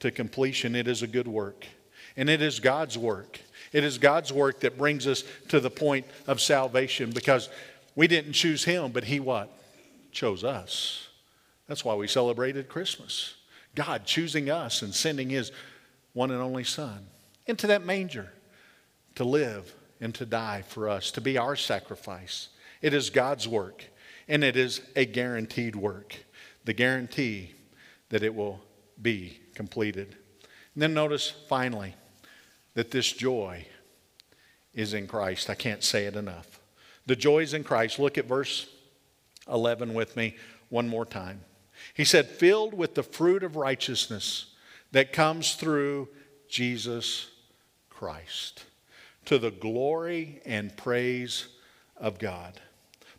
to 0.05 0.11
completion. 0.11 0.77
It 0.77 0.87
is 0.87 1.01
a 1.01 1.07
good 1.07 1.27
work, 1.27 1.67
and 2.15 2.29
it 2.29 2.43
is 2.43 2.61
God's 2.61 2.99
work. 2.99 3.41
It 3.73 3.85
is 3.85 3.97
God's 3.97 4.35
work 4.35 4.61
that 4.61 4.77
brings 4.77 5.07
us 5.07 5.25
to 5.49 5.61
the 5.61 5.71
point 5.71 6.07
of 6.27 6.43
salvation 6.43 7.11
because 7.11 7.49
we 7.97 8.07
didn't 8.07 8.35
choose 8.35 8.65
Him, 8.65 8.93
but 8.93 9.05
He 9.05 9.19
what? 9.19 9.51
Chose 10.13 10.45
us. 10.45 11.09
That's 11.69 11.87
why 11.87 11.95
we 11.95 12.07
celebrated 12.07 12.69
Christmas. 12.69 13.35
God 13.75 14.05
choosing 14.05 14.51
us 14.51 14.83
and 14.83 14.95
sending 14.95 15.31
his 15.31 15.51
one 16.13 16.31
and 16.31 16.43
only 16.43 16.65
Son 16.65 17.07
into 17.47 17.67
that 17.69 17.87
manger 17.87 18.31
to 19.15 19.25
live 19.25 19.75
and 20.03 20.15
to 20.17 20.27
die 20.27 20.63
for 20.69 20.87
us, 20.87 21.11
to 21.13 21.23
be 21.23 21.39
our 21.39 21.57
sacrifice. 21.57 22.51
It 22.83 22.93
is 22.93 23.09
God's 23.09 23.49
work, 23.49 23.87
and 24.29 24.45
it 24.45 24.55
is 24.55 24.83
a 24.95 25.07
guaranteed 25.07 25.75
work. 25.75 26.15
The 26.67 26.75
guarantee 26.75 27.55
that 28.11 28.23
it 28.23 28.35
will 28.35 28.61
be 29.01 29.41
completed. 29.55 30.17
And 30.75 30.83
then 30.83 30.95
notice 30.95 31.31
finally 31.49 31.95
that 32.75 32.91
this 32.91 33.11
joy 33.13 33.67
is 34.75 34.95
in 34.95 35.07
Christ. 35.07 35.49
I 35.49 35.55
can't 35.55 35.85
say 35.85 36.07
it 36.07 36.17
enough. 36.17 36.61
The 37.07 37.17
joy 37.17 37.41
is 37.41 37.55
in 37.55 37.65
Christ. 37.65 37.99
Look 37.99 38.19
at 38.19 38.27
verse 38.27 38.69
11 39.49 39.95
with 39.95 40.17
me 40.17 40.37
one 40.69 40.89
more 40.89 41.05
time. 41.05 41.41
He 41.93 42.05
said, 42.05 42.29
filled 42.29 42.75
with 42.75 42.95
the 42.95 43.03
fruit 43.03 43.43
of 43.43 43.57
righteousness 43.57 44.47
that 44.93 45.13
comes 45.13 45.55
through 45.55 46.09
Jesus 46.49 47.31
Christ 47.91 48.65
to 49.27 49.39
the 49.39 49.51
glory 49.51 50.41
and 50.45 50.77
praise 50.77 51.49
of 51.97 52.19
God. 52.19 52.61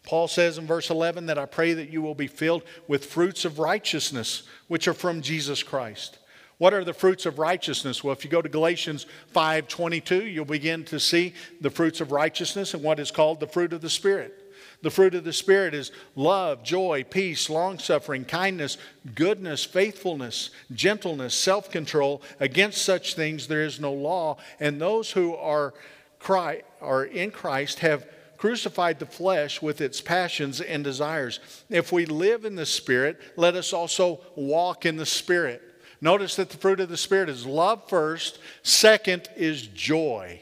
Paul 0.04 0.28
says 0.28 0.58
in 0.58 0.68
verse 0.68 0.90
11 0.90 1.26
that 1.26 1.40
I 1.40 1.46
pray 1.46 1.74
that 1.74 1.90
you 1.90 2.02
will 2.02 2.16
be 2.16 2.28
filled 2.28 2.64
with 2.88 3.06
fruits 3.06 3.44
of 3.44 3.58
righteousness, 3.58 4.44
which 4.68 4.88
are 4.88 4.94
from 4.94 5.22
Jesus 5.22 5.64
Christ. 5.64 6.20
What 6.58 6.74
are 6.74 6.84
the 6.84 6.94
fruits 6.94 7.26
of 7.26 7.38
righteousness? 7.38 8.04
Well, 8.04 8.14
if 8.14 8.24
you 8.24 8.32
go 8.32 8.42
to 8.42 8.50
Galatians 8.50 9.06
5:22, 9.34 10.26
you'll 10.26 10.46
begin 10.46 10.86
to 10.86 11.00
see 11.00 11.34
the 11.60 11.70
fruits 11.70 12.00
of 12.00 12.12
righteousness 12.12 12.74
and 12.74 12.82
what 12.82 13.00
is 13.00 13.12
called 13.12 13.40
the 13.40 13.48
fruit 13.48 13.74
of 13.74 13.82
the 13.82 13.90
Spirit. 13.90 14.42
The 14.82 14.92
fruit 14.92 15.16
of 15.16 15.24
the 15.24 15.34
Spirit 15.34 15.74
is 15.74 15.92
love, 16.16 16.64
joy, 16.64 17.04
peace, 17.10 17.50
long 17.50 17.80
suffering, 17.80 18.24
kindness, 18.24 18.78
goodness, 19.16 19.66
faithfulness, 19.66 20.52
gentleness, 20.74 21.34
self 21.34 21.70
control. 21.70 22.22
Against 22.40 22.84
such 22.84 23.16
things 23.16 23.48
there 23.48 23.64
is 23.64 23.80
no 23.80 23.92
law. 23.92 24.38
And 24.60 24.80
those 24.80 25.12
who 25.12 25.36
are, 25.36 25.74
Christ, 26.20 26.64
are 26.82 27.04
in 27.04 27.32
Christ 27.32 27.80
have 27.80 28.08
crucified 28.38 29.00
the 29.00 29.06
flesh 29.06 29.62
with 29.62 29.82
its 29.82 30.02
passions 30.02 30.62
and 30.62 30.84
desires. 30.84 31.40
If 31.70 31.92
we 31.92 32.06
live 32.06 32.46
in 32.46 32.56
the 32.56 32.66
Spirit, 32.66 33.20
let 33.36 33.56
us 33.56 33.74
also 33.74 34.22
walk 34.36 34.86
in 34.86 34.98
the 34.98 35.06
Spirit. 35.06 35.62
Notice 36.06 36.36
that 36.36 36.52
the 36.52 36.58
fruit 36.58 36.80
of 36.80 36.88
the 36.88 36.98
Spirit 36.98 37.30
is 37.30 37.48
love 37.48 37.90
first, 37.90 38.38
second 38.62 39.28
is 39.36 39.66
joy. 39.66 40.40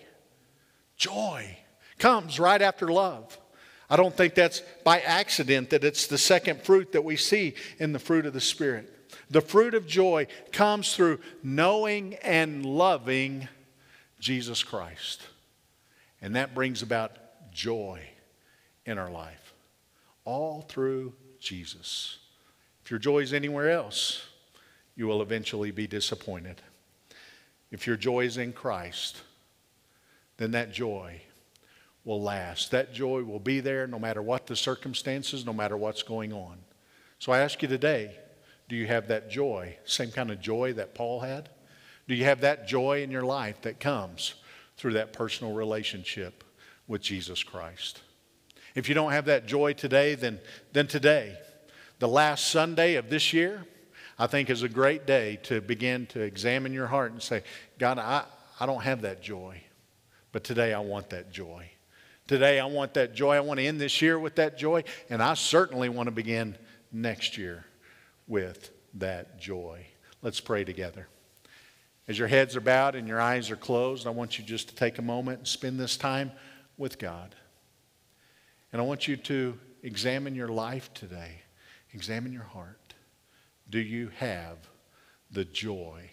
Joy 0.98 1.58
comes 2.00 2.38
right 2.38 2.62
after 2.62 2.90
love. 2.90 3.40
I 3.90 3.96
don't 3.96 4.14
think 4.14 4.36
that's 4.36 4.62
by 4.84 5.00
accident 5.00 5.70
that 5.70 5.86
it's 5.86 6.08
the 6.08 6.18
second 6.18 6.64
fruit 6.64 6.92
that 6.92 7.06
we 7.06 7.16
see 7.16 7.54
in 7.80 7.94
the 7.94 8.00
fruit 8.00 8.26
of 8.26 8.34
the 8.34 8.42
Spirit. 8.42 8.92
The 9.30 9.40
fruit 9.40 9.74
of 9.74 9.88
joy 9.88 10.28
comes 10.52 10.94
through 10.94 11.22
knowing 11.42 12.16
and 12.16 12.66
loving 12.66 13.48
Jesus 14.20 14.64
Christ. 14.66 15.22
And 16.22 16.36
that 16.36 16.54
brings 16.54 16.82
about 16.82 17.16
joy 17.54 18.02
in 18.86 18.98
our 18.98 19.10
life, 19.10 19.54
all 20.26 20.66
through 20.68 21.14
Jesus. 21.40 22.18
If 22.84 22.92
your 22.92 23.00
joy 23.00 23.20
is 23.20 23.32
anywhere 23.32 23.72
else, 23.72 24.26
you 24.96 25.08
will 25.08 25.22
eventually 25.22 25.72
be 25.72 25.88
disappointed. 25.88 26.62
If 27.72 27.88
your 27.88 27.96
joy 27.96 28.26
is 28.26 28.38
in 28.38 28.54
Christ, 28.54 29.22
then 30.38 30.52
that 30.52 30.72
joy 30.72 31.22
will 32.06 32.22
last. 32.22 32.72
That 32.72 32.94
joy 32.94 33.24
will 33.24 33.40
be 33.40 33.60
there 33.60 33.88
no 33.88 34.00
matter 34.00 34.22
what 34.22 34.48
the 34.48 34.56
circumstances, 34.56 35.46
no 35.46 35.54
matter 35.54 35.78
what's 35.78 36.04
going 36.04 36.34
on. 36.34 36.58
So 37.20 37.32
I 37.32 37.40
ask 37.40 37.62
you 37.62 37.68
today 37.68 38.16
do 38.70 38.76
you 38.78 38.88
have 38.88 39.10
that 39.10 39.30
joy, 39.30 39.78
same 39.86 40.10
kind 40.10 40.32
of 40.32 40.40
joy 40.40 40.74
that 40.74 40.96
Paul 40.96 41.20
had? 41.20 41.50
Do 42.08 42.16
you 42.16 42.24
have 42.24 42.42
that 42.42 42.68
joy 42.68 43.04
in 43.04 43.12
your 43.12 43.24
life 43.24 43.62
that 43.62 43.80
comes 43.80 44.36
through 44.78 44.94
that 44.94 45.14
personal 45.14 45.54
relationship 45.54 46.44
with 46.88 47.02
Jesus 47.02 47.44
Christ? 47.44 48.02
If 48.74 48.90
you 48.90 48.96
don't 48.96 49.12
have 49.12 49.26
that 49.26 49.46
joy 49.46 49.74
today, 49.74 50.16
then, 50.16 50.40
then 50.72 50.88
today, 50.88 51.38
the 52.00 52.08
last 52.08 52.48
Sunday 52.48 52.96
of 52.96 53.10
this 53.10 53.34
year, 53.34 53.66
I 54.18 54.28
think 54.28 54.50
is 54.50 54.64
a 54.64 54.70
great 54.70 55.06
day 55.06 55.40
to 55.44 55.62
begin 55.62 56.06
to 56.08 56.22
examine 56.22 56.74
your 56.74 56.88
heart 56.88 57.12
and 57.12 57.22
say, 57.22 57.44
God, 57.80 57.98
I, 57.98 58.24
I 58.60 58.66
don't 58.66 58.84
have 58.84 59.02
that 59.02 59.22
joy, 59.22 59.62
but 60.32 60.44
today 60.44 60.74
I 60.74 60.80
want 60.80 61.10
that 61.10 61.32
joy. 61.32 61.70
Today, 62.26 62.60
I 62.60 62.66
want 62.66 62.94
that 62.94 63.14
joy. 63.14 63.36
I 63.36 63.42
want 63.42 63.60
to 63.60 63.66
end 63.66 63.82
this 63.82 64.02
year 64.02 64.18
with 64.18 64.36
that 64.36 64.58
joy, 64.58 64.86
and 65.10 65.22
I 65.22 65.34
certainly 65.34 65.90
want 65.90 66.08
to 66.08 66.12
begin 66.12 66.58
next 66.92 67.38
year 67.38 67.66
with 68.28 68.72
that 68.94 69.40
joy. 69.42 69.86
Let's 70.22 70.40
pray 70.40 70.64
together. 70.64 71.08
As 72.08 72.18
your 72.18 72.30
heads 72.30 72.56
are 72.56 72.62
bowed 72.62 72.96
and 72.96 73.10
your 73.10 73.20
eyes 73.20 73.52
are 73.52 73.58
closed, 73.58 74.08
I 74.08 74.12
want 74.12 74.40
you 74.40 74.46
just 74.46 74.70
to 74.70 74.76
take 74.76 75.00
a 75.00 75.02
moment 75.02 75.40
and 75.40 75.48
spend 75.48 75.78
this 75.80 75.98
time 75.98 76.32
with 76.78 76.98
God. 76.98 77.36
And 78.72 78.82
I 78.82 78.86
want 78.86 79.08
you 79.08 79.18
to 79.18 79.60
examine 79.84 80.34
your 80.34 80.48
life 80.48 80.94
today, 80.94 81.42
examine 81.94 82.32
your 82.32 82.44
heart. 82.44 82.80
Do 83.74 83.80
you 83.80 84.12
have 84.20 84.58
the 85.32 85.46
joy 85.46 86.08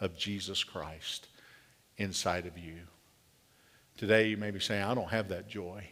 of 0.00 0.16
Jesus 0.16 0.64
Christ 0.64 1.28
inside 1.96 2.44
of 2.44 2.58
you? 2.58 2.78
Today, 3.96 4.26
you 4.26 4.36
may 4.36 4.50
be 4.50 4.58
saying, 4.58 4.82
I 4.82 4.94
don't 4.96 5.10
have 5.10 5.28
that 5.28 5.46
joy, 5.46 5.86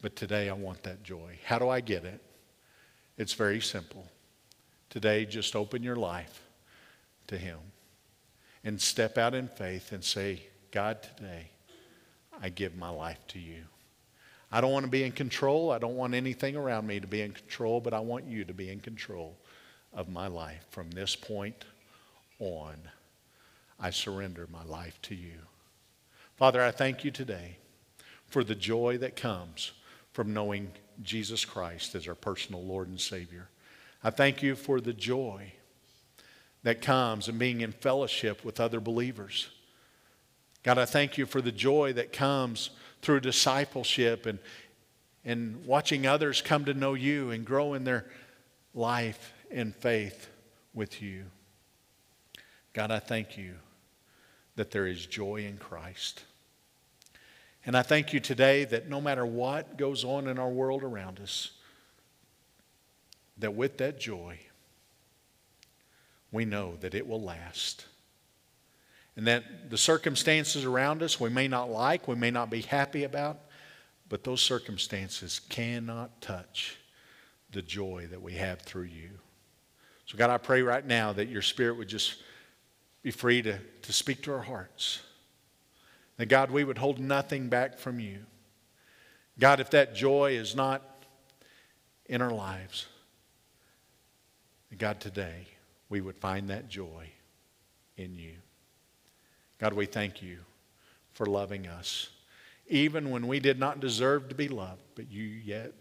but 0.00 0.14
today 0.14 0.48
I 0.48 0.52
want 0.52 0.84
that 0.84 1.02
joy. 1.02 1.36
How 1.44 1.58
do 1.58 1.68
I 1.68 1.80
get 1.80 2.04
it? 2.04 2.22
It's 3.18 3.32
very 3.32 3.60
simple. 3.60 4.06
Today, 4.88 5.26
just 5.26 5.56
open 5.56 5.82
your 5.82 5.96
life 5.96 6.44
to 7.26 7.36
Him 7.36 7.58
and 8.62 8.80
step 8.80 9.18
out 9.18 9.34
in 9.34 9.48
faith 9.48 9.90
and 9.90 10.04
say, 10.04 10.44
God, 10.70 11.02
today 11.02 11.50
I 12.40 12.50
give 12.50 12.76
my 12.76 12.90
life 12.90 13.18
to 13.30 13.40
you. 13.40 13.64
I 14.52 14.60
don't 14.60 14.70
want 14.70 14.84
to 14.84 14.90
be 14.92 15.02
in 15.02 15.10
control. 15.10 15.72
I 15.72 15.78
don't 15.78 15.96
want 15.96 16.14
anything 16.14 16.54
around 16.54 16.86
me 16.86 17.00
to 17.00 17.08
be 17.08 17.20
in 17.20 17.32
control, 17.32 17.80
but 17.80 17.92
I 17.92 17.98
want 17.98 18.26
you 18.26 18.44
to 18.44 18.54
be 18.54 18.70
in 18.70 18.78
control 18.78 19.36
of 19.92 20.08
my 20.08 20.26
life 20.26 20.64
from 20.70 20.90
this 20.90 21.16
point 21.16 21.64
on. 22.38 22.76
I 23.78 23.90
surrender 23.90 24.46
my 24.50 24.64
life 24.64 25.00
to 25.02 25.14
you. 25.14 25.38
Father, 26.36 26.62
I 26.62 26.70
thank 26.70 27.04
you 27.04 27.10
today 27.10 27.56
for 28.26 28.44
the 28.44 28.54
joy 28.54 28.98
that 28.98 29.16
comes 29.16 29.72
from 30.12 30.32
knowing 30.32 30.70
Jesus 31.02 31.44
Christ 31.44 31.94
as 31.94 32.06
our 32.06 32.14
personal 32.14 32.62
Lord 32.62 32.88
and 32.88 33.00
Savior. 33.00 33.48
I 34.02 34.10
thank 34.10 34.42
you 34.42 34.54
for 34.54 34.80
the 34.80 34.92
joy 34.92 35.52
that 36.62 36.82
comes 36.82 37.28
in 37.28 37.38
being 37.38 37.62
in 37.62 37.72
fellowship 37.72 38.44
with 38.44 38.60
other 38.60 38.80
believers. 38.80 39.48
God, 40.62 40.78
I 40.78 40.84
thank 40.84 41.16
you 41.16 41.24
for 41.24 41.40
the 41.40 41.52
joy 41.52 41.94
that 41.94 42.12
comes 42.12 42.70
through 43.00 43.20
discipleship 43.20 44.26
and, 44.26 44.38
and 45.24 45.64
watching 45.64 46.06
others 46.06 46.42
come 46.42 46.66
to 46.66 46.74
know 46.74 46.94
you 46.94 47.30
and 47.30 47.46
grow 47.46 47.72
in 47.74 47.84
their 47.84 48.06
life 48.74 49.32
and 49.50 49.74
faith 49.74 50.28
with 50.74 51.02
you. 51.02 51.24
God, 52.72 52.90
I 52.90 52.98
thank 52.98 53.36
you 53.36 53.54
that 54.56 54.70
there 54.70 54.86
is 54.86 55.06
joy 55.06 55.44
in 55.46 55.56
Christ. 55.56 56.24
And 57.66 57.76
I 57.76 57.82
thank 57.82 58.12
you 58.12 58.20
today 58.20 58.64
that 58.66 58.88
no 58.88 59.00
matter 59.00 59.26
what 59.26 59.76
goes 59.76 60.04
on 60.04 60.28
in 60.28 60.38
our 60.38 60.48
world 60.48 60.82
around 60.82 61.20
us, 61.20 61.52
that 63.38 63.54
with 63.54 63.78
that 63.78 63.98
joy, 63.98 64.38
we 66.32 66.44
know 66.44 66.76
that 66.80 66.94
it 66.94 67.06
will 67.06 67.20
last. 67.20 67.86
And 69.16 69.26
that 69.26 69.70
the 69.70 69.78
circumstances 69.78 70.64
around 70.64 71.02
us 71.02 71.18
we 71.18 71.30
may 71.30 71.48
not 71.48 71.70
like, 71.70 72.06
we 72.06 72.14
may 72.14 72.30
not 72.30 72.50
be 72.50 72.62
happy 72.62 73.04
about, 73.04 73.38
but 74.08 74.24
those 74.24 74.40
circumstances 74.40 75.40
cannot 75.48 76.20
touch 76.20 76.76
the 77.52 77.62
joy 77.62 78.06
that 78.10 78.22
we 78.22 78.34
have 78.34 78.60
through 78.60 78.84
you. 78.84 79.10
So, 80.10 80.18
God, 80.18 80.28
I 80.28 80.38
pray 80.38 80.60
right 80.62 80.84
now 80.84 81.12
that 81.12 81.28
your 81.28 81.40
Spirit 81.40 81.78
would 81.78 81.86
just 81.86 82.16
be 83.00 83.12
free 83.12 83.42
to, 83.42 83.60
to 83.82 83.92
speak 83.92 84.24
to 84.24 84.32
our 84.32 84.42
hearts. 84.42 85.02
That, 86.16 86.26
God, 86.26 86.50
we 86.50 86.64
would 86.64 86.78
hold 86.78 86.98
nothing 86.98 87.48
back 87.48 87.78
from 87.78 88.00
you. 88.00 88.18
God, 89.38 89.60
if 89.60 89.70
that 89.70 89.94
joy 89.94 90.32
is 90.32 90.56
not 90.56 90.82
in 92.06 92.20
our 92.20 92.32
lives, 92.32 92.86
God, 94.76 94.98
today 94.98 95.46
we 95.88 96.00
would 96.00 96.18
find 96.18 96.50
that 96.50 96.68
joy 96.68 97.08
in 97.96 98.16
you. 98.16 98.34
God, 99.58 99.74
we 99.74 99.86
thank 99.86 100.22
you 100.22 100.38
for 101.12 101.24
loving 101.24 101.68
us, 101.68 102.08
even 102.66 103.10
when 103.10 103.28
we 103.28 103.38
did 103.38 103.60
not 103.60 103.78
deserve 103.78 104.28
to 104.30 104.34
be 104.34 104.48
loved, 104.48 104.82
but 104.96 105.08
you 105.08 105.22
yet 105.22 105.72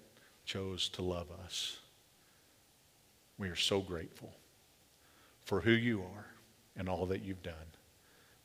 chose 0.45 0.87
to 0.89 1.01
love 1.01 1.29
us. 1.43 1.79
We 3.39 3.47
are 3.49 3.55
so 3.55 3.79
grateful 3.79 4.31
for 5.45 5.61
who 5.61 5.71
you 5.71 6.01
are 6.01 6.25
and 6.75 6.87
all 6.87 7.07
that 7.07 7.23
you've 7.23 7.41
done. 7.41 7.55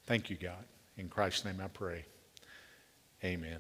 Thank 0.07 0.31
you, 0.31 0.37
God. 0.37 0.65
In 0.97 1.09
Christ's 1.09 1.45
name 1.45 1.61
I 1.63 1.69
pray. 1.69 2.07
Amen. 3.23 3.59